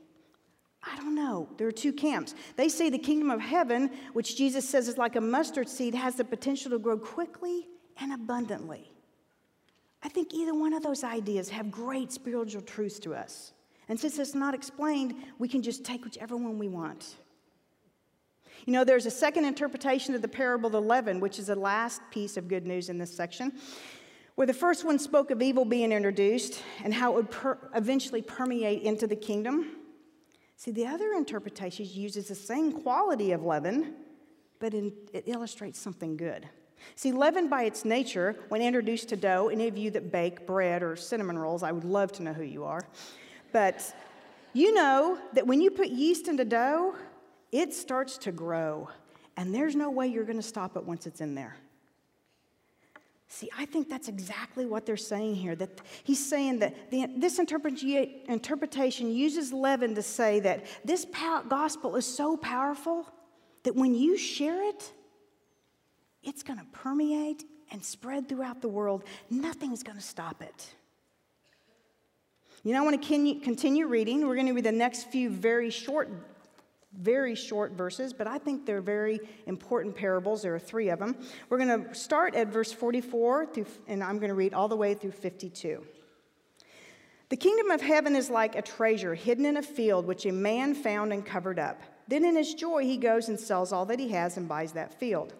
I 0.83 0.95
don't 0.97 1.15
know. 1.15 1.49
There 1.57 1.67
are 1.67 1.71
two 1.71 1.93
camps. 1.93 2.35
They 2.57 2.69
say 2.69 2.89
the 2.89 2.99
kingdom 2.99 3.31
of 3.31 3.41
heaven, 3.41 3.89
which 4.13 4.35
Jesus 4.37 4.67
says 4.67 4.87
is 4.87 4.97
like 4.97 5.15
a 5.15 5.21
mustard 5.21 5.67
seed, 5.67 5.95
has 5.95 6.15
the 6.15 6.23
potential 6.23 6.71
to 6.71 6.79
grow 6.79 6.97
quickly 6.97 7.67
and 7.99 8.13
abundantly. 8.13 8.91
I 10.03 10.09
think 10.09 10.33
either 10.33 10.53
one 10.53 10.73
of 10.73 10.83
those 10.83 11.03
ideas 11.03 11.49
have 11.49 11.71
great 11.71 12.11
spiritual 12.11 12.61
truths 12.61 12.99
to 12.99 13.15
us. 13.15 13.53
And 13.89 13.99
since 13.99 14.19
it's 14.19 14.35
not 14.35 14.53
explained, 14.53 15.15
we 15.39 15.47
can 15.47 15.61
just 15.61 15.83
take 15.83 16.03
whichever 16.03 16.35
one 16.35 16.59
we 16.59 16.67
want. 16.67 17.15
You 18.65 18.73
know, 18.73 18.83
there's 18.83 19.05
a 19.05 19.11
second 19.11 19.45
interpretation 19.45 20.15
of 20.15 20.21
the 20.21 20.27
parable 20.27 20.67
of 20.67 20.73
the 20.73 20.81
leaven, 20.81 21.19
which 21.19 21.39
is 21.39 21.47
the 21.47 21.55
last 21.55 22.01
piece 22.11 22.37
of 22.37 22.47
good 22.47 22.65
news 22.65 22.89
in 22.89 22.97
this 22.97 23.15
section 23.15 23.53
where 24.35 24.47
the 24.47 24.53
first 24.53 24.85
one 24.85 24.99
spoke 24.99 25.31
of 25.31 25.41
evil 25.41 25.65
being 25.65 25.91
introduced 25.91 26.61
and 26.83 26.93
how 26.93 27.13
it 27.13 27.15
would 27.15 27.31
per- 27.31 27.57
eventually 27.73 28.21
permeate 28.21 28.83
into 28.83 29.07
the 29.07 29.15
kingdom. 29.15 29.77
See, 30.57 30.71
the 30.71 30.85
other 30.87 31.13
interpretation 31.13 31.85
uses 31.89 32.27
the 32.27 32.35
same 32.35 32.71
quality 32.71 33.31
of 33.31 33.43
leaven, 33.43 33.95
but 34.59 34.73
in, 34.73 34.93
it 35.13 35.23
illustrates 35.27 35.79
something 35.79 36.17
good. 36.17 36.47
See, 36.95 37.11
leaven 37.11 37.49
by 37.49 37.63
its 37.63 37.85
nature, 37.85 38.35
when 38.49 38.61
introduced 38.61 39.09
to 39.09 39.15
dough, 39.15 39.47
any 39.47 39.67
of 39.67 39.77
you 39.77 39.89
that 39.91 40.11
bake 40.11 40.45
bread 40.45 40.83
or 40.83 40.95
cinnamon 40.95 41.37
rolls, 41.37 41.63
I 41.63 41.71
would 41.71 41.85
love 41.85 42.11
to 42.13 42.23
know 42.23 42.33
who 42.33 42.43
you 42.43 42.63
are. 42.63 42.85
But 43.51 43.93
you 44.53 44.73
know 44.73 45.17
that 45.33 45.47
when 45.47 45.61
you 45.61 45.71
put 45.71 45.89
yeast 45.89 46.27
into 46.27 46.45
dough, 46.45 46.95
it 47.51 47.73
starts 47.73 48.17
to 48.19 48.31
grow, 48.31 48.89
and 49.37 49.55
there's 49.55 49.75
no 49.75 49.89
way 49.89 50.07
you're 50.07 50.25
going 50.25 50.37
to 50.37 50.43
stop 50.43 50.75
it 50.75 50.83
once 50.83 51.07
it's 51.07 51.21
in 51.21 51.35
there. 51.35 51.55
See, 53.27 53.49
I 53.57 53.65
think 53.65 53.89
that's 53.89 54.07
exactly 54.07 54.65
what 54.65 54.85
they're 54.85 54.97
saying 54.97 55.35
here. 55.35 55.55
That 55.55 55.81
he's 56.03 56.23
saying 56.25 56.59
that 56.59 56.91
the, 56.91 57.07
this 57.17 57.39
interpretation 57.39 59.13
uses 59.13 59.51
leaven 59.51 59.95
to 59.95 60.01
say 60.01 60.39
that 60.41 60.65
this 60.85 61.05
gospel 61.49 61.95
is 61.95 62.05
so 62.05 62.37
powerful 62.37 63.07
that 63.63 63.75
when 63.75 63.95
you 63.95 64.17
share 64.17 64.63
it, 64.69 64.91
it's 66.23 66.43
going 66.43 66.59
to 66.59 66.65
permeate 66.71 67.43
and 67.71 67.83
spread 67.83 68.29
throughout 68.29 68.61
the 68.61 68.69
world. 68.69 69.03
Nothing's 69.29 69.83
going 69.83 69.97
to 69.97 70.03
stop 70.03 70.41
it. 70.41 70.75
You 72.63 72.73
know, 72.73 72.81
I 72.81 72.85
want 72.85 73.01
to 73.01 73.39
continue 73.41 73.87
reading. 73.87 74.27
We're 74.27 74.35
going 74.35 74.47
to 74.47 74.53
read 74.53 74.65
the 74.65 74.71
next 74.71 75.09
few 75.09 75.29
very 75.29 75.69
short 75.69 76.09
very 76.99 77.35
short 77.35 77.73
verses, 77.73 78.13
but 78.13 78.27
I 78.27 78.37
think 78.37 78.65
they're 78.65 78.81
very 78.81 79.19
important 79.45 79.95
parables. 79.95 80.41
There 80.41 80.55
are 80.55 80.59
three 80.59 80.89
of 80.89 80.99
them. 80.99 81.15
We're 81.49 81.57
going 81.57 81.85
to 81.85 81.95
start 81.95 82.35
at 82.35 82.47
verse 82.47 82.71
44, 82.71 83.47
through, 83.47 83.65
and 83.87 84.03
I'm 84.03 84.17
going 84.17 84.29
to 84.29 84.35
read 84.35 84.53
all 84.53 84.67
the 84.67 84.75
way 84.75 84.93
through 84.93 85.11
52. 85.11 85.83
The 87.29 87.37
kingdom 87.37 87.71
of 87.71 87.81
heaven 87.81 88.15
is 88.15 88.29
like 88.29 88.55
a 88.55 88.61
treasure 88.61 89.15
hidden 89.15 89.45
in 89.45 89.57
a 89.57 89.63
field 89.63 90.05
which 90.05 90.25
a 90.25 90.31
man 90.31 90.75
found 90.75 91.11
and 91.11 91.25
covered 91.25 91.57
up. 91.57 91.81
Then 92.07 92.23
in 92.23 92.35
his 92.35 92.53
joy 92.53 92.83
he 92.83 92.97
goes 92.97 93.29
and 93.29 93.39
sells 93.39 93.73
all 93.73 93.85
that 93.87 93.99
he 93.99 94.09
has 94.09 94.37
and 94.37 94.47
buys 94.47 94.73
that 94.73 94.99
field. 94.99 95.33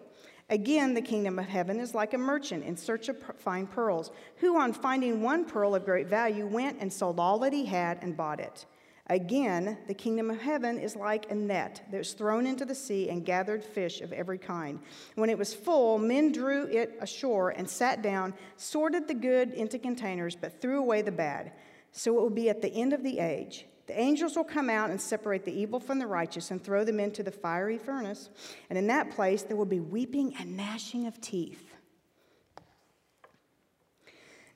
Again, 0.48 0.94
the 0.94 1.02
kingdom 1.02 1.38
of 1.38 1.46
heaven 1.46 1.80
is 1.80 1.94
like 1.94 2.14
a 2.14 2.18
merchant 2.18 2.64
in 2.64 2.76
search 2.76 3.08
of 3.08 3.16
fine 3.36 3.66
pearls, 3.66 4.12
who, 4.36 4.58
on 4.58 4.72
finding 4.72 5.22
one 5.22 5.44
pearl 5.44 5.74
of 5.74 5.84
great 5.84 6.06
value, 6.06 6.46
went 6.46 6.78
and 6.80 6.92
sold 6.92 7.18
all 7.18 7.38
that 7.40 7.52
he 7.52 7.66
had 7.66 7.98
and 8.02 8.16
bought 8.16 8.38
it. 8.38 8.64
Again, 9.08 9.78
the 9.86 9.94
kingdom 9.94 10.30
of 10.30 10.40
heaven 10.40 10.80
is 10.80 10.96
like 10.96 11.30
a 11.30 11.34
net 11.34 11.82
that 11.92 11.98
was 11.98 12.12
thrown 12.12 12.44
into 12.44 12.64
the 12.64 12.74
sea 12.74 13.08
and 13.08 13.24
gathered 13.24 13.62
fish 13.62 14.00
of 14.00 14.12
every 14.12 14.38
kind. 14.38 14.80
When 15.14 15.30
it 15.30 15.38
was 15.38 15.54
full, 15.54 15.96
men 15.98 16.32
drew 16.32 16.66
it 16.66 16.98
ashore 17.00 17.50
and 17.50 17.70
sat 17.70 18.02
down, 18.02 18.34
sorted 18.56 19.06
the 19.06 19.14
good 19.14 19.52
into 19.52 19.78
containers, 19.78 20.34
but 20.34 20.60
threw 20.60 20.80
away 20.80 21.02
the 21.02 21.12
bad. 21.12 21.52
So 21.92 22.18
it 22.18 22.20
will 22.20 22.30
be 22.30 22.50
at 22.50 22.62
the 22.62 22.72
end 22.72 22.92
of 22.92 23.04
the 23.04 23.20
age. 23.20 23.66
The 23.86 23.98
angels 23.98 24.34
will 24.34 24.42
come 24.42 24.68
out 24.68 24.90
and 24.90 25.00
separate 25.00 25.44
the 25.44 25.56
evil 25.56 25.78
from 25.78 26.00
the 26.00 26.08
righteous 26.08 26.50
and 26.50 26.62
throw 26.62 26.82
them 26.82 26.98
into 26.98 27.22
the 27.22 27.30
fiery 27.30 27.78
furnace. 27.78 28.30
And 28.68 28.76
in 28.76 28.88
that 28.88 29.12
place, 29.12 29.42
there 29.42 29.56
will 29.56 29.64
be 29.64 29.78
weeping 29.78 30.34
and 30.40 30.56
gnashing 30.56 31.06
of 31.06 31.20
teeth. 31.20 31.75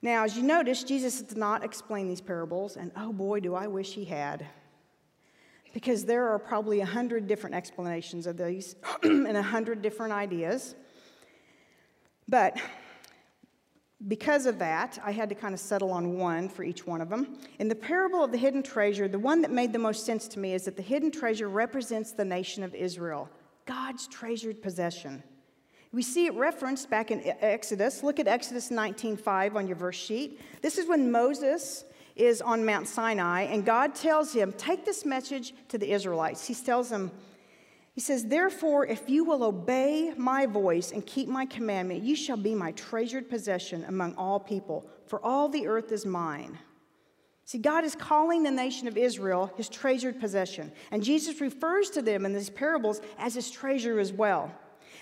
Now, 0.03 0.25
as 0.25 0.37
you 0.37 0.43
notice, 0.43 0.83
Jesus 0.83 1.21
does 1.21 1.37
not 1.37 1.63
explain 1.63 2.09
these 2.09 2.21
parables, 2.21 2.77
and 2.77 2.91
oh 2.97 3.13
boy, 3.13 3.41
do 3.41 3.55
I 3.55 3.67
wish 3.67 3.93
he 3.93 4.05
had. 4.05 4.47
Because 5.75 6.05
there 6.05 6.29
are 6.29 6.39
probably 6.39 6.81
a 6.81 6.87
hundred 6.87 7.27
different 7.27 7.55
explanations 7.55 8.27
of 8.27 8.37
these 8.37 8.77
and 9.03 9.37
a 9.37 9.43
hundred 9.43 9.83
different 9.83 10.13
ideas. 10.13 10.75
But 12.29 12.59
because 14.09 14.47
of 14.47 14.59
that, 14.59 14.99
I 15.05 15.13
had 15.13 15.29
to 15.29 15.35
kind 15.35 15.53
of 15.53 15.61
settle 15.61 15.91
on 15.91 16.17
one 16.17 16.49
for 16.49 16.65
each 16.65 16.87
one 16.87 17.03
of 17.03 17.11
them. 17.11 17.39
In 17.59 17.69
the 17.69 17.75
parable 17.75 18.25
of 18.25 18.33
the 18.33 18.39
hidden 18.39 18.63
treasure, 18.63 19.07
the 19.07 19.19
one 19.19 19.43
that 19.43 19.51
made 19.51 19.73
the 19.73 19.79
most 19.79 20.07
sense 20.07 20.27
to 20.29 20.39
me 20.39 20.55
is 20.55 20.65
that 20.65 20.77
the 20.77 20.83
hidden 20.83 21.11
treasure 21.11 21.49
represents 21.49 22.13
the 22.13 22.25
nation 22.25 22.63
of 22.63 22.75
Israel, 22.75 23.29
God's 23.67 24.09
treasured 24.09 24.63
possession. 24.63 25.23
We 25.93 26.03
see 26.03 26.27
it 26.27 26.35
referenced 26.35 26.89
back 26.89 27.11
in 27.11 27.21
Exodus. 27.41 28.03
Look 28.03 28.21
at 28.21 28.29
Exodus 28.29 28.71
19:5 28.71 29.57
on 29.57 29.67
your 29.67 29.77
verse 29.77 29.97
sheet. 29.97 30.41
This 30.63 30.79
is 30.79 30.87
when 30.87 31.11
Moses 31.11 31.85
is 32.15 32.41
on 32.41 32.65
Mount 32.65 32.87
Sinai 32.87 33.43
and 33.43 33.65
God 33.65 33.95
tells 33.95 34.33
him, 34.33 34.53
"Take 34.53 34.85
this 34.85 35.05
message 35.05 35.55
to 35.69 35.79
the 35.79 35.91
Israelites." 35.91 36.47
He 36.47 36.55
tells 36.55 36.91
them, 36.91 37.11
he 37.93 38.01
says, 38.01 38.25
Therefore, 38.25 38.87
if 38.87 39.11
you 39.11 39.25
will 39.25 39.43
obey 39.43 40.15
my 40.17 40.47
voice 40.47 40.93
and 40.93 41.05
keep 41.05 41.29
my 41.29 41.45
commandment, 41.45 42.03
you 42.03 42.15
shall 42.15 42.37
be 42.37 42.55
my 42.55 42.73
treasured 42.73 43.29
possession 43.29 43.85
among 43.89 44.15
all 44.15 44.39
people, 44.39 44.89
for 45.07 45.23
all 45.25 45.49
the 45.49 45.67
earth 45.67 45.93
is 45.93 46.07
mine. 46.07 46.59
See, 47.45 47.59
God 47.59 47.85
is 47.85 47.97
calling 47.97 48.45
the 48.45 48.51
nation 48.51 48.87
of 48.87 48.97
Israel 48.97 49.53
his 49.57 49.69
treasured 49.69 50.21
possession, 50.21 50.71
and 50.93 51.03
Jesus 51.03 51.41
refers 51.41 51.91
to 51.91 52.01
them 52.01 52.25
in 52.25 52.33
these 52.33 52.49
parables 52.49 53.01
as 53.19 53.35
his 53.35 53.51
treasure 53.51 53.99
as 53.99 54.13
well. 54.13 54.53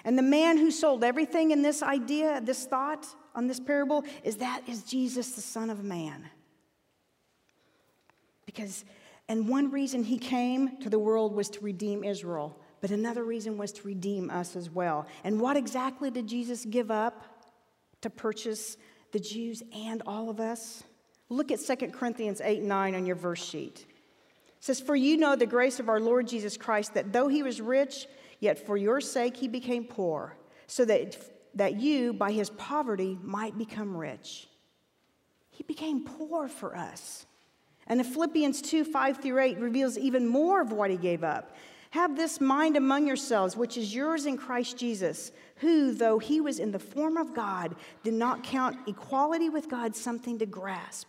And 0.04 0.16
the 0.16 0.22
man 0.22 0.58
who 0.58 0.70
sold 0.70 1.04
everything 1.04 1.50
in 1.50 1.62
this 1.62 1.82
idea, 1.82 2.40
this 2.42 2.66
thought 2.66 3.06
on 3.34 3.46
this 3.46 3.60
parable, 3.60 4.04
is 4.24 4.36
that 4.36 4.62
is 4.66 4.82
Jesus, 4.82 5.32
the 5.32 5.40
Son 5.40 5.70
of 5.70 5.82
Man. 5.84 6.28
Because, 8.46 8.84
and 9.28 9.48
one 9.48 9.70
reason 9.70 10.04
he 10.04 10.18
came 10.18 10.78
to 10.78 10.88
the 10.88 10.98
world 10.98 11.34
was 11.34 11.50
to 11.50 11.60
redeem 11.60 12.04
Israel, 12.04 12.58
but 12.80 12.90
another 12.90 13.24
reason 13.24 13.58
was 13.58 13.72
to 13.72 13.86
redeem 13.86 14.30
us 14.30 14.56
as 14.56 14.70
well. 14.70 15.06
And 15.24 15.40
what 15.40 15.56
exactly 15.56 16.10
did 16.10 16.26
Jesus 16.26 16.64
give 16.64 16.90
up 16.90 17.44
to 18.00 18.10
purchase 18.10 18.76
the 19.12 19.20
Jews 19.20 19.62
and 19.74 20.02
all 20.06 20.30
of 20.30 20.40
us? 20.40 20.84
Look 21.28 21.52
at 21.52 21.60
2 21.60 21.88
Corinthians 21.88 22.40
8 22.40 22.62
9 22.62 22.94
on 22.94 23.04
your 23.04 23.16
verse 23.16 23.44
sheet. 23.44 23.86
It 24.58 24.64
says, 24.64 24.80
For 24.80 24.96
you 24.96 25.16
know 25.16 25.36
the 25.36 25.46
grace 25.46 25.78
of 25.78 25.88
our 25.88 26.00
Lord 26.00 26.26
Jesus 26.26 26.56
Christ, 26.56 26.94
that 26.94 27.12
though 27.12 27.28
he 27.28 27.42
was 27.42 27.60
rich, 27.60 28.06
Yet 28.40 28.64
for 28.64 28.76
your 28.76 29.00
sake 29.00 29.36
he 29.36 29.48
became 29.48 29.84
poor, 29.84 30.36
so 30.66 30.84
that, 30.84 31.16
that 31.54 31.74
you, 31.74 32.12
by 32.12 32.32
his 32.32 32.50
poverty, 32.50 33.18
might 33.22 33.58
become 33.58 33.96
rich. 33.96 34.48
He 35.50 35.64
became 35.64 36.04
poor 36.04 36.48
for 36.48 36.76
us. 36.76 37.26
And 37.88 37.98
the 37.98 38.04
Philippians 38.04 38.62
2 38.62 38.84
5 38.84 39.22
through 39.22 39.40
8 39.40 39.58
reveals 39.58 39.98
even 39.98 40.26
more 40.26 40.60
of 40.60 40.72
what 40.72 40.90
he 40.90 40.96
gave 40.96 41.24
up. 41.24 41.56
Have 41.90 42.16
this 42.16 42.40
mind 42.40 42.76
among 42.76 43.06
yourselves, 43.06 43.56
which 43.56 43.78
is 43.78 43.94
yours 43.94 44.26
in 44.26 44.36
Christ 44.36 44.76
Jesus, 44.76 45.32
who, 45.56 45.94
though 45.94 46.18
he 46.18 46.40
was 46.40 46.58
in 46.58 46.70
the 46.70 46.78
form 46.78 47.16
of 47.16 47.34
God, 47.34 47.74
did 48.02 48.12
not 48.12 48.44
count 48.44 48.76
equality 48.86 49.48
with 49.48 49.70
God 49.70 49.96
something 49.96 50.38
to 50.38 50.46
grasp 50.46 51.08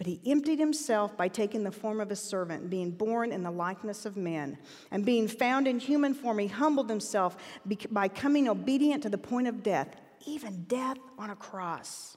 but 0.00 0.06
he 0.06 0.18
emptied 0.24 0.58
himself 0.58 1.14
by 1.14 1.28
taking 1.28 1.62
the 1.62 1.70
form 1.70 2.00
of 2.00 2.10
a 2.10 2.16
servant, 2.16 2.70
being 2.70 2.90
born 2.90 3.32
in 3.32 3.42
the 3.42 3.50
likeness 3.50 4.06
of 4.06 4.16
men. 4.16 4.56
And 4.90 5.04
being 5.04 5.28
found 5.28 5.68
in 5.68 5.78
human 5.78 6.14
form, 6.14 6.38
he 6.38 6.46
humbled 6.46 6.88
himself 6.88 7.36
by 7.90 8.08
coming 8.08 8.48
obedient 8.48 9.02
to 9.02 9.10
the 9.10 9.18
point 9.18 9.46
of 9.46 9.62
death, 9.62 9.94
even 10.24 10.64
death 10.64 10.96
on 11.18 11.28
a 11.28 11.36
cross. 11.36 12.16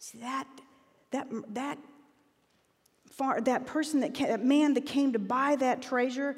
See, 0.00 0.18
that, 0.18 0.46
that, 1.12 1.28
that, 1.54 1.78
far, 3.10 3.40
that 3.40 3.64
person, 3.64 4.00
that, 4.00 4.12
came, 4.12 4.28
that 4.28 4.44
man 4.44 4.74
that 4.74 4.84
came 4.84 5.14
to 5.14 5.18
buy 5.18 5.56
that 5.60 5.80
treasure 5.80 6.36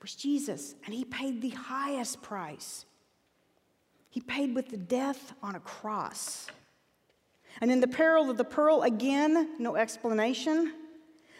was 0.00 0.14
Jesus, 0.14 0.76
and 0.84 0.94
he 0.94 1.04
paid 1.04 1.42
the 1.42 1.50
highest 1.50 2.22
price. 2.22 2.86
He 4.10 4.20
paid 4.20 4.54
with 4.54 4.68
the 4.68 4.76
death 4.76 5.32
on 5.42 5.56
a 5.56 5.60
cross. 5.60 6.46
And 7.60 7.70
in 7.70 7.80
the 7.80 7.88
parable 7.88 8.30
of 8.30 8.36
the 8.36 8.44
pearl, 8.44 8.82
again, 8.82 9.50
no 9.58 9.76
explanation. 9.76 10.72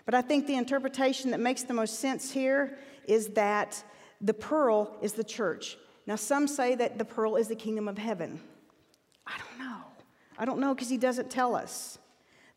But 0.04 0.14
I 0.14 0.22
think 0.22 0.46
the 0.46 0.56
interpretation 0.56 1.30
that 1.30 1.40
makes 1.40 1.62
the 1.62 1.74
most 1.74 2.00
sense 2.00 2.30
here 2.30 2.78
is 3.06 3.28
that 3.28 3.82
the 4.20 4.34
pearl 4.34 4.96
is 5.02 5.12
the 5.12 5.24
church. 5.24 5.76
Now, 6.06 6.16
some 6.16 6.48
say 6.48 6.74
that 6.74 6.98
the 6.98 7.04
pearl 7.04 7.36
is 7.36 7.48
the 7.48 7.54
kingdom 7.54 7.88
of 7.88 7.98
heaven. 7.98 8.40
I 9.26 9.32
don't 9.38 9.58
know. 9.58 9.82
I 10.38 10.44
don't 10.44 10.58
know 10.58 10.74
because 10.74 10.88
he 10.88 10.96
doesn't 10.96 11.30
tell 11.30 11.54
us. 11.54 11.98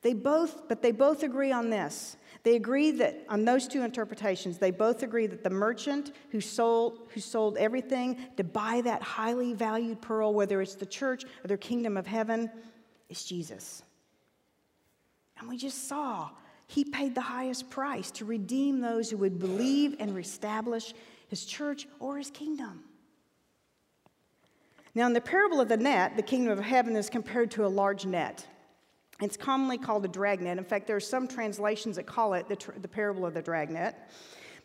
They 0.01 0.13
both, 0.13 0.67
but 0.67 0.81
they 0.81 0.91
both 0.91 1.23
agree 1.23 1.51
on 1.51 1.69
this. 1.69 2.17
They 2.43 2.55
agree 2.55 2.91
that 2.91 3.23
on 3.29 3.45
those 3.45 3.67
two 3.67 3.83
interpretations, 3.83 4.57
they 4.57 4.71
both 4.71 5.03
agree 5.03 5.27
that 5.27 5.43
the 5.43 5.51
merchant 5.51 6.11
who 6.31 6.41
sold, 6.41 7.09
who 7.13 7.19
sold 7.19 7.57
everything 7.57 8.17
to 8.37 8.43
buy 8.43 8.81
that 8.81 9.03
highly 9.03 9.53
valued 9.53 10.01
pearl, 10.01 10.33
whether 10.33 10.59
it's 10.61 10.73
the 10.73 10.85
church 10.85 11.23
or 11.43 11.47
their 11.47 11.57
kingdom 11.57 11.97
of 11.97 12.07
heaven, 12.07 12.49
is 13.11 13.23
Jesus. 13.23 13.83
And 15.37 15.49
we 15.49 15.57
just 15.57 15.87
saw 15.87 16.29
he 16.67 16.85
paid 16.85 17.13
the 17.13 17.21
highest 17.21 17.69
price 17.69 18.09
to 18.11 18.25
redeem 18.25 18.79
those 18.79 19.09
who 19.09 19.17
would 19.17 19.37
believe 19.37 19.97
and 19.99 20.15
reestablish 20.15 20.93
his 21.27 21.43
church 21.43 21.85
or 21.99 22.17
his 22.17 22.31
kingdom. 22.31 22.83
Now, 24.95 25.05
in 25.07 25.13
the 25.13 25.21
parable 25.21 25.59
of 25.59 25.67
the 25.67 25.77
net, 25.77 26.15
the 26.15 26.23
kingdom 26.23 26.57
of 26.57 26.63
heaven 26.63 26.95
is 26.95 27.09
compared 27.09 27.51
to 27.51 27.65
a 27.65 27.67
large 27.67 28.05
net. 28.05 28.45
It's 29.21 29.37
commonly 29.37 29.77
called 29.77 30.05
a 30.05 30.07
dragnet. 30.07 30.57
In 30.57 30.63
fact, 30.63 30.87
there 30.87 30.95
are 30.95 31.01
some 31.01 31.27
translations 31.27 31.97
that 31.97 32.05
call 32.05 32.33
it 32.33 32.47
the, 32.47 32.55
tr- 32.55 32.71
the 32.81 32.87
parable 32.87 33.25
of 33.25 33.33
the 33.33 33.41
dragnet. 33.41 33.95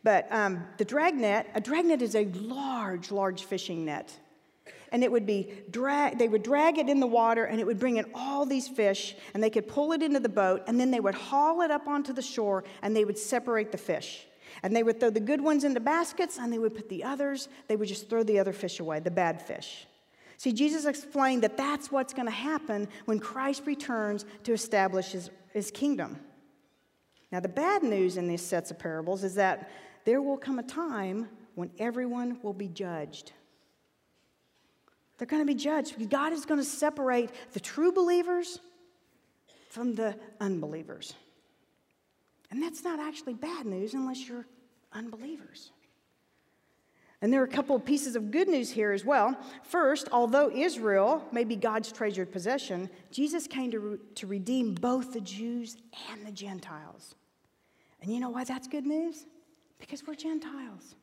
But 0.02 0.28
um, 0.30 0.64
the 0.78 0.84
dragnet, 0.84 1.48
a 1.54 1.60
dragnet 1.60 2.02
is 2.02 2.14
a 2.14 2.26
large, 2.26 3.10
large 3.10 3.44
fishing 3.44 3.84
net 3.84 4.16
and 4.92 5.02
it 5.02 5.10
would 5.10 5.26
be 5.26 5.52
drag 5.70 6.18
they 6.18 6.28
would 6.28 6.42
drag 6.42 6.78
it 6.78 6.88
in 6.88 7.00
the 7.00 7.06
water 7.06 7.44
and 7.44 7.60
it 7.60 7.66
would 7.66 7.78
bring 7.78 7.96
in 7.96 8.06
all 8.14 8.46
these 8.46 8.68
fish 8.68 9.14
and 9.34 9.42
they 9.42 9.50
could 9.50 9.68
pull 9.68 9.92
it 9.92 10.02
into 10.02 10.20
the 10.20 10.28
boat 10.28 10.62
and 10.66 10.78
then 10.78 10.90
they 10.90 11.00
would 11.00 11.14
haul 11.14 11.62
it 11.62 11.70
up 11.70 11.86
onto 11.86 12.12
the 12.12 12.22
shore 12.22 12.64
and 12.82 12.94
they 12.94 13.04
would 13.04 13.18
separate 13.18 13.72
the 13.72 13.78
fish. 13.78 14.26
And 14.62 14.74
they 14.74 14.82
would 14.82 14.98
throw 14.98 15.10
the 15.10 15.20
good 15.20 15.40
ones 15.40 15.64
into 15.64 15.80
baskets 15.80 16.38
and 16.38 16.52
they 16.52 16.58
would 16.58 16.74
put 16.74 16.88
the 16.88 17.04
others 17.04 17.48
they 17.68 17.76
would 17.76 17.88
just 17.88 18.08
throw 18.08 18.22
the 18.22 18.38
other 18.38 18.52
fish 18.52 18.80
away 18.80 19.00
the 19.00 19.10
bad 19.10 19.42
fish. 19.42 19.86
See 20.38 20.52
jesus 20.52 20.84
explained 20.84 21.42
that 21.42 21.56
that's 21.56 21.90
what's 21.90 22.14
going 22.14 22.26
to 22.26 22.32
happen 22.32 22.88
when 23.04 23.18
christ 23.18 23.62
returns 23.66 24.24
to 24.44 24.52
establish 24.52 25.12
his, 25.12 25.30
his 25.52 25.70
kingdom. 25.70 26.18
Now 27.32 27.40
the 27.40 27.48
bad 27.48 27.82
news 27.82 28.16
in 28.16 28.28
these 28.28 28.42
sets 28.42 28.70
of 28.70 28.78
parables 28.78 29.24
is 29.24 29.34
that 29.34 29.70
there 30.04 30.22
will 30.22 30.36
come 30.36 30.58
a 30.58 30.62
time 30.62 31.28
when 31.56 31.70
everyone 31.78 32.38
will 32.42 32.54
be 32.54 32.68
judged 32.68 33.32
they're 35.18 35.26
going 35.26 35.42
to 35.42 35.46
be 35.46 35.58
judged. 35.58 36.10
God 36.10 36.32
is 36.32 36.44
going 36.44 36.60
to 36.60 36.66
separate 36.66 37.30
the 37.52 37.60
true 37.60 37.92
believers 37.92 38.60
from 39.70 39.94
the 39.94 40.16
unbelievers. 40.40 41.14
And 42.50 42.62
that's 42.62 42.84
not 42.84 43.00
actually 43.00 43.34
bad 43.34 43.66
news 43.66 43.94
unless 43.94 44.28
you're 44.28 44.46
unbelievers. 44.92 45.72
And 47.22 47.32
there 47.32 47.40
are 47.40 47.44
a 47.44 47.48
couple 47.48 47.74
of 47.74 47.84
pieces 47.84 48.14
of 48.14 48.30
good 48.30 48.46
news 48.46 48.70
here 48.70 48.92
as 48.92 49.04
well. 49.04 49.36
First, 49.62 50.08
although 50.12 50.50
Israel 50.50 51.24
may 51.32 51.44
be 51.44 51.56
God's 51.56 51.90
treasured 51.90 52.30
possession, 52.30 52.90
Jesus 53.10 53.46
came 53.46 53.70
to, 53.70 53.80
re- 53.80 53.98
to 54.16 54.26
redeem 54.26 54.74
both 54.74 55.12
the 55.12 55.22
Jews 55.22 55.78
and 56.10 56.26
the 56.26 56.32
Gentiles. 56.32 57.14
And 58.02 58.12
you 58.12 58.20
know 58.20 58.28
why 58.28 58.44
that's 58.44 58.68
good 58.68 58.86
news? 58.86 59.24
Because 59.78 60.06
we're 60.06 60.14
Gentiles. 60.14 60.94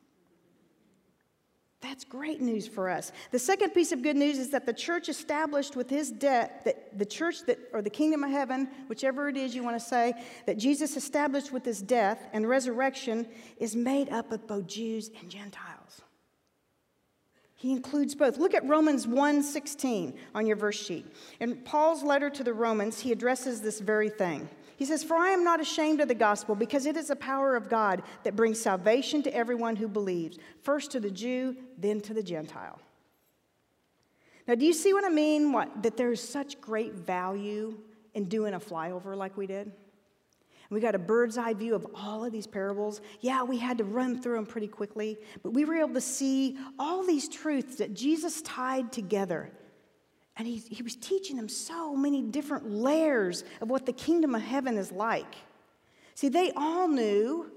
That's 1.84 2.02
great 2.02 2.40
news 2.40 2.66
for 2.66 2.88
us. 2.88 3.12
The 3.30 3.38
second 3.38 3.72
piece 3.72 3.92
of 3.92 4.02
good 4.02 4.16
news 4.16 4.38
is 4.38 4.48
that 4.52 4.64
the 4.64 4.72
church 4.72 5.10
established 5.10 5.76
with 5.76 5.90
his 5.90 6.10
death, 6.10 6.62
that 6.64 6.98
the 6.98 7.04
church 7.04 7.44
that, 7.46 7.58
or 7.74 7.82
the 7.82 7.90
kingdom 7.90 8.24
of 8.24 8.30
heaven, 8.30 8.70
whichever 8.88 9.28
it 9.28 9.36
is 9.36 9.54
you 9.54 9.62
want 9.62 9.78
to 9.78 9.84
say, 9.84 10.14
that 10.46 10.56
Jesus 10.56 10.96
established 10.96 11.52
with 11.52 11.62
his 11.62 11.82
death 11.82 12.26
and 12.32 12.48
resurrection 12.48 13.28
is 13.58 13.76
made 13.76 14.08
up 14.08 14.32
of 14.32 14.46
both 14.46 14.66
Jews 14.66 15.10
and 15.20 15.30
Gentiles. 15.30 16.00
He 17.64 17.72
includes 17.72 18.14
both. 18.14 18.36
Look 18.36 18.52
at 18.52 18.68
Romans 18.68 19.06
1:16 19.06 20.12
on 20.34 20.46
your 20.46 20.54
verse 20.54 20.76
sheet. 20.76 21.06
In 21.40 21.56
Paul's 21.56 22.02
letter 22.02 22.28
to 22.28 22.44
the 22.44 22.52
Romans, 22.52 23.00
he 23.00 23.10
addresses 23.10 23.62
this 23.62 23.80
very 23.80 24.10
thing. 24.10 24.50
He 24.76 24.84
says, 24.84 25.02
For 25.02 25.16
I 25.16 25.30
am 25.30 25.42
not 25.44 25.62
ashamed 25.62 26.02
of 26.02 26.08
the 26.08 26.14
gospel, 26.14 26.54
because 26.54 26.84
it 26.84 26.94
is 26.94 27.08
the 27.08 27.16
power 27.16 27.56
of 27.56 27.70
God 27.70 28.02
that 28.24 28.36
brings 28.36 28.60
salvation 28.60 29.22
to 29.22 29.34
everyone 29.34 29.76
who 29.76 29.88
believes, 29.88 30.36
first 30.60 30.90
to 30.90 31.00
the 31.00 31.10
Jew, 31.10 31.56
then 31.78 32.02
to 32.02 32.12
the 32.12 32.22
Gentile. 32.22 32.78
Now, 34.46 34.56
do 34.56 34.66
you 34.66 34.74
see 34.74 34.92
what 34.92 35.06
I 35.06 35.08
mean? 35.08 35.50
What, 35.50 35.84
that 35.84 35.96
there's 35.96 36.20
such 36.20 36.60
great 36.60 36.92
value 36.92 37.78
in 38.12 38.26
doing 38.26 38.52
a 38.52 38.60
flyover 38.60 39.16
like 39.16 39.38
we 39.38 39.46
did? 39.46 39.72
We 40.70 40.80
got 40.80 40.94
a 40.94 40.98
bird's 40.98 41.38
eye 41.38 41.54
view 41.54 41.74
of 41.74 41.86
all 41.94 42.24
of 42.24 42.32
these 42.32 42.46
parables. 42.46 43.00
Yeah, 43.20 43.42
we 43.42 43.58
had 43.58 43.78
to 43.78 43.84
run 43.84 44.20
through 44.20 44.36
them 44.36 44.46
pretty 44.46 44.68
quickly, 44.68 45.18
but 45.42 45.50
we 45.50 45.64
were 45.64 45.74
able 45.74 45.94
to 45.94 46.00
see 46.00 46.58
all 46.78 47.06
these 47.06 47.28
truths 47.28 47.76
that 47.76 47.94
Jesus 47.94 48.42
tied 48.42 48.92
together 48.92 49.52
and 50.36 50.48
he, 50.48 50.56
he 50.56 50.82
was 50.82 50.96
teaching 50.96 51.36
them 51.36 51.48
so 51.48 51.94
many 51.94 52.22
different 52.22 52.68
layers 52.68 53.44
of 53.60 53.70
what 53.70 53.86
the 53.86 53.92
kingdom 53.92 54.34
of 54.34 54.42
heaven 54.42 54.76
is 54.76 54.90
like. 54.90 55.36
See, 56.14 56.28
they 56.28 56.50
all 56.56 56.88
knew, 56.88 57.52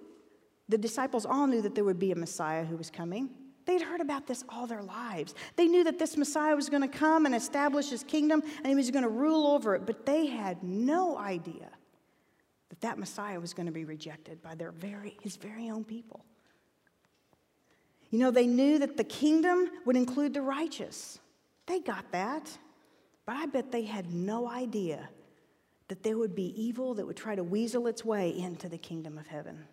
the 0.69 0.77
disciples 0.77 1.25
all 1.25 1.47
knew 1.47 1.61
that 1.61 1.73
there 1.73 1.83
would 1.83 1.99
be 1.99 2.11
a 2.11 2.15
Messiah 2.15 2.63
who 2.63 2.77
was 2.77 2.89
coming. 2.89 3.29
They'd 3.65 3.81
heard 3.81 3.99
about 3.99 4.27
this 4.27 4.43
all 4.47 4.67
their 4.67 4.83
lives. 4.83 5.33
They 5.55 5.67
knew 5.67 5.83
that 5.85 5.99
this 5.99 6.15
Messiah 6.17 6.55
was 6.55 6.69
going 6.69 6.83
to 6.83 6.87
come 6.87 7.25
and 7.25 7.35
establish 7.35 7.89
his 7.89 8.03
kingdom 8.03 8.41
and 8.57 8.67
he 8.67 8.75
was 8.75 8.91
going 8.91 9.03
to 9.03 9.09
rule 9.09 9.47
over 9.47 9.75
it, 9.75 9.85
but 9.85 10.05
they 10.05 10.27
had 10.27 10.63
no 10.63 11.17
idea 11.17 11.69
that 12.81 12.87
that 12.87 12.99
Messiah 12.99 13.39
was 13.39 13.53
going 13.53 13.65
to 13.65 13.71
be 13.71 13.85
rejected 13.85 14.41
by 14.41 14.55
their 14.55 14.71
very, 14.71 15.17
his 15.21 15.35
very 15.35 15.69
own 15.69 15.83
people. 15.83 16.25
You 18.09 18.19
know, 18.19 18.31
they 18.31 18.47
knew 18.47 18.79
that 18.79 18.97
the 18.97 19.03
kingdom 19.03 19.69
would 19.85 19.95
include 19.95 20.33
the 20.33 20.41
righteous. 20.41 21.19
They 21.65 21.79
got 21.79 22.11
that. 22.11 22.57
But 23.25 23.35
I 23.35 23.45
bet 23.45 23.71
they 23.71 23.83
had 23.83 24.13
no 24.13 24.47
idea 24.49 25.09
that 25.89 26.03
there 26.03 26.17
would 26.17 26.35
be 26.35 26.53
evil 26.61 26.93
that 26.95 27.05
would 27.05 27.17
try 27.17 27.35
to 27.35 27.43
weasel 27.43 27.87
its 27.87 28.05
way 28.05 28.29
into 28.37 28.69
the 28.69 28.77
kingdom 28.77 29.17
of 29.17 29.27
heaven. 29.27 29.65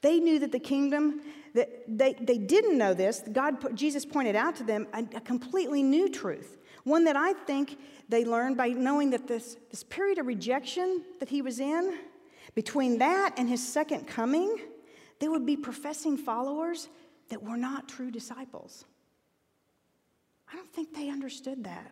They 0.00 0.20
knew 0.20 0.38
that 0.38 0.52
the 0.52 0.58
kingdom, 0.58 1.20
that 1.54 1.68
they, 1.86 2.14
they 2.14 2.38
didn't 2.38 2.78
know 2.78 2.94
this. 2.94 3.22
God, 3.32 3.76
Jesus 3.76 4.04
pointed 4.04 4.36
out 4.36 4.56
to 4.56 4.64
them 4.64 4.86
a, 4.92 5.04
a 5.16 5.20
completely 5.20 5.82
new 5.82 6.08
truth, 6.08 6.58
one 6.84 7.04
that 7.04 7.16
I 7.16 7.32
think 7.32 7.78
they 8.08 8.24
learned 8.24 8.56
by 8.56 8.68
knowing 8.68 9.10
that 9.10 9.26
this, 9.26 9.56
this 9.70 9.82
period 9.82 10.18
of 10.18 10.26
rejection 10.26 11.02
that 11.18 11.28
he 11.28 11.42
was 11.42 11.58
in, 11.58 11.98
between 12.54 12.98
that 12.98 13.34
and 13.36 13.48
his 13.48 13.66
second 13.66 14.06
coming, 14.06 14.56
there 15.18 15.30
would 15.30 15.46
be 15.46 15.56
professing 15.56 16.16
followers 16.16 16.88
that 17.30 17.42
were 17.42 17.56
not 17.56 17.88
true 17.88 18.10
disciples. 18.10 18.84
I 20.52 20.56
don't 20.56 20.72
think 20.72 20.94
they 20.94 21.08
understood 21.08 21.64
that. 21.64 21.90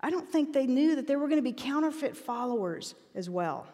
I 0.00 0.10
don't 0.10 0.28
think 0.30 0.52
they 0.52 0.66
knew 0.66 0.96
that 0.96 1.06
there 1.06 1.18
were 1.18 1.28
going 1.28 1.38
to 1.38 1.42
be 1.42 1.52
counterfeit 1.52 2.16
followers 2.16 2.94
as 3.14 3.30
well. 3.30 3.66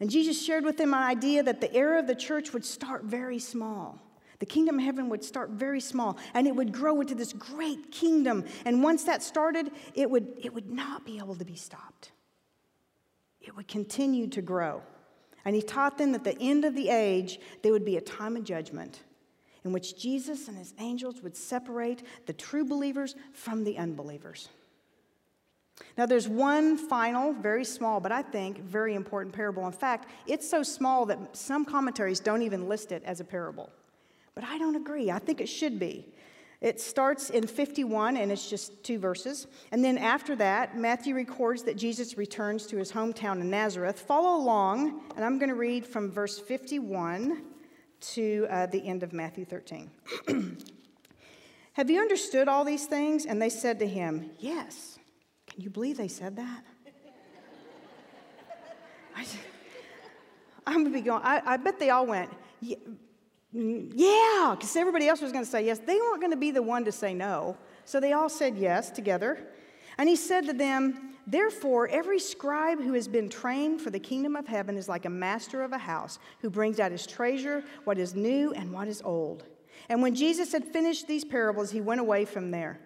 And 0.00 0.10
Jesus 0.10 0.44
shared 0.44 0.64
with 0.64 0.76
them 0.76 0.92
an 0.92 1.02
idea 1.02 1.42
that 1.42 1.60
the 1.60 1.72
era 1.74 1.98
of 1.98 2.06
the 2.06 2.14
church 2.14 2.52
would 2.52 2.64
start 2.64 3.04
very 3.04 3.38
small. 3.38 3.98
The 4.38 4.46
kingdom 4.46 4.78
of 4.78 4.84
heaven 4.84 5.08
would 5.08 5.24
start 5.24 5.50
very 5.50 5.80
small 5.80 6.18
and 6.34 6.46
it 6.46 6.54
would 6.54 6.72
grow 6.72 7.00
into 7.00 7.14
this 7.14 7.32
great 7.32 7.90
kingdom. 7.90 8.44
And 8.64 8.82
once 8.82 9.04
that 9.04 9.22
started, 9.22 9.70
it 9.94 10.10
would, 10.10 10.38
it 10.42 10.52
would 10.52 10.70
not 10.70 11.04
be 11.04 11.18
able 11.18 11.36
to 11.36 11.44
be 11.44 11.56
stopped. 11.56 12.12
It 13.40 13.56
would 13.56 13.68
continue 13.68 14.26
to 14.28 14.42
grow. 14.42 14.82
And 15.44 15.54
he 15.54 15.62
taught 15.62 15.96
them 15.96 16.12
that 16.12 16.24
the 16.24 16.36
end 16.40 16.64
of 16.64 16.74
the 16.74 16.88
age, 16.88 17.38
there 17.62 17.72
would 17.72 17.84
be 17.84 17.96
a 17.96 18.00
time 18.00 18.36
of 18.36 18.44
judgment 18.44 19.04
in 19.64 19.72
which 19.72 19.98
Jesus 19.98 20.48
and 20.48 20.56
his 20.56 20.74
angels 20.78 21.22
would 21.22 21.36
separate 21.36 22.02
the 22.26 22.32
true 22.32 22.64
believers 22.64 23.14
from 23.32 23.64
the 23.64 23.78
unbelievers. 23.78 24.48
Now, 25.98 26.06
there's 26.06 26.28
one 26.28 26.76
final, 26.76 27.32
very 27.32 27.64
small, 27.64 28.00
but 28.00 28.12
I 28.12 28.22
think 28.22 28.60
very 28.60 28.94
important 28.94 29.34
parable. 29.34 29.66
In 29.66 29.72
fact, 29.72 30.08
it's 30.26 30.48
so 30.48 30.62
small 30.62 31.04
that 31.06 31.36
some 31.36 31.64
commentaries 31.64 32.20
don't 32.20 32.42
even 32.42 32.68
list 32.68 32.92
it 32.92 33.02
as 33.04 33.20
a 33.20 33.24
parable. 33.24 33.70
But 34.36 34.44
I 34.44 34.58
don't 34.58 34.76
agree. 34.76 35.10
I 35.10 35.18
think 35.18 35.40
it 35.40 35.48
should 35.48 35.80
be. 35.80 36.06
It 36.60 36.80
starts 36.80 37.30
in 37.30 37.46
51 37.46 38.16
and 38.16 38.30
it's 38.30 38.48
just 38.48 38.84
two 38.84 38.98
verses. 38.98 39.46
And 39.72 39.84
then 39.84 39.98
after 39.98 40.36
that, 40.36 40.76
Matthew 40.76 41.14
records 41.14 41.62
that 41.64 41.76
Jesus 41.76 42.16
returns 42.16 42.66
to 42.66 42.76
his 42.76 42.92
hometown 42.92 43.40
in 43.40 43.50
Nazareth. 43.50 43.98
Follow 43.98 44.40
along, 44.40 45.00
and 45.16 45.24
I'm 45.24 45.38
going 45.38 45.48
to 45.48 45.54
read 45.54 45.86
from 45.86 46.10
verse 46.10 46.38
51 46.38 47.42
to 48.00 48.46
uh, 48.50 48.66
the 48.66 48.86
end 48.86 49.02
of 49.02 49.12
Matthew 49.12 49.44
13. 49.44 49.90
Have 51.72 51.90
you 51.90 52.00
understood 52.00 52.48
all 52.48 52.64
these 52.64 52.86
things? 52.86 53.26
And 53.26 53.40
they 53.40 53.50
said 53.50 53.78
to 53.80 53.86
him, 53.86 54.30
Yes. 54.38 54.98
Can 55.46 55.62
you 55.62 55.70
believe 55.70 55.96
they 55.96 56.08
said 56.08 56.36
that? 56.36 56.64
I, 59.16 59.24
am 60.66 60.82
going 60.82 60.84
to 60.86 60.90
be 60.90 61.00
going, 61.00 61.22
I, 61.22 61.40
I, 61.44 61.56
bet 61.56 61.78
they 61.78 61.90
all 61.90 62.06
went, 62.06 62.30
Yeah, 63.58 64.54
because 64.54 64.76
everybody 64.76 65.08
else 65.08 65.22
was 65.22 65.32
going 65.32 65.44
to 65.44 65.50
say 65.50 65.64
yes. 65.64 65.78
They 65.78 65.96
weren't 65.96 66.20
going 66.20 66.32
to 66.32 66.36
be 66.36 66.50
the 66.50 66.62
one 66.62 66.84
to 66.84 66.92
say 66.92 67.14
no. 67.14 67.56
So 67.86 68.00
they 68.00 68.12
all 68.12 68.28
said 68.28 68.58
yes 68.58 68.90
together. 68.90 69.38
And 69.96 70.10
he 70.10 70.16
said 70.16 70.44
to 70.46 70.52
them, 70.52 71.14
Therefore, 71.26 71.88
every 71.88 72.20
scribe 72.20 72.82
who 72.82 72.92
has 72.92 73.08
been 73.08 73.30
trained 73.30 73.80
for 73.80 73.88
the 73.88 73.98
kingdom 73.98 74.36
of 74.36 74.46
heaven 74.46 74.76
is 74.76 74.90
like 74.90 75.06
a 75.06 75.10
master 75.10 75.62
of 75.62 75.72
a 75.72 75.78
house 75.78 76.18
who 76.40 76.50
brings 76.50 76.78
out 76.78 76.92
his 76.92 77.06
treasure, 77.06 77.64
what 77.84 77.98
is 77.98 78.14
new 78.14 78.52
and 78.52 78.70
what 78.70 78.88
is 78.88 79.00
old. 79.02 79.44
And 79.88 80.02
when 80.02 80.14
Jesus 80.14 80.52
had 80.52 80.64
finished 80.64 81.08
these 81.08 81.24
parables, 81.24 81.70
he 81.70 81.80
went 81.80 82.00
away 82.00 82.26
from 82.26 82.50
there. 82.50 82.78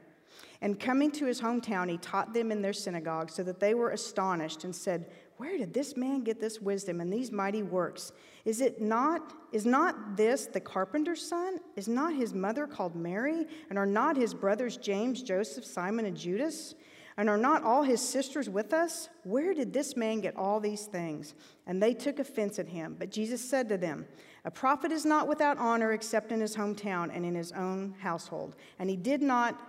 And 0.63 0.79
coming 0.79 1.11
to 1.13 1.27
his 1.27 1.41
hometown, 1.41 1.91
he 1.91 1.99
taught 1.99 2.33
them 2.33 2.53
in 2.53 2.63
their 2.63 2.73
synagogue, 2.73 3.31
so 3.31 3.43
that 3.43 3.61
they 3.61 3.75
were 3.75 3.91
astonished 3.91 4.65
and 4.65 4.75
said, 4.75 5.11
Where 5.37 5.59
did 5.59 5.75
this 5.75 5.97
man 5.97 6.23
get 6.23 6.41
this 6.41 6.61
wisdom 6.61 7.01
and 7.01 7.13
these 7.13 7.33
mighty 7.33 7.63
works? 7.63 8.13
Is 8.45 8.61
it 8.61 8.81
not, 8.81 9.35
is 9.53 9.67
not 9.67 10.17
this 10.17 10.47
the 10.47 10.61
carpenter's 10.61 11.27
son? 11.27 11.59
Is 11.77 11.89
not 11.89 12.15
his 12.15 12.33
mother 12.33 12.67
called 12.67 12.97
Mary? 12.97 13.47
And 13.69 13.79
are 13.79 13.87
not 13.87 14.17
his 14.17 14.33
brothers 14.33 14.77
James, 14.77 15.23
Joseph, 15.23 15.65
Simon, 15.65 16.07
and 16.07 16.17
Judas? 16.17 16.75
And 17.17 17.29
are 17.29 17.37
not 17.37 17.63
all 17.63 17.83
his 17.83 18.01
sisters 18.01 18.49
with 18.49 18.73
us? 18.73 19.11
Where 19.25 19.53
did 19.53 19.73
this 19.73 19.97
man 19.97 20.21
get 20.21 20.37
all 20.37 20.59
these 20.59 20.87
things? 20.87 21.35
And 21.67 21.83
they 21.83 21.93
took 21.93 22.19
offense 22.19 22.59
at 22.59 22.69
him. 22.69 22.97
But 22.99 23.11
Jesus 23.11 23.47
said 23.47 23.69
to 23.69 23.77
them, 23.77 24.07
A 24.45 24.51
prophet 24.51 24.91
is 24.91 25.05
not 25.05 25.29
without 25.29 25.59
honor 25.59 25.93
except 25.93 26.33
in 26.33 26.41
his 26.41 26.57
hometown 26.57 27.15
and 27.15 27.27
in 27.27 27.35
his 27.35 27.53
own 27.53 27.95
household. 27.99 28.57
And 28.79 28.89
he 28.89 28.97
did 28.97 29.21
not 29.23 29.61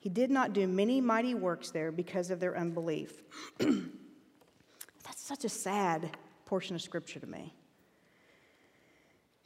he 0.00 0.08
did 0.08 0.30
not 0.30 0.54
do 0.54 0.66
many 0.66 0.98
mighty 0.98 1.34
works 1.34 1.70
there 1.70 1.92
because 1.92 2.30
of 2.30 2.40
their 2.40 2.56
unbelief. 2.56 3.22
That's 3.58 5.22
such 5.22 5.44
a 5.44 5.48
sad 5.50 6.16
portion 6.46 6.74
of 6.74 6.80
scripture 6.80 7.20
to 7.20 7.26
me. 7.26 7.52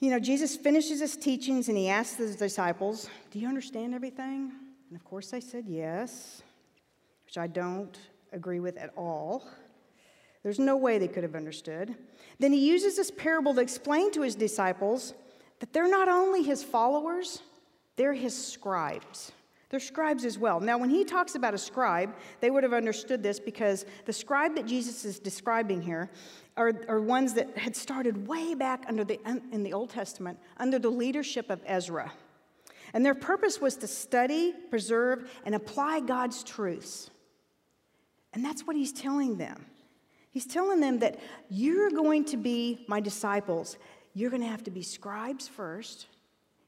You 0.05 0.11
know, 0.11 0.21
Jesus 0.21 0.55
finishes 0.55 1.01
his 1.01 1.17
teachings 1.17 1.71
and 1.71 1.79
he 1.79 1.89
asks 1.89 2.19
his 2.19 2.37
disciples, 2.37 3.09
Do 3.31 3.39
you 3.39 3.49
understand 3.49 3.95
everything? 3.95 4.53
And 4.91 4.97
of 4.97 5.03
course 5.03 5.31
they 5.31 5.41
said 5.41 5.65
yes 5.67 6.43
which 7.25 7.39
I 7.39 7.47
don't 7.47 7.99
agree 8.31 8.61
with 8.61 8.77
at 8.77 8.93
all. 8.99 9.49
There's 10.43 10.59
no 10.59 10.77
way 10.77 10.99
they 10.99 11.09
could 11.09 11.23
have 11.23 11.35
understood. 11.35 11.95
Then 12.39 12.53
he 12.53 12.69
uses 12.69 12.97
this 12.97 13.11
parable 13.11 13.55
to 13.55 13.63
explain 13.63 14.13
to 14.13 14.21
his 14.21 14.35
disciples 14.35 15.15
that 15.61 15.73
they're 15.73 15.89
not 15.89 16.11
only 16.11 16.43
his 16.43 16.63
followers, 16.63 17.41
they're 17.97 18.13
his 18.13 18.37
scribes. 18.37 19.33
They're 19.71 19.81
scribes 19.81 20.27
as 20.27 20.39
well. 20.39 20.61
Now, 20.61 20.77
when 20.77 20.91
he 20.91 21.03
talks 21.03 21.35
about 21.35 21.55
a 21.55 21.59
scribe, 21.59 22.15
they 22.41 22.51
would 22.51 22.63
have 22.63 22.75
understood 22.75 23.23
this 23.23 23.41
because 23.41 23.87
the 24.05 24.13
scribe 24.13 24.55
that 24.57 24.67
Jesus 24.67 25.07
is 25.07 25.19
describing 25.19 25.81
here 25.81 26.11
are, 26.57 26.73
are 26.89 27.01
ones 27.01 27.35
that 27.35 27.57
had 27.59 27.75
started 27.75 28.27
way 28.27 28.55
back 28.55 28.85
under 28.89 29.05
the, 29.05 29.19
in 29.53 29.63
the 29.63 29.73
Old 29.73 29.91
Testament 29.91 30.39
under 30.57 30.79
the 30.79 30.91
leadership 30.91 31.51
of 31.51 31.61
Ezra. 31.67 32.13
And 32.93 33.05
their 33.05 33.15
purpose 33.15 33.61
was 33.61 33.77
to 33.79 33.89
study, 33.89 34.55
preserve, 34.71 35.29
and 35.45 35.55
apply 35.55 36.01
God's 36.01 36.45
truths. 36.45 37.11
And 38.33 38.45
that's 38.45 38.67
what 38.67 38.77
he's 38.77 38.93
telling 38.93 39.37
them. 39.37 39.67
He's 40.31 40.47
telling 40.47 40.81
them 40.81 41.01
that 41.01 41.21
you're 41.49 41.91
going 41.91 42.25
to 42.27 42.37
be 42.37 42.85
my 42.89 43.01
disciples. 43.01 43.79
You're 44.15 44.31
going 44.31 44.43
to 44.43 44.49
have 44.49 44.65
to 44.65 44.71
be 44.71 44.83
scribes 44.83 45.49
first. 45.49 46.07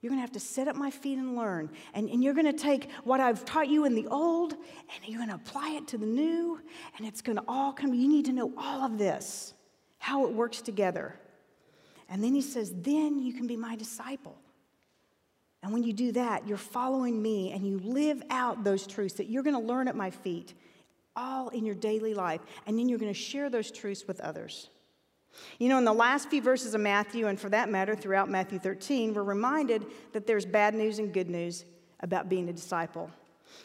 You're 0.01 0.11
going 0.11 0.18
to 0.18 0.22
have 0.22 0.32
to 0.32 0.41
sit 0.41 0.68
at 0.68 0.76
my 0.76 0.91
feet 0.91 1.18
and 1.18 1.37
learn. 1.37 1.70
And, 1.95 2.09
and 2.09 2.22
you're 2.22 2.34
going 2.34 2.47
to 2.47 2.53
take 2.53 2.91
what 3.03 3.18
I've 3.18 3.45
taught 3.45 3.68
you 3.68 3.84
in 3.84 3.95
the 3.95 4.07
old 4.07 4.53
and 4.53 5.05
you're 5.05 5.18
going 5.18 5.30
to 5.30 5.34
apply 5.34 5.70
it 5.70 5.89
to 5.89 5.99
the 5.99 6.07
new. 6.07 6.61
And 6.97 7.07
it's 7.07 7.22
going 7.22 7.37
to 7.39 7.45
all 7.49 7.72
come. 7.72 7.93
You 7.93 8.09
need 8.09 8.26
to 8.26 8.32
know 8.32 8.53
all 8.57 8.84
of 8.84 8.99
this, 8.99 9.55
how 9.99 10.27
it 10.27 10.33
works 10.33 10.61
together. 10.61 11.15
And 12.09 12.23
then 12.23 12.35
he 12.35 12.43
says, 12.43 12.73
then 12.75 13.19
you 13.19 13.33
can 13.33 13.47
be 13.47 13.57
my 13.57 13.77
disciple. 13.77 14.37
And 15.63 15.73
when 15.73 15.83
you 15.83 15.93
do 15.93 16.13
that, 16.13 16.47
you're 16.47 16.57
following 16.57 17.21
me 17.21 17.51
and 17.53 17.67
you 17.67 17.79
live 17.81 18.23
out 18.31 18.63
those 18.63 18.87
truths 18.87 19.15
that 19.15 19.29
you're 19.29 19.43
going 19.43 19.61
to 19.61 19.67
learn 19.67 19.89
at 19.89 19.97
my 19.97 20.11
feet 20.11 20.55
all 21.17 21.49
in 21.49 21.65
your 21.65 21.75
daily 21.75 22.15
life. 22.15 22.41
And 22.67 22.79
then 22.79 22.89
you're 22.89 22.99
going 22.99 23.13
to 23.13 23.19
share 23.19 23.51
those 23.51 23.71
truths 23.71 24.07
with 24.07 24.21
others. 24.21 24.69
You 25.59 25.69
know, 25.69 25.79
in 25.79 25.85
the 25.85 25.93
last 25.93 26.31
few 26.31 26.41
verses 26.41 26.75
of 26.75 26.81
Matthew, 26.81 27.27
and 27.27 27.39
for 27.39 27.49
that 27.51 27.69
matter, 27.69 27.95
throughout 27.95 28.31
Matthew 28.31 28.59
13, 28.59 29.15
we're 29.15 29.23
reminded 29.23 29.87
that 30.13 30.27
there's 30.27 30.47
bad 30.47 30.75
news 30.75 30.99
and 30.99 31.13
good 31.13 31.29
news 31.29 31.65
about 32.01 32.29
being 32.29 32.49
a 32.49 32.53
disciple. 32.53 33.11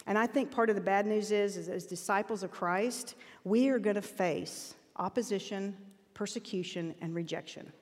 And 0.07 0.17
I 0.17 0.27
think 0.27 0.51
part 0.51 0.69
of 0.69 0.75
the 0.75 0.81
bad 0.81 1.05
news 1.05 1.31
is, 1.31 1.57
is 1.57 1.69
as 1.69 1.85
disciples 1.85 2.43
of 2.43 2.51
Christ, 2.51 3.15
we 3.43 3.69
are 3.69 3.79
going 3.79 3.95
to 3.95 4.01
face 4.01 4.75
opposition, 4.95 5.75
persecution, 6.21 6.93
and 7.01 7.15
rejection. 7.15 7.73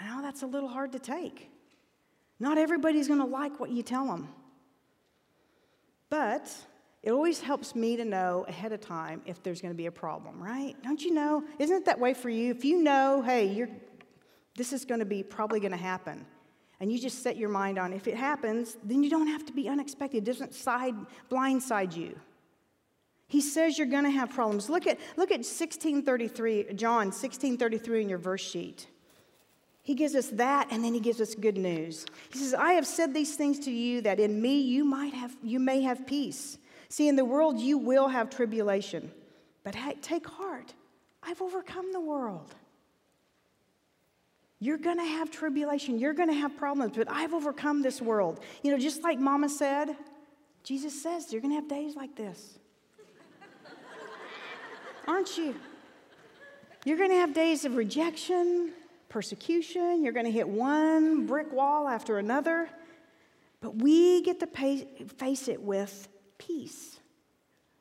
Now, 0.00 0.22
that's 0.22 0.42
a 0.42 0.46
little 0.46 0.68
hard 0.68 0.92
to 0.92 1.00
take. 1.00 1.50
Not 2.38 2.56
everybody's 2.56 3.08
going 3.08 3.18
to 3.18 3.26
like 3.26 3.58
what 3.58 3.70
you 3.70 3.82
tell 3.82 4.06
them. 4.06 4.28
But 6.08 6.54
it 7.02 7.10
always 7.10 7.40
helps 7.40 7.74
me 7.74 7.96
to 7.96 8.04
know 8.04 8.44
ahead 8.46 8.70
of 8.70 8.80
time 8.80 9.22
if 9.26 9.42
there's 9.42 9.60
going 9.60 9.74
to 9.74 9.76
be 9.76 9.86
a 9.86 9.90
problem, 9.90 10.40
right? 10.40 10.76
Don't 10.84 11.02
you 11.02 11.12
know? 11.12 11.42
Isn't 11.58 11.78
it 11.78 11.84
that 11.86 11.98
way 11.98 12.14
for 12.14 12.30
you? 12.30 12.52
If 12.52 12.64
you 12.64 12.80
know, 12.80 13.22
hey, 13.22 13.48
you're, 13.48 13.70
this 14.56 14.72
is 14.72 14.84
going 14.84 15.00
to 15.00 15.10
be 15.16 15.24
probably 15.24 15.58
going 15.58 15.72
to 15.72 15.76
happen, 15.76 16.24
and 16.78 16.92
you 16.92 17.00
just 17.00 17.24
set 17.24 17.36
your 17.36 17.48
mind 17.48 17.80
on 17.80 17.92
if 17.92 18.06
it 18.06 18.14
happens, 18.14 18.76
then 18.84 19.02
you 19.02 19.10
don't 19.10 19.26
have 19.26 19.44
to 19.46 19.52
be 19.52 19.68
unexpected. 19.68 20.18
It 20.18 20.24
doesn't 20.26 20.54
side, 20.54 20.94
blindside 21.28 21.96
you. 21.96 22.20
He 23.28 23.42
says 23.42 23.76
you're 23.76 23.86
going 23.86 24.04
to 24.04 24.10
have 24.10 24.30
problems. 24.30 24.70
Look 24.70 24.86
at, 24.86 24.98
look 25.16 25.30
at 25.30 25.40
1633, 25.40 26.74
John 26.74 27.08
1633 27.08 28.02
in 28.02 28.08
your 28.08 28.18
verse 28.18 28.40
sheet. 28.40 28.88
He 29.82 29.94
gives 29.94 30.14
us 30.14 30.28
that, 30.28 30.68
and 30.70 30.82
then 30.82 30.92
he 30.92 31.00
gives 31.00 31.20
us 31.20 31.34
good 31.34 31.56
news. 31.56 32.04
He 32.30 32.38
says, 32.38 32.52
I 32.54 32.72
have 32.72 32.86
said 32.86 33.14
these 33.14 33.36
things 33.36 33.58
to 33.60 33.70
you 33.70 34.00
that 34.02 34.18
in 34.18 34.40
me 34.40 34.60
you 34.60 34.84
might 34.84 35.14
have 35.14 35.34
you 35.42 35.60
may 35.60 35.82
have 35.82 36.06
peace. 36.06 36.58
See, 36.88 37.08
in 37.08 37.16
the 37.16 37.24
world 37.24 37.58
you 37.58 37.78
will 37.78 38.08
have 38.08 38.30
tribulation. 38.30 39.10
But 39.64 39.76
take 40.02 40.26
heart. 40.26 40.74
I've 41.22 41.42
overcome 41.42 41.92
the 41.92 42.00
world. 42.00 42.54
You're 44.60 44.78
going 44.78 44.98
to 44.98 45.04
have 45.04 45.30
tribulation. 45.30 45.98
You're 45.98 46.14
going 46.14 46.28
to 46.28 46.34
have 46.34 46.56
problems, 46.56 46.96
but 46.96 47.10
I've 47.10 47.32
overcome 47.32 47.82
this 47.82 48.02
world. 48.02 48.40
You 48.62 48.72
know, 48.72 48.78
just 48.78 49.02
like 49.02 49.18
Mama 49.18 49.48
said, 49.48 49.96
Jesus 50.64 51.00
says 51.00 51.32
you're 51.32 51.42
going 51.42 51.52
to 51.52 51.60
have 51.60 51.68
days 51.68 51.94
like 51.96 52.16
this. 52.16 52.58
Aren't 55.08 55.38
you? 55.38 55.54
You're 56.84 56.98
going 56.98 57.08
to 57.08 57.16
have 57.16 57.32
days 57.32 57.64
of 57.64 57.76
rejection, 57.76 58.72
persecution. 59.08 60.04
You're 60.04 60.12
going 60.12 60.26
to 60.26 60.30
hit 60.30 60.46
one 60.46 61.26
brick 61.26 61.50
wall 61.50 61.88
after 61.88 62.18
another. 62.18 62.68
But 63.62 63.76
we 63.76 64.20
get 64.22 64.38
to 64.40 64.46
pay, 64.46 64.86
face 65.16 65.48
it 65.48 65.62
with 65.62 66.08
peace, 66.36 67.00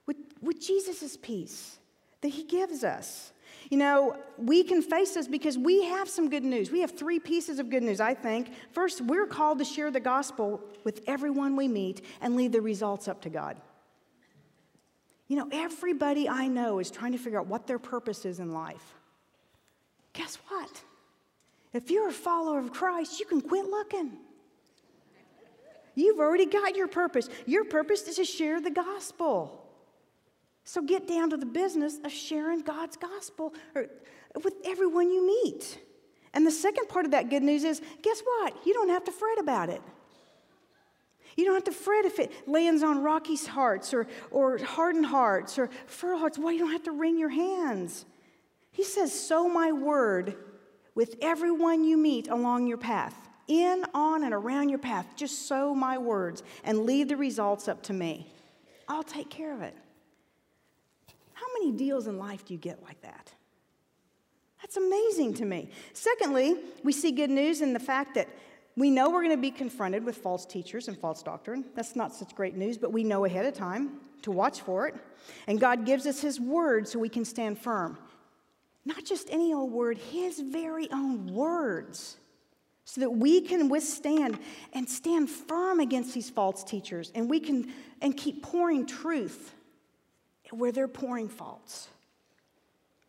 with, 0.05 0.15
with 0.41 0.65
Jesus' 0.65 1.17
peace 1.21 1.77
that 2.21 2.29
He 2.29 2.43
gives 2.43 2.85
us. 2.85 3.33
You 3.69 3.77
know, 3.77 4.15
we 4.37 4.63
can 4.63 4.81
face 4.81 5.13
this 5.13 5.27
because 5.27 5.57
we 5.57 5.83
have 5.83 6.07
some 6.07 6.29
good 6.29 6.45
news. 6.45 6.71
We 6.71 6.79
have 6.79 6.91
three 6.91 7.19
pieces 7.19 7.59
of 7.59 7.69
good 7.69 7.83
news, 7.83 7.99
I 7.99 8.13
think. 8.13 8.51
First, 8.71 9.01
we're 9.01 9.27
called 9.27 9.59
to 9.59 9.65
share 9.65 9.91
the 9.91 9.99
gospel 9.99 10.61
with 10.85 11.01
everyone 11.07 11.57
we 11.57 11.67
meet 11.67 12.05
and 12.21 12.37
leave 12.37 12.53
the 12.53 12.61
results 12.61 13.09
up 13.09 13.21
to 13.23 13.29
God. 13.29 13.57
You 15.27 15.35
know, 15.35 15.49
everybody 15.51 16.29
I 16.29 16.47
know 16.47 16.79
is 16.79 16.89
trying 16.89 17.11
to 17.11 17.17
figure 17.17 17.39
out 17.39 17.47
what 17.47 17.67
their 17.67 17.79
purpose 17.79 18.25
is 18.25 18.39
in 18.39 18.53
life. 18.53 18.95
Guess 20.13 20.37
what? 20.47 20.81
If 21.73 21.91
you're 21.91 22.09
a 22.09 22.13
follower 22.13 22.59
of 22.59 22.71
Christ, 22.71 23.19
you 23.19 23.25
can 23.25 23.41
quit 23.41 23.65
looking. 23.65 24.13
You've 25.95 26.19
already 26.19 26.45
got 26.45 26.75
your 26.75 26.87
purpose. 26.87 27.27
Your 27.45 27.65
purpose 27.65 28.03
is 28.07 28.15
to 28.17 28.23
share 28.23 28.61
the 28.61 28.71
gospel. 28.71 29.63
So 30.63 30.81
get 30.81 31.07
down 31.07 31.29
to 31.31 31.37
the 31.37 31.45
business 31.45 31.97
of 32.03 32.11
sharing 32.11 32.61
God's 32.61 32.97
gospel 32.97 33.53
with 34.43 34.53
everyone 34.65 35.09
you 35.09 35.25
meet. 35.25 35.79
And 36.33 36.45
the 36.45 36.51
second 36.51 36.87
part 36.87 37.05
of 37.05 37.11
that 37.11 37.29
good 37.29 37.41
news 37.41 37.63
is 37.63 37.81
guess 38.01 38.21
what? 38.21 38.53
You 38.65 38.73
don't 38.73 38.89
have 38.89 39.03
to 39.05 39.11
fret 39.11 39.39
about 39.39 39.69
it. 39.69 39.81
You 41.37 41.45
don't 41.45 41.53
have 41.53 41.63
to 41.65 41.71
fret 41.71 42.03
if 42.03 42.17
it 42.17 42.31
lands 42.47 42.81
on 42.81 43.03
rocky 43.03 43.35
hearts 43.35 43.93
or, 43.93 44.07
or 44.31 44.57
hardened 44.57 45.05
hearts 45.05 45.59
or 45.59 45.69
fertile 45.85 46.17
hearts. 46.17 46.39
Well, 46.39 46.51
you 46.51 46.57
don't 46.57 46.71
have 46.71 46.83
to 46.83 46.91
wring 46.91 47.17
your 47.17 47.29
hands. 47.29 48.05
He 48.71 48.83
says, 48.83 49.17
Sow 49.17 49.47
my 49.47 49.71
word 49.71 50.35
with 50.95 51.15
everyone 51.21 51.83
you 51.83 51.95
meet 51.95 52.27
along 52.27 52.65
your 52.65 52.79
path, 52.79 53.15
in, 53.47 53.85
on, 53.93 54.23
and 54.23 54.33
around 54.33 54.69
your 54.69 54.79
path. 54.79 55.05
Just 55.15 55.47
sow 55.47 55.75
my 55.75 55.99
words 55.99 56.41
and 56.63 56.87
leave 56.87 57.07
the 57.07 57.15
results 57.15 57.67
up 57.67 57.83
to 57.83 57.93
me. 57.93 58.33
I'll 58.87 59.03
take 59.03 59.29
care 59.29 59.53
of 59.53 59.61
it. 59.61 59.75
How 61.33 61.45
many 61.59 61.71
deals 61.71 62.07
in 62.07 62.17
life 62.17 62.45
do 62.45 62.55
you 62.55 62.59
get 62.59 62.81
like 62.81 62.99
that? 63.01 63.31
That's 64.61 64.75
amazing 64.75 65.35
to 65.35 65.45
me. 65.45 65.69
Secondly, 65.93 66.57
we 66.83 66.91
see 66.93 67.11
good 67.11 67.29
news 67.29 67.61
in 67.61 67.73
the 67.73 67.79
fact 67.79 68.15
that 68.15 68.27
we 68.77 68.91
know 68.91 69.09
we're 69.09 69.23
going 69.23 69.35
to 69.35 69.41
be 69.41 69.51
confronted 69.51 70.05
with 70.05 70.17
false 70.17 70.45
teachers 70.45 70.87
and 70.87 70.97
false 70.97 71.23
doctrine. 71.23 71.65
That's 71.75 71.95
not 71.95 72.13
such 72.13 72.35
great 72.35 72.55
news, 72.55 72.77
but 72.77 72.93
we 72.93 73.03
know 73.03 73.25
ahead 73.25 73.45
of 73.45 73.55
time 73.55 73.99
to 74.21 74.31
watch 74.31 74.61
for 74.61 74.87
it. 74.87 74.95
And 75.47 75.59
God 75.59 75.83
gives 75.83 76.05
us 76.05 76.21
His 76.21 76.39
word 76.39 76.87
so 76.87 76.99
we 76.99 77.09
can 77.09 77.25
stand 77.25 77.57
firm. 77.57 77.97
Not 78.85 79.03
just 79.03 79.29
any 79.31 79.51
old 79.51 79.71
word, 79.71 79.97
His 79.97 80.39
very 80.39 80.89
own 80.91 81.33
words, 81.33 82.17
so 82.85 83.01
that 83.01 83.09
we 83.09 83.41
can 83.41 83.67
withstand 83.67 84.37
and 84.73 84.87
stand 84.87 85.29
firm 85.29 85.79
against 85.79 86.13
these 86.13 86.29
false 86.29 86.63
teachers 86.63 87.11
and 87.15 87.29
we 87.29 87.39
can 87.39 87.73
and 88.01 88.15
keep 88.15 88.43
pouring 88.43 88.85
truth 88.85 89.55
where 90.51 90.71
they're 90.71 90.87
pouring 90.87 91.27
faults. 91.27 91.89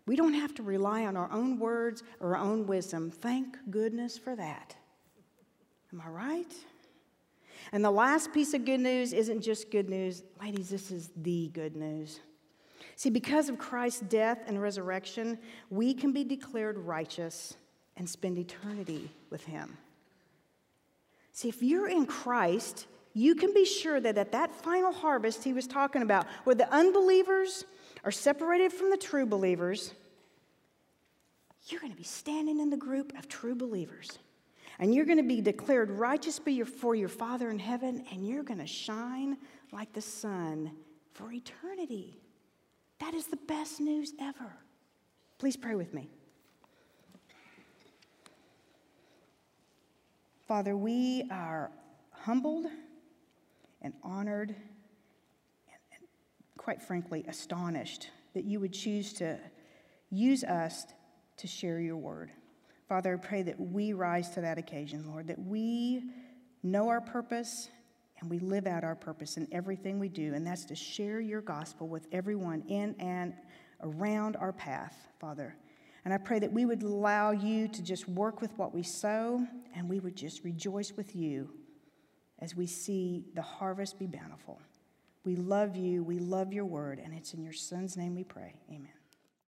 We 0.06 0.16
don't 0.16 0.34
have 0.34 0.54
to 0.54 0.62
rely 0.62 1.04
on 1.04 1.16
our 1.16 1.30
own 1.30 1.58
words 1.58 2.02
or 2.20 2.34
our 2.34 2.42
own 2.42 2.66
wisdom. 2.66 3.10
Thank 3.10 3.58
goodness 3.70 4.16
for 4.16 4.34
that. 4.34 4.74
Am 5.92 6.02
I 6.04 6.08
right? 6.08 6.54
And 7.72 7.84
the 7.84 7.90
last 7.90 8.32
piece 8.32 8.54
of 8.54 8.64
good 8.64 8.80
news 8.80 9.12
isn't 9.12 9.42
just 9.42 9.70
good 9.70 9.88
news. 9.88 10.22
Ladies, 10.40 10.68
this 10.68 10.90
is 10.90 11.10
the 11.16 11.48
good 11.48 11.76
news. 11.76 12.20
See, 12.96 13.10
because 13.10 13.48
of 13.48 13.58
Christ's 13.58 14.00
death 14.00 14.42
and 14.46 14.60
resurrection, 14.60 15.38
we 15.70 15.94
can 15.94 16.12
be 16.12 16.24
declared 16.24 16.78
righteous 16.78 17.54
and 17.96 18.08
spend 18.08 18.38
eternity 18.38 19.10
with 19.30 19.44
Him. 19.44 19.76
See, 21.32 21.48
if 21.48 21.62
you're 21.62 21.88
in 21.88 22.06
Christ, 22.06 22.86
you 23.14 23.34
can 23.34 23.54
be 23.54 23.64
sure 23.64 24.00
that 24.00 24.18
at 24.18 24.32
that 24.32 24.50
final 24.50 24.92
harvest 24.92 25.44
he 25.44 25.52
was 25.52 25.66
talking 25.66 26.02
about, 26.02 26.26
where 26.44 26.54
the 26.54 26.72
unbelievers 26.72 27.64
are 28.04 28.10
separated 28.10 28.72
from 28.72 28.90
the 28.90 28.96
true 28.96 29.26
believers, 29.26 29.94
you're 31.68 31.80
going 31.80 31.92
to 31.92 31.98
be 31.98 32.04
standing 32.04 32.60
in 32.60 32.70
the 32.70 32.76
group 32.76 33.16
of 33.18 33.28
true 33.28 33.54
believers. 33.54 34.18
And 34.78 34.94
you're 34.94 35.04
going 35.04 35.18
to 35.18 35.24
be 35.24 35.40
declared 35.40 35.90
righteous 35.90 36.38
before 36.38 36.94
your 36.94 37.08
Father 37.08 37.50
in 37.50 37.58
heaven, 37.58 38.04
and 38.12 38.26
you're 38.26 38.44
going 38.44 38.60
to 38.60 38.66
shine 38.66 39.36
like 39.72 39.92
the 39.92 40.00
sun 40.00 40.70
for 41.14 41.32
eternity. 41.32 42.20
That 43.00 43.14
is 43.14 43.26
the 43.26 43.36
best 43.36 43.80
news 43.80 44.12
ever. 44.20 44.52
Please 45.38 45.56
pray 45.56 45.74
with 45.74 45.92
me. 45.94 46.10
Father, 50.46 50.76
we 50.76 51.28
are 51.30 51.70
humbled 52.12 52.66
and 53.82 53.92
honored 54.02 54.50
and, 54.50 56.02
quite 56.56 56.80
frankly, 56.80 57.24
astonished 57.28 58.10
that 58.34 58.44
you 58.44 58.58
would 58.60 58.72
choose 58.72 59.12
to 59.14 59.38
use 60.10 60.44
us 60.44 60.86
to 61.36 61.46
share 61.46 61.80
your 61.80 61.96
word. 61.96 62.30
Father, 62.88 63.20
I 63.22 63.26
pray 63.26 63.42
that 63.42 63.60
we 63.60 63.92
rise 63.92 64.30
to 64.30 64.40
that 64.40 64.56
occasion, 64.56 65.06
Lord, 65.06 65.28
that 65.28 65.38
we 65.38 66.04
know 66.62 66.88
our 66.88 67.02
purpose 67.02 67.68
and 68.20 68.30
we 68.30 68.38
live 68.38 68.66
out 68.66 68.82
our 68.82 68.96
purpose 68.96 69.36
in 69.36 69.46
everything 69.52 69.98
we 69.98 70.08
do, 70.08 70.34
and 70.34 70.44
that's 70.46 70.64
to 70.64 70.74
share 70.74 71.20
your 71.20 71.40
gospel 71.40 71.86
with 71.86 72.08
everyone 72.10 72.64
in 72.66 72.96
and 72.98 73.34
around 73.82 74.36
our 74.36 74.52
path, 74.52 75.06
Father. 75.20 75.54
And 76.04 76.12
I 76.12 76.18
pray 76.18 76.38
that 76.38 76.52
we 76.52 76.64
would 76.64 76.82
allow 76.82 77.30
you 77.30 77.68
to 77.68 77.82
just 77.82 78.08
work 78.08 78.40
with 78.40 78.50
what 78.56 78.74
we 78.74 78.82
sow, 78.82 79.46
and 79.76 79.88
we 79.88 80.00
would 80.00 80.16
just 80.16 80.42
rejoice 80.42 80.92
with 80.96 81.14
you 81.14 81.50
as 82.40 82.56
we 82.56 82.66
see 82.66 83.26
the 83.34 83.42
harvest 83.42 83.98
be 83.98 84.06
bountiful. 84.06 84.60
We 85.24 85.36
love 85.36 85.76
you, 85.76 86.02
we 86.02 86.18
love 86.18 86.52
your 86.52 86.64
word, 86.64 87.00
and 87.04 87.14
it's 87.14 87.34
in 87.34 87.42
your 87.42 87.52
Son's 87.52 87.96
name 87.96 88.14
we 88.14 88.24
pray. 88.24 88.54
Amen. 88.68 88.97